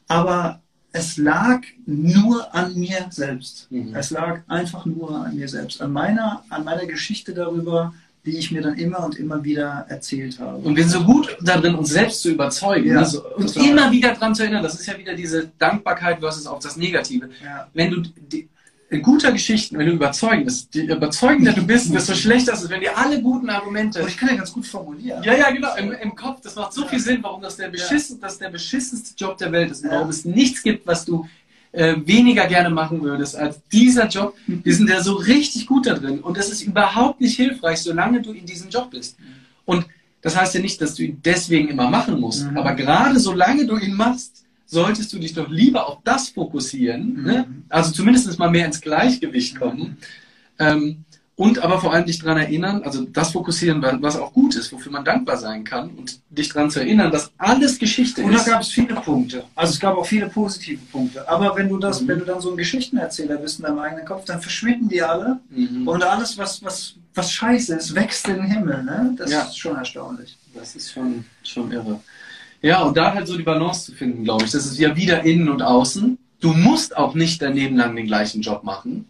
[0.09, 0.61] Aber
[0.93, 3.67] es lag nur an mir selbst.
[3.71, 3.95] Mhm.
[3.95, 7.95] Es lag einfach nur an mir selbst, an meiner, an meiner Geschichte darüber,
[8.27, 10.59] die ich mir dann immer und immer wieder erzählt habe.
[10.59, 12.89] Und wir sind so gut darin, uns selbst zu überzeugen.
[12.89, 13.07] Ja, ne?
[13.07, 13.71] so, uns total.
[13.71, 14.63] immer wieder daran zu erinnern.
[14.63, 17.31] Das ist ja wieder diese Dankbarkeit versus auch das Negative.
[17.43, 17.69] ja.
[17.73, 18.49] Wenn du die,
[18.91, 22.71] in guter Geschichten, wenn du überzeugend bist, je überzeugender du bist, desto schlechter ist es,
[22.71, 25.23] wenn dir alle guten Argumente Und ich kann ja ganz gut formulieren.
[25.23, 25.77] Ja, ja, genau.
[25.77, 29.15] Im, Im Kopf, das macht so viel Sinn, warum das der, beschissen, das der beschissenste
[29.17, 29.85] Job der Welt ist.
[29.85, 29.97] Und Ja.
[29.97, 31.25] warum es nichts gibt, was du
[31.73, 34.35] äh, weniger gerne machen würdest als dieser Job.
[34.47, 36.21] Wir sind da so richtig gut da drin.
[36.21, 39.17] Und das ist überhaupt nicht hilfreich, solange du in diesem Job bist.
[39.65, 39.87] Und
[40.23, 42.51] das heißt ja nicht, dass du ihn deswegen immer machen musst.
[42.51, 42.57] Mhm.
[42.57, 47.15] Aber gerade solange du ihn machst, solltest du dich doch lieber auf das fokussieren.
[47.15, 47.23] Mhm.
[47.23, 47.47] Ne?
[47.69, 49.97] Also zumindest mal mehr ins Gleichgewicht kommen.
[50.59, 51.05] Ähm,
[51.41, 54.93] und aber vor allem dich daran erinnern, also das fokussieren, was auch gut ist, wofür
[54.93, 58.47] man dankbar sein kann und dich daran zu erinnern, dass alles Geschichte Und da ist.
[58.47, 59.45] gab es viele Punkte.
[59.55, 61.27] Also es gab auch viele positive Punkte.
[61.29, 62.09] Aber wenn du das, Mhm.
[62.09, 65.41] wenn du dann so ein Geschichtenerzähler bist in deinem eigenen Kopf, dann verschwinden die alle.
[65.49, 65.89] Mhm.
[65.89, 68.83] Und alles, was, was, was scheiße ist, wächst in den Himmel.
[68.83, 69.15] Ne?
[69.17, 69.43] Das Ja.
[69.43, 70.37] ist schon erstaunlich.
[70.55, 72.01] Das ist schon, schon irre.
[72.63, 74.51] Ja, und da halt so die Balance zu finden, glaube ich.
[74.51, 76.19] Das ist ja wieder innen und außen.
[76.41, 79.07] Du musst auch nicht dein Leben lang den gleichen Job machen.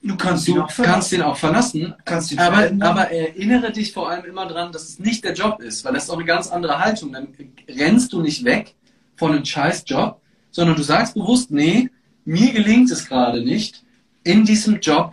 [0.00, 0.92] Du kannst Du ihn auch verlassen.
[0.92, 1.94] kannst den auch verlassen.
[2.04, 5.60] kannst ihn Aber, aber erinnere dich vor allem immer dran, dass es nicht der Job
[5.60, 7.12] ist, weil das ist auch eine ganz andere Haltung.
[7.12, 7.28] Dann
[7.68, 8.74] rennst du nicht weg
[9.16, 10.20] von einem scheiß Job,
[10.50, 11.90] sondern du sagst bewusst, nee,
[12.24, 13.82] mir gelingt es gerade nicht,
[14.22, 15.12] in diesem Job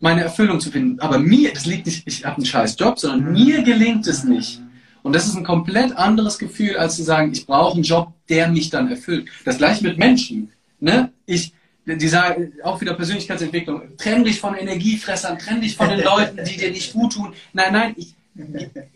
[0.00, 1.00] meine Erfüllung zu finden.
[1.00, 4.60] Aber mir, das liegt nicht, ich habe einen scheiß Job, sondern mir gelingt es nicht.
[5.02, 8.48] Und das ist ein komplett anderes Gefühl, als zu sagen, ich brauche einen Job, der
[8.48, 9.28] mich dann erfüllt.
[9.44, 10.52] Das gleiche mit Menschen.
[10.80, 11.12] Ne?
[11.26, 11.52] Ich,
[11.86, 13.82] die sagen auch wieder Persönlichkeitsentwicklung.
[13.96, 17.32] Trenn dich von Energiefressern, trenn dich von den Leuten, die dir nicht gut tun.
[17.52, 18.14] Nein, nein, ich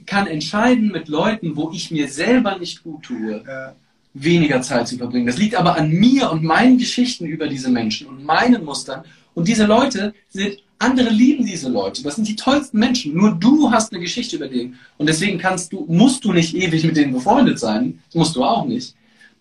[0.07, 3.75] kann entscheiden mit Leuten, wo ich mir selber nicht gut tue, Ja.
[4.13, 5.27] weniger Zeit zu verbringen.
[5.27, 9.05] Das liegt aber an mir und meinen Geschichten über diese Menschen und meinen Mustern.
[9.35, 12.03] Und diese Leute sind, andere lieben diese Leute.
[12.03, 13.15] Das sind die tollsten Menschen.
[13.15, 14.77] Nur du hast eine Geschichte über den.
[14.99, 18.01] Und deswegen kannst du, musst du nicht ewig mit denen befreundet sein.
[18.07, 18.95] Das musst du auch nicht.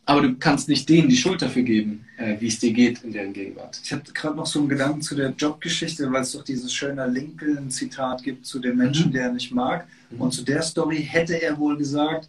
[0.09, 3.11] Aber du kannst nicht denen die Schuld dafür geben, äh, wie es dir geht in
[3.13, 3.79] deren Gegenwart.
[3.83, 7.05] Ich hatte gerade noch so einen Gedanken zu der Jobgeschichte, weil es doch dieses schöne
[7.05, 9.13] Lincoln-Zitat gibt zu dem Menschen, Mhm.
[9.13, 9.87] der er nicht mag.
[10.09, 10.21] Mhm.
[10.21, 12.27] Und zu der Story hätte er wohl gesagt,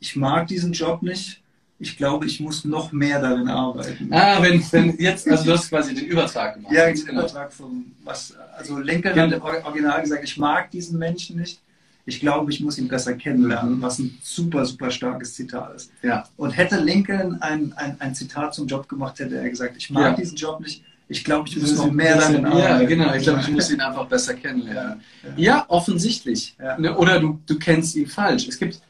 [0.00, 1.42] ich mag diesen Job nicht,
[1.78, 4.08] ich glaube, ich muss noch mehr darin arbeiten.
[4.10, 6.72] Ah, wenn, wenn jetzt, also du hast quasi den Übertrag gemacht.
[6.72, 7.20] Ja, den genau.
[7.20, 8.34] Übertrag von was.
[8.56, 9.44] Also Lincoln Genau.
[9.44, 11.60] hat Original gesagt, ich mag diesen Menschen nicht.
[12.08, 15.90] Ich glaube, ich muss ihn besser kennenlernen, was ein super, super starkes Zitat ist.
[16.02, 16.24] Ja.
[16.36, 20.02] Und hätte Lincoln ein, ein, ein Zitat zum Job gemacht, hätte er gesagt, ich mag
[20.04, 20.12] Ja.
[20.14, 20.84] diesen Job nicht.
[21.08, 23.12] Ich glaube, ich muss noch ihn mehr darin Ja, genau.
[23.14, 25.00] Ich glaube, ich muss ihn einfach besser kennenlernen.
[25.22, 25.30] Ja.
[25.36, 26.56] Ja, offensichtlich.
[26.60, 26.78] Ja.
[26.78, 26.96] Ne?
[26.96, 28.46] Oder du, du kennst ihn falsch.
[28.48, 28.80] Es gibt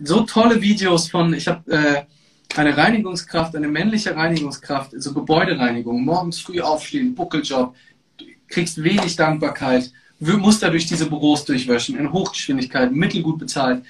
[0.00, 2.02] so tolle Videos von, ich habe äh,
[2.56, 7.74] eine Reinigungskraft, eine männliche Reinigungskraft, so Gebäudereinigung, morgens früh aufstehen, Buckeljob,
[8.48, 9.92] kriegst wenig Dankbarkeit,
[10.26, 13.82] w- musst da durch diese Büros durchwäschen, in Hochgeschwindigkeit, mittelgut bezahlt.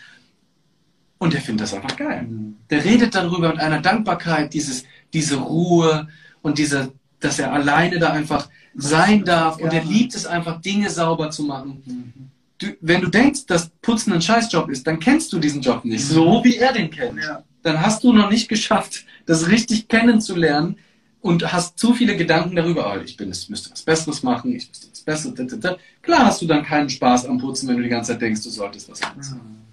[1.19, 2.23] Und der findet das einfach geil.
[2.23, 2.57] Mhm.
[2.71, 6.09] Der redet darüber mit einer Dankbarkeit, dieses, diese Ruhe
[6.43, 9.59] und diese, dass er alleine da einfach sein darf.
[9.59, 9.79] Und Ja.
[9.81, 11.83] er liebt es einfach, Dinge sauber zu machen.
[11.87, 12.13] Mhm.
[12.59, 16.05] Du, wenn du denkst, dass Putzen ein Scheißjob ist, dann kennst du diesen Job nicht,
[16.05, 17.19] so wie er den kennt.
[17.23, 17.43] Ja.
[17.63, 20.77] Dann hast du noch nicht geschafft, das richtig kennenzulernen
[21.21, 24.69] und hast zu viele Gedanken darüber, oh, ich bin, ich müsste was Besseres machen, ich
[24.69, 25.77] müsste da, da.
[26.01, 28.51] Klar hast du dann keinen Spaß am Putzen, wenn du die ganze Zeit denkst, du
[28.51, 29.67] solltest was anderes machen.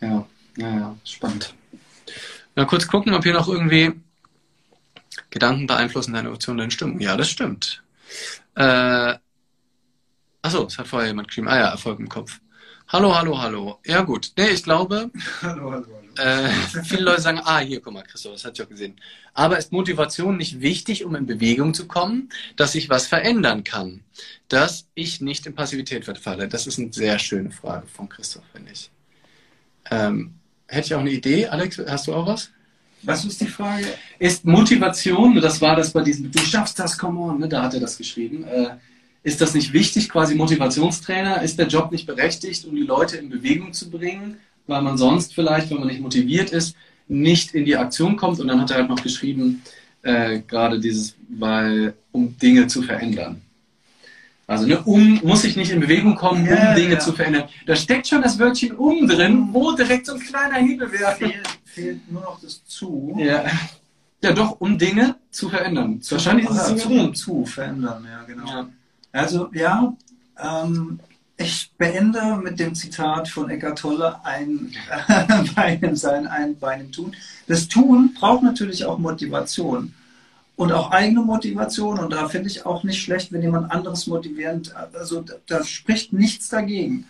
[0.00, 1.54] Ja, ja, ja, spannend.
[2.54, 3.92] Mal kurz gucken, ob hier noch irgendwie
[5.30, 7.00] Gedanken beeinflussen deine Emotionen, deine Stimmung.
[7.00, 7.82] Ja, das stimmt.
[8.54, 9.14] Äh,
[10.42, 11.48] achso, es hat vorher jemand geschrieben.
[11.48, 12.40] Ah ja, Erfolg im Kopf.
[12.88, 13.80] Hallo, hallo, hallo.
[13.84, 14.32] Ja gut.
[14.36, 15.10] Nee, ich glaube,
[15.42, 16.03] Hallo, hallo, hallo.
[16.18, 16.48] Äh,
[16.84, 18.96] viele Leute sagen, ah, hier, guck mal, Christoph, das hat auch gesehen.
[19.32, 24.04] Aber ist Motivation nicht wichtig, um in Bewegung zu kommen, dass ich was verändern kann?
[24.48, 26.48] Dass ich nicht in Passivität verfalle?
[26.48, 28.90] Das ist eine sehr schöne Frage von Christoph, finde ich.
[29.90, 30.34] Ähm,
[30.66, 31.80] hätte ich auch eine Idee, Alex?
[31.86, 32.50] Hast du auch was?
[33.02, 33.86] Was ist die Frage?
[34.18, 37.74] Ist Motivation, das war das bei diesem, du schaffst das, come on, ne, da hat
[37.74, 38.44] er das geschrieben.
[38.44, 38.76] Äh,
[39.22, 41.42] ist das nicht wichtig, quasi Motivationstrainer?
[41.42, 45.34] Ist der Job nicht berechtigt, um die Leute in Bewegung zu bringen, weil man sonst
[45.34, 46.76] vielleicht, wenn man nicht motiviert ist,
[47.08, 48.40] nicht in die Aktion kommt?
[48.40, 49.62] Und dann hat er halt noch geschrieben,
[50.02, 53.40] äh, gerade dieses, weil, um Dinge zu verändern.
[54.46, 56.98] Also, ne, um, muss ich nicht in Bewegung kommen, um Ja, Dinge ja.
[56.98, 57.44] zu verändern.
[57.66, 61.12] Da steckt schon das Wörtchen um drin, wo direkt so ein kleiner Hebel wäre.
[61.16, 63.14] Fehlt, fehlt nur noch das zu.
[63.18, 63.44] Ja.
[64.22, 66.00] Ja, doch, um Dinge zu verändern.
[66.02, 68.46] Zu, Wahrscheinlich ist es sogar- zu, zu verändern, ja, genau.
[68.46, 68.68] Ja.
[69.12, 69.94] Also, ja,
[70.42, 70.98] ähm,
[71.36, 74.72] ich beende mit dem Zitat von Eckart Tolle, ein
[75.56, 77.14] bei einem Sein, ein bei einem Tun.
[77.48, 79.92] Das Tun braucht natürlich auch Motivation
[80.56, 81.98] und auch eigene Motivation.
[81.98, 86.12] Und da finde ich auch nicht schlecht, wenn jemand anderes motivierend, also da, da spricht
[86.12, 87.06] nichts dagegen.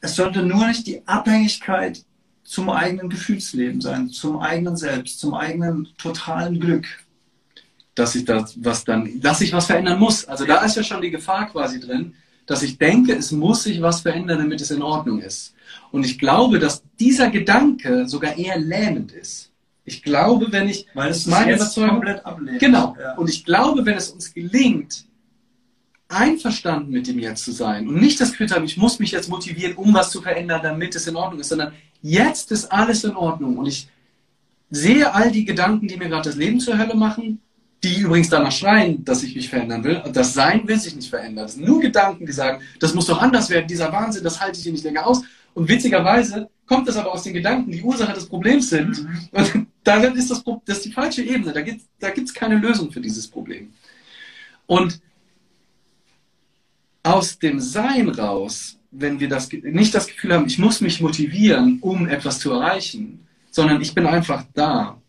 [0.00, 2.04] Es sollte nur nicht die Abhängigkeit
[2.44, 6.86] zum eigenen Gefühlsleben sein, zum eigenen Selbst, zum eigenen totalen Glück.
[7.94, 10.26] dass ich das, was dann, dass ich was verändern muss.
[10.26, 12.14] Also da ist ja schon die Gefahr quasi drin,
[12.46, 15.54] dass ich denke, es muss sich was verändern, damit es in Ordnung ist.
[15.90, 19.50] Und ich glaube, dass dieser Gedanke sogar eher lähmend ist.
[19.84, 22.58] Ich glaube, wenn ich, Weil es Meine Überzeugung- komplett ablehnt.
[22.60, 23.14] genau, Ja.
[23.16, 25.04] und ich glaube, wenn es uns gelingt,
[26.08, 29.28] einverstanden mit dem Jetzt zu sein und nicht das Gefühl haben, ich muss mich jetzt
[29.28, 33.16] motivieren, um was zu verändern, damit es in Ordnung ist, sondern jetzt ist alles in
[33.16, 33.88] Ordnung und ich
[34.70, 37.40] sehe all die Gedanken, die mir gerade das Leben zur Hölle machen,
[37.82, 40.02] die übrigens danach schreien, dass ich mich verändern will.
[40.04, 41.44] Und das Sein will sich nicht verändern.
[41.44, 44.58] Das sind nur Gedanken, die sagen, das muss doch anders werden, dieser Wahnsinn, das halte
[44.58, 45.22] ich hier nicht länger aus.
[45.54, 49.02] Und witzigerweise kommt das aber aus den Gedanken, die Ursache des Problems sind.
[49.02, 49.28] Mhm.
[49.32, 51.52] Und darin ist das, das ist die falsche Ebene.
[51.52, 53.72] Da gibt es da gibt's keine Lösung für dieses Problem.
[54.66, 55.00] Und
[57.02, 61.78] aus dem Sein raus, wenn wir das, nicht das Gefühl haben, ich muss mich motivieren,
[61.80, 65.00] um etwas zu erreichen, sondern ich bin einfach da.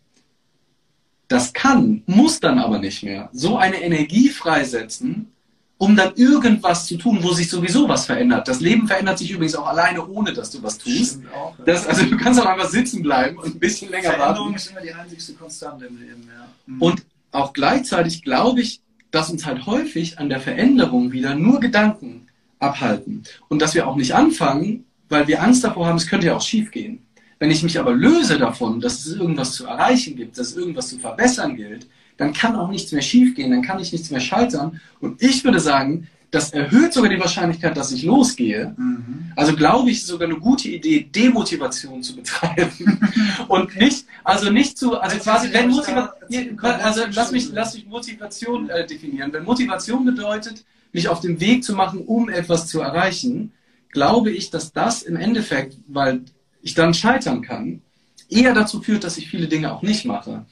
[1.28, 3.28] Das kann, muss dann aber nicht mehr.
[3.32, 5.30] So eine Energie freisetzen,
[5.76, 8.48] um dann irgendwas zu tun, wo sich sowieso was verändert.
[8.48, 11.20] Das Leben verändert sich übrigens auch alleine, ohne dass du was tust.
[11.32, 11.64] Auch, ja.
[11.64, 14.54] Das, also du kannst auch einfach sitzen bleiben und ein bisschen länger Veränderung warten.
[14.56, 16.28] ist immer die einzigste Konstante im Leben.
[16.28, 16.48] Ja.
[16.66, 16.82] Mhm.
[16.82, 18.80] Und auch gleichzeitig glaube ich,
[19.10, 22.26] dass uns halt häufig an der Veränderung wieder nur Gedanken
[22.58, 23.22] abhalten.
[23.48, 26.42] Und dass wir auch nicht anfangen, weil wir Angst davor haben, es könnte ja auch
[26.42, 27.06] schief gehen.
[27.38, 30.88] Wenn ich mich aber löse davon, dass es irgendwas zu erreichen gibt, dass es irgendwas
[30.88, 31.86] zu verbessern gilt,
[32.16, 34.80] dann kann auch nichts mehr schief gehen, dann kann ich nichts mehr scheitern.
[35.00, 39.32] Und ich würde sagen, das erhöht sogar die Wahrscheinlichkeit, dass ich losgehe, Mhm.
[39.34, 43.00] also glaube ich, ist sogar eine gute Idee, Demotivation zu betreiben
[43.48, 47.86] und nicht, also nicht zu, also Jetzt quasi, wenn Motivation, also lass mich, lass mich
[47.86, 49.32] Motivation äh, definieren.
[49.32, 53.52] Wenn Motivation bedeutet, mich auf den Weg zu machen, um etwas zu erreichen,
[53.90, 56.22] glaube ich, dass das im Endeffekt, weil
[56.68, 57.80] ich dann scheitern kann,
[58.28, 60.44] eher dazu führt, dass ich viele Dinge auch nicht mache.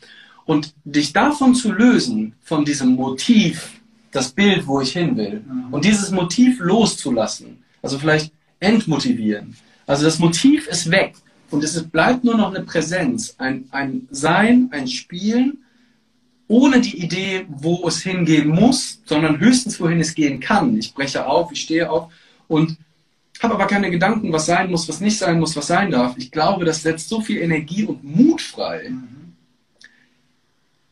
[0.47, 3.81] Und dich davon zu lösen, von diesem Motiv,
[4.13, 5.73] das Bild, wo ich hin will, Mhm.
[5.75, 9.57] und dieses Motiv loszulassen, also vielleicht entmotivieren.
[9.87, 11.15] Also das Motiv ist weg
[11.51, 15.59] und es bleibt nur noch eine Präsenz, ein, ein Sein, ein Spielen,
[16.49, 20.77] ohne die Idee, wo es hingehen muss, sondern höchstens, wohin es gehen kann.
[20.79, 22.11] Ich breche auf, ich stehe auf
[22.49, 22.79] und
[23.43, 26.17] habe aber keine Gedanken, was sein muss, was nicht sein muss, was sein darf.
[26.17, 29.35] Ich glaube, das setzt so viel Energie und Mut frei, Mhm.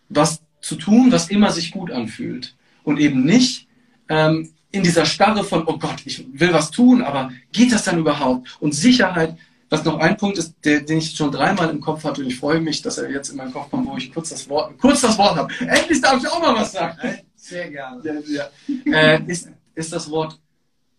[0.09, 2.55] was zu tun, was immer sich gut anfühlt.
[2.85, 3.67] Und eben nicht
[4.09, 7.99] ähm, in dieser Starre von, oh Gott, ich will was tun, aber geht das dann
[7.99, 8.57] überhaupt?
[8.61, 9.37] Und Sicherheit,
[9.71, 12.37] was noch ein Punkt ist, der, den ich schon dreimal im Kopf hatte und ich
[12.39, 15.01] freue mich, dass er jetzt in meinen Kopf kommt, wo ich kurz das Wort, kurz
[15.01, 15.53] das Wort habe.
[15.61, 16.99] Endlich darf ich auch mal was sagen.
[17.37, 18.03] Sehr gerne.
[18.29, 18.49] Ja,
[18.85, 18.93] ja.
[18.93, 20.39] Äh, ist, ist das Wort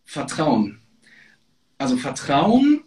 [0.06, 0.80] Vertrauen.
[1.78, 2.82] Also Vertrauen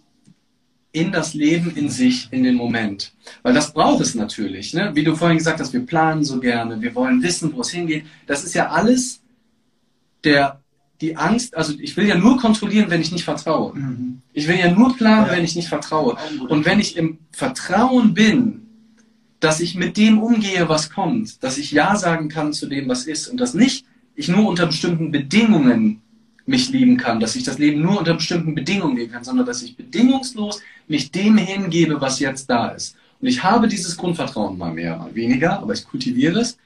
[0.93, 3.12] in das Leben in sich, in den Moment.
[3.43, 4.73] Weil das braucht es natürlich.
[4.73, 4.90] Ne?
[4.94, 8.05] Wie du vorhin gesagt hast, wir planen so gerne, wir wollen wissen, wo es hingeht.
[8.27, 9.20] Das ist ja alles
[10.24, 10.60] der,
[11.01, 13.74] die Angst, also ich will ja nur kontrollieren, wenn ich nicht vertraue.
[13.77, 14.23] Mhm.
[14.32, 15.32] Ich will ja nur planen, Ja.
[15.36, 16.16] wenn ich nicht vertraue.
[16.48, 18.62] Und wenn ich im Vertrauen bin,
[19.40, 23.05] dass ich mit dem umgehe, was kommt, dass ich Ja sagen kann zu dem, was
[23.05, 23.85] ist und dass nicht
[24.16, 26.02] ich nur unter bestimmten Bedingungen
[26.48, 29.62] mich lieben kann, dass ich das Leben nur unter bestimmten Bedingungen leben kann, sondern dass
[29.62, 32.96] ich bedingungslos mich dem hingebe, was jetzt da ist.
[33.20, 36.56] Und ich habe dieses Grundvertrauen mal mehr, mal weniger, aber ich kultiviere es.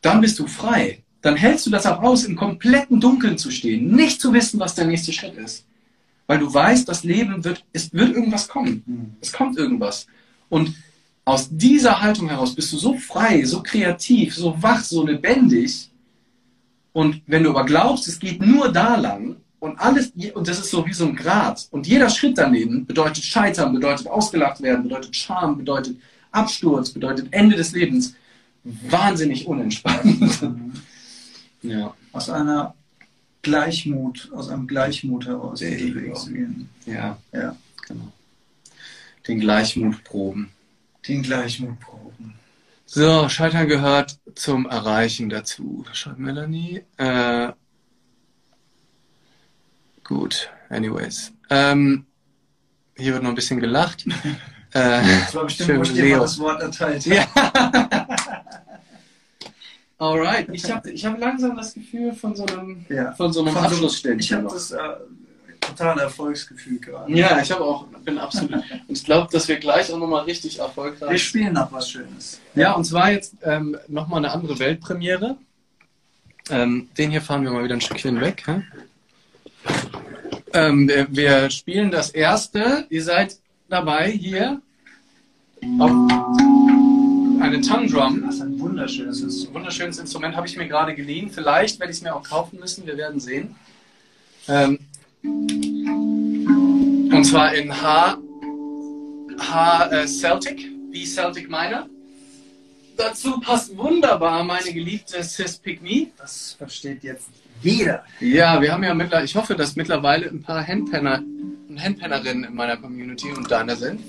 [0.00, 1.02] Dann bist du frei.
[1.20, 4.74] Dann hältst du das auch aus, im kompletten Dunkeln zu stehen, nicht zu wissen, was
[4.74, 5.66] der nächste Schritt ist.
[6.26, 9.16] Weil du weißt, das Leben wird, es wird irgendwas kommen.
[9.20, 10.06] Es kommt irgendwas.
[10.48, 10.74] Und
[11.26, 15.90] aus dieser Haltung heraus bist du so frei, so kreativ, so wach, so lebendig.
[16.92, 20.70] Und wenn du aber glaubst, es geht nur da lang und alles, und das ist
[20.70, 21.68] so wie so ein Grat.
[21.70, 25.96] Und jeder Schritt daneben bedeutet Scheitern, bedeutet ausgelacht werden, bedeutet Scham, bedeutet
[26.30, 28.14] Absturz, bedeutet Ende des Lebens.
[28.64, 30.42] Wahnsinnig unentspannt.
[30.42, 30.72] Mhm.
[31.64, 32.74] Ja, Aus einer
[33.42, 35.66] Gleichmut, aus einem Gleichmut heraus zu
[36.32, 36.68] gehen.
[36.86, 37.56] ja, Ja.
[37.86, 38.08] genau.
[39.28, 40.48] Den Gleichmut proben.
[41.06, 41.91] Den Gleichmut proben.
[42.94, 45.86] So, Scheitern gehört zum Erreichen dazu.
[45.92, 46.84] Schreibt Melanie.
[46.98, 47.52] Äh,
[50.04, 51.32] gut, anyways.
[51.48, 52.04] Ähm,
[52.94, 54.04] hier wird noch ein bisschen gelacht.
[54.72, 56.20] äh, Das war bestimmt, wo Leo.
[56.20, 57.26] das Wort erteilt Ja.
[59.98, 63.12] Alright, ich habe ich hab langsam das Gefühl von so einem, Ja.
[63.12, 64.20] von so einem Von so- Abschlussständchen.
[64.20, 64.78] Ich habe das äh,
[65.72, 67.12] totale Erfolgsgefühl gerade.
[67.12, 68.52] Ja, ich habe auch, bin absolut.
[68.52, 71.22] Und ich glaube, dass wir gleich auch nochmal richtig Wir erfolgreich.
[71.22, 72.40] spielen noch was Schönes.
[72.54, 75.36] Ja, und zwar jetzt ähm, nochmal eine andere Weltpremiere.
[76.50, 78.44] Ähm, den hier fahren wir mal wieder ein Stückchen weg.
[80.52, 82.86] Ähm, wir, wir spielen das erste.
[82.90, 83.36] Ihr seid
[83.68, 84.60] dabei hier
[85.78, 85.90] auf
[87.40, 88.22] eine Tongue Drum.
[88.26, 89.54] Das ist ein wunderschönes Instrument.
[89.54, 91.30] Wunderschönes Instrument habe ich mir gerade geliehen.
[91.30, 92.86] Vielleicht werde ich es mir auch kaufen müssen.
[92.86, 93.54] Wir werden sehen.
[94.48, 94.78] Ähm,
[95.22, 98.18] und zwar in H,
[99.38, 101.86] H äh, Celtic, wie Celtic Minor.
[102.96, 106.08] Dazu passt wunderbar meine geliebte Sis Me.
[106.16, 107.28] Das versteht jetzt
[107.62, 108.04] jeder.
[108.20, 111.22] Ja, wir haben ja mittlerweile, ich hoffe, dass mittlerweile ein paar Handpenner
[111.68, 114.00] und Handpennerinnen in meiner Community und deiner sind.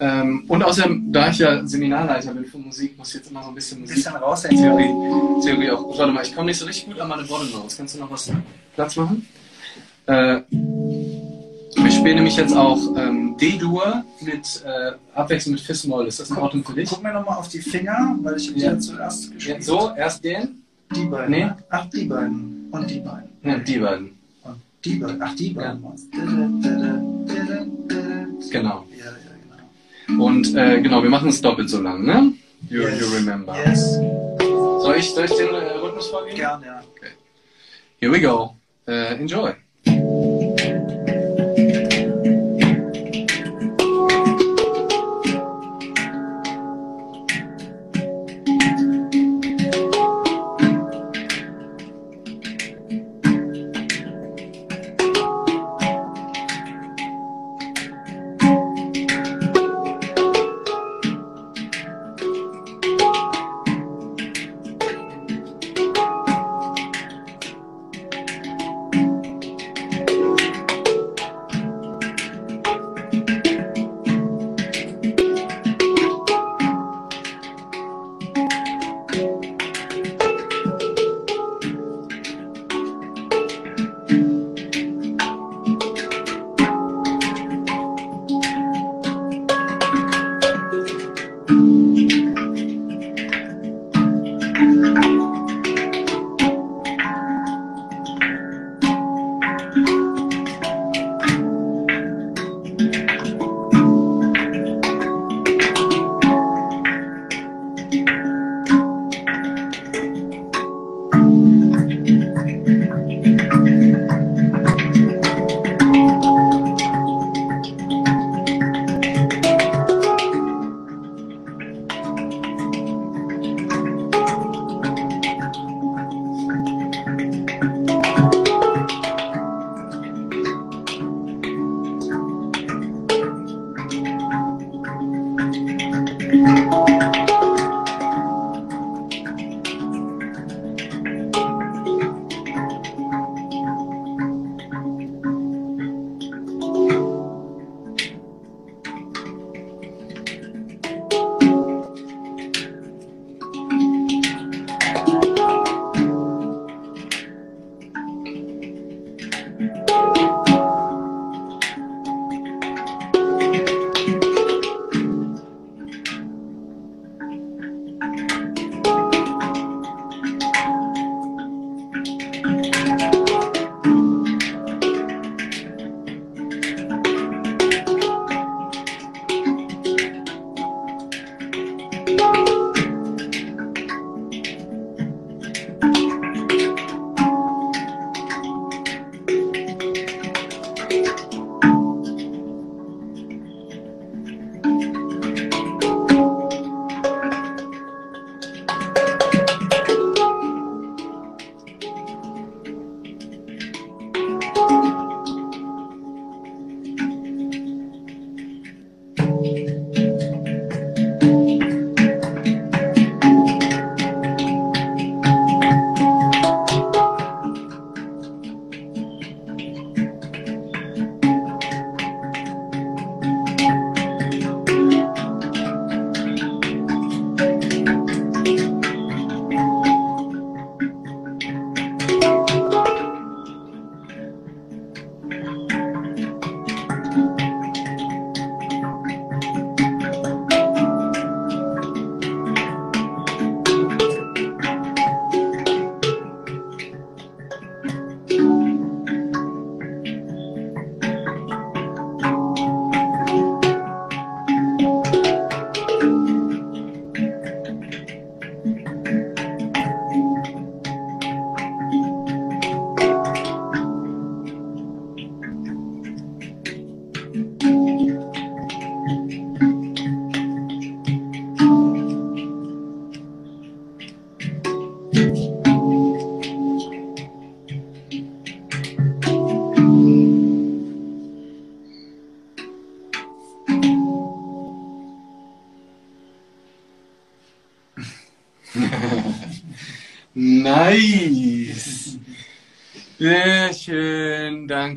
[0.00, 3.48] Ähm, und außerdem, da ich ja Seminarleiter bin für Musik, muss ich jetzt immer so
[3.48, 4.62] ein bisschen Ein Musik bisschen raushängen.
[4.62, 5.98] Theorie, Theorie auch.
[5.98, 7.76] Warte mal, ich komme nicht so richtig gut an meine Bottom Notes.
[7.76, 8.30] Kannst du noch was
[8.74, 9.26] Platz machen?
[10.08, 16.06] Äh, wir spielen nämlich jetzt auch ähm, D-Dur mit äh, Abwechslung mit Fis-Moll.
[16.06, 16.88] Ist das in Ordnung für dich?
[16.88, 18.72] Guck mir nochmal auf die Finger, weil ich Ja.
[18.72, 18.78] ja.
[18.78, 19.56] zuerst gespielt.
[19.58, 20.62] Jetzt so, erst den?
[20.96, 21.30] Die beiden.
[21.30, 21.44] Nee.
[21.44, 21.56] ne?
[21.68, 22.68] Ach, die beiden.
[22.70, 23.28] Und die beiden.
[23.42, 24.18] Ne, die beiden.
[24.44, 25.22] Und die beiden.
[25.22, 25.82] Ach, die beiden.
[28.50, 28.84] Genau.
[28.96, 29.12] Ja, ja,
[30.06, 30.24] genau.
[30.24, 32.32] Und äh, genau, wir machen es doppelt so lang, ne?
[32.70, 33.00] You, Yes.
[33.00, 33.54] you remember.
[33.66, 33.94] Yes.
[34.80, 36.36] Soll, ich, soll ich den äh, Rhythmus vorgeben?
[36.36, 36.82] Gern, ja.
[38.00, 38.56] Here we go.
[38.86, 39.52] Äh, enjoy.
[39.98, 40.47] Thank you.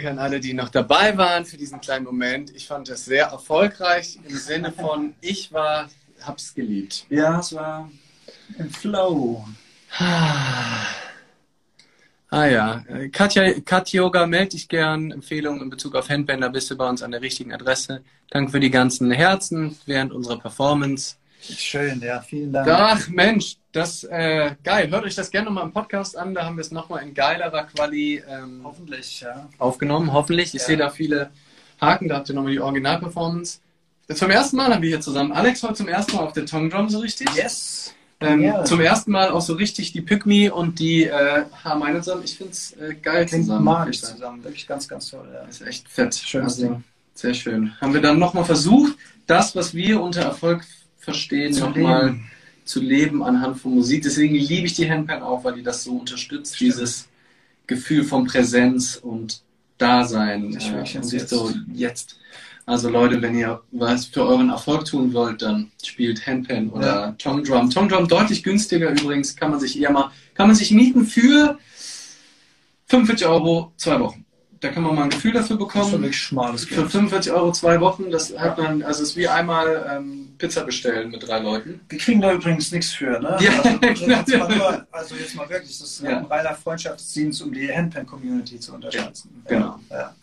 [0.01, 2.55] Danke an alle, die noch dabei waren für diesen kleinen Moment.
[2.55, 5.91] Ich fand das sehr erfolgreich im Sinne von, ich war,
[6.23, 7.05] hab's geliebt.
[7.11, 7.87] Ja, es war
[8.57, 9.45] im Flow.
[12.31, 15.11] Ah ja, Katja, Kat Yoga, melde dich gern.
[15.11, 18.01] Empfehlungen in Bezug auf Handbänder bist du bei uns an der richtigen Adresse.
[18.31, 21.17] Danke für die ganzen Herzen während unserer Performance.
[21.41, 22.67] Schön, ja, vielen Dank.
[22.67, 24.89] Ach Mensch, das äh, geil.
[24.91, 26.33] Hört euch das gerne nochmal im Podcast an.
[26.33, 29.47] Da haben wir es nochmal in geilerer Quali ähm, Hoffentlich, ja.
[29.57, 30.11] aufgenommen.
[30.13, 30.47] Hoffentlich.
[30.53, 30.67] Ich Ja.
[30.67, 31.29] sehe da viele
[31.79, 32.09] Haken.
[32.09, 33.59] Da habt ihr nochmal die Originalperformance.
[34.13, 35.31] Zum ersten Mal haben wir hier zusammen.
[35.31, 37.29] Alex heute zum ersten Mal auf der Tongue Drum so richtig.
[37.35, 37.93] Yes.
[38.19, 38.63] Ähm, Ja.
[38.65, 42.23] Zum ersten Mal auch so richtig die Pygmy und die äh, Harmine zusammen.
[42.25, 43.63] Ich finde es äh, geil Klingt zusammen.
[43.65, 44.43] muss ich zusammen.
[44.43, 45.41] Wirklich ganz, ganz toll, ja.
[45.47, 46.13] Ist echt fett.
[46.13, 46.83] Schönes Also, Ding.
[47.15, 47.71] Sehr schön.
[47.79, 48.93] Haben wir dann nochmal versucht,
[49.27, 50.65] das, was wir unter Erfolg
[50.99, 52.19] verstehen, nochmal.
[52.71, 54.01] Zu leben anhand von Musik.
[54.03, 56.71] Deswegen liebe ich die Handpan auch, weil die das so unterstützt, Stimmt.
[56.73, 57.07] dieses
[57.67, 59.41] Gefühl von Präsenz und
[59.77, 60.55] Dasein.
[60.57, 61.29] Ich wirklich und Jetzt.
[61.29, 62.17] so jetzt.
[62.65, 67.11] Also Leute, wenn ihr was für euren Erfolg tun wollt, dann spielt Handpan oder Ja.
[67.17, 67.69] Tongue Drum.
[67.69, 71.57] Tongue Drum deutlich günstiger übrigens, kann man sich eher mal, kann man sich mieten für
[72.87, 74.25] 45 Euro zwei Wochen.
[74.61, 75.91] Da kann man mal ein Gefühl dafür Das ist bekommen.
[75.93, 76.91] wirklich schmales Für Geld.
[76.91, 81.09] 45 Euro zwei Wochen, das hat man, also es ist wie einmal ähm, Pizza bestellen
[81.09, 81.81] mit drei Leuten.
[81.89, 83.37] Wir kriegen da übrigens nichts für, ne?
[83.41, 86.19] Ja, also, jetzt mal nur, also jetzt mal wirklich, das ist Ja.
[86.19, 89.43] ein reiner Freundschaftsdienst, um die Handpan-Community zu unterstützen.
[89.49, 89.79] Ja, genau.
[89.89, 90.15] Ja.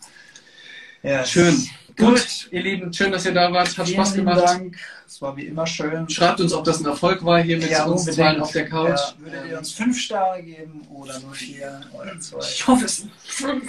[1.03, 1.67] Ja, Schön.
[1.97, 2.47] Gut.
[2.51, 3.77] Ihr Lieben, schön, dass ihr da wart.
[3.77, 4.41] Hat Vielen Spaß gemacht.
[4.41, 4.77] Dank.
[5.05, 6.09] Es war wie immer schön.
[6.09, 8.89] Schreibt uns, ob das ein Erfolg war hier mit Ja, uns zwei auf der Couch.
[8.89, 12.39] Ja, würdet ihr uns fünf Sterne geben oder nur vier oder zwei?
[12.39, 13.01] Ich hoffe es.
[13.43, 13.63] Und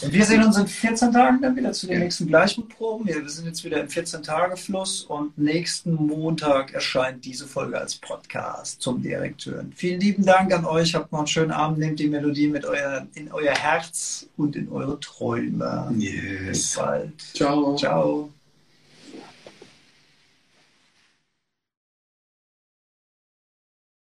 [0.00, 2.04] wir sehen uns in 14 Tagen dann wieder zu den Ja.
[2.04, 3.06] nächsten Gleichmutproben.
[3.06, 8.80] Wir wir sind jetzt wieder im 14-Tage-Fluss und nächsten Montag erscheint diese Folge als Podcast
[8.80, 9.72] zum Direktören.
[9.74, 10.94] Vielen lieben Dank an euch.
[10.94, 11.78] Habt noch einen schönen Abend.
[11.78, 15.88] Nehmt die Melodie mit euer, in euer Herz und in eure Träume.
[15.92, 16.74] Bis Yes.
[16.76, 17.20] bald.
[17.34, 17.76] Ciao.
[17.76, 18.37] Ciao.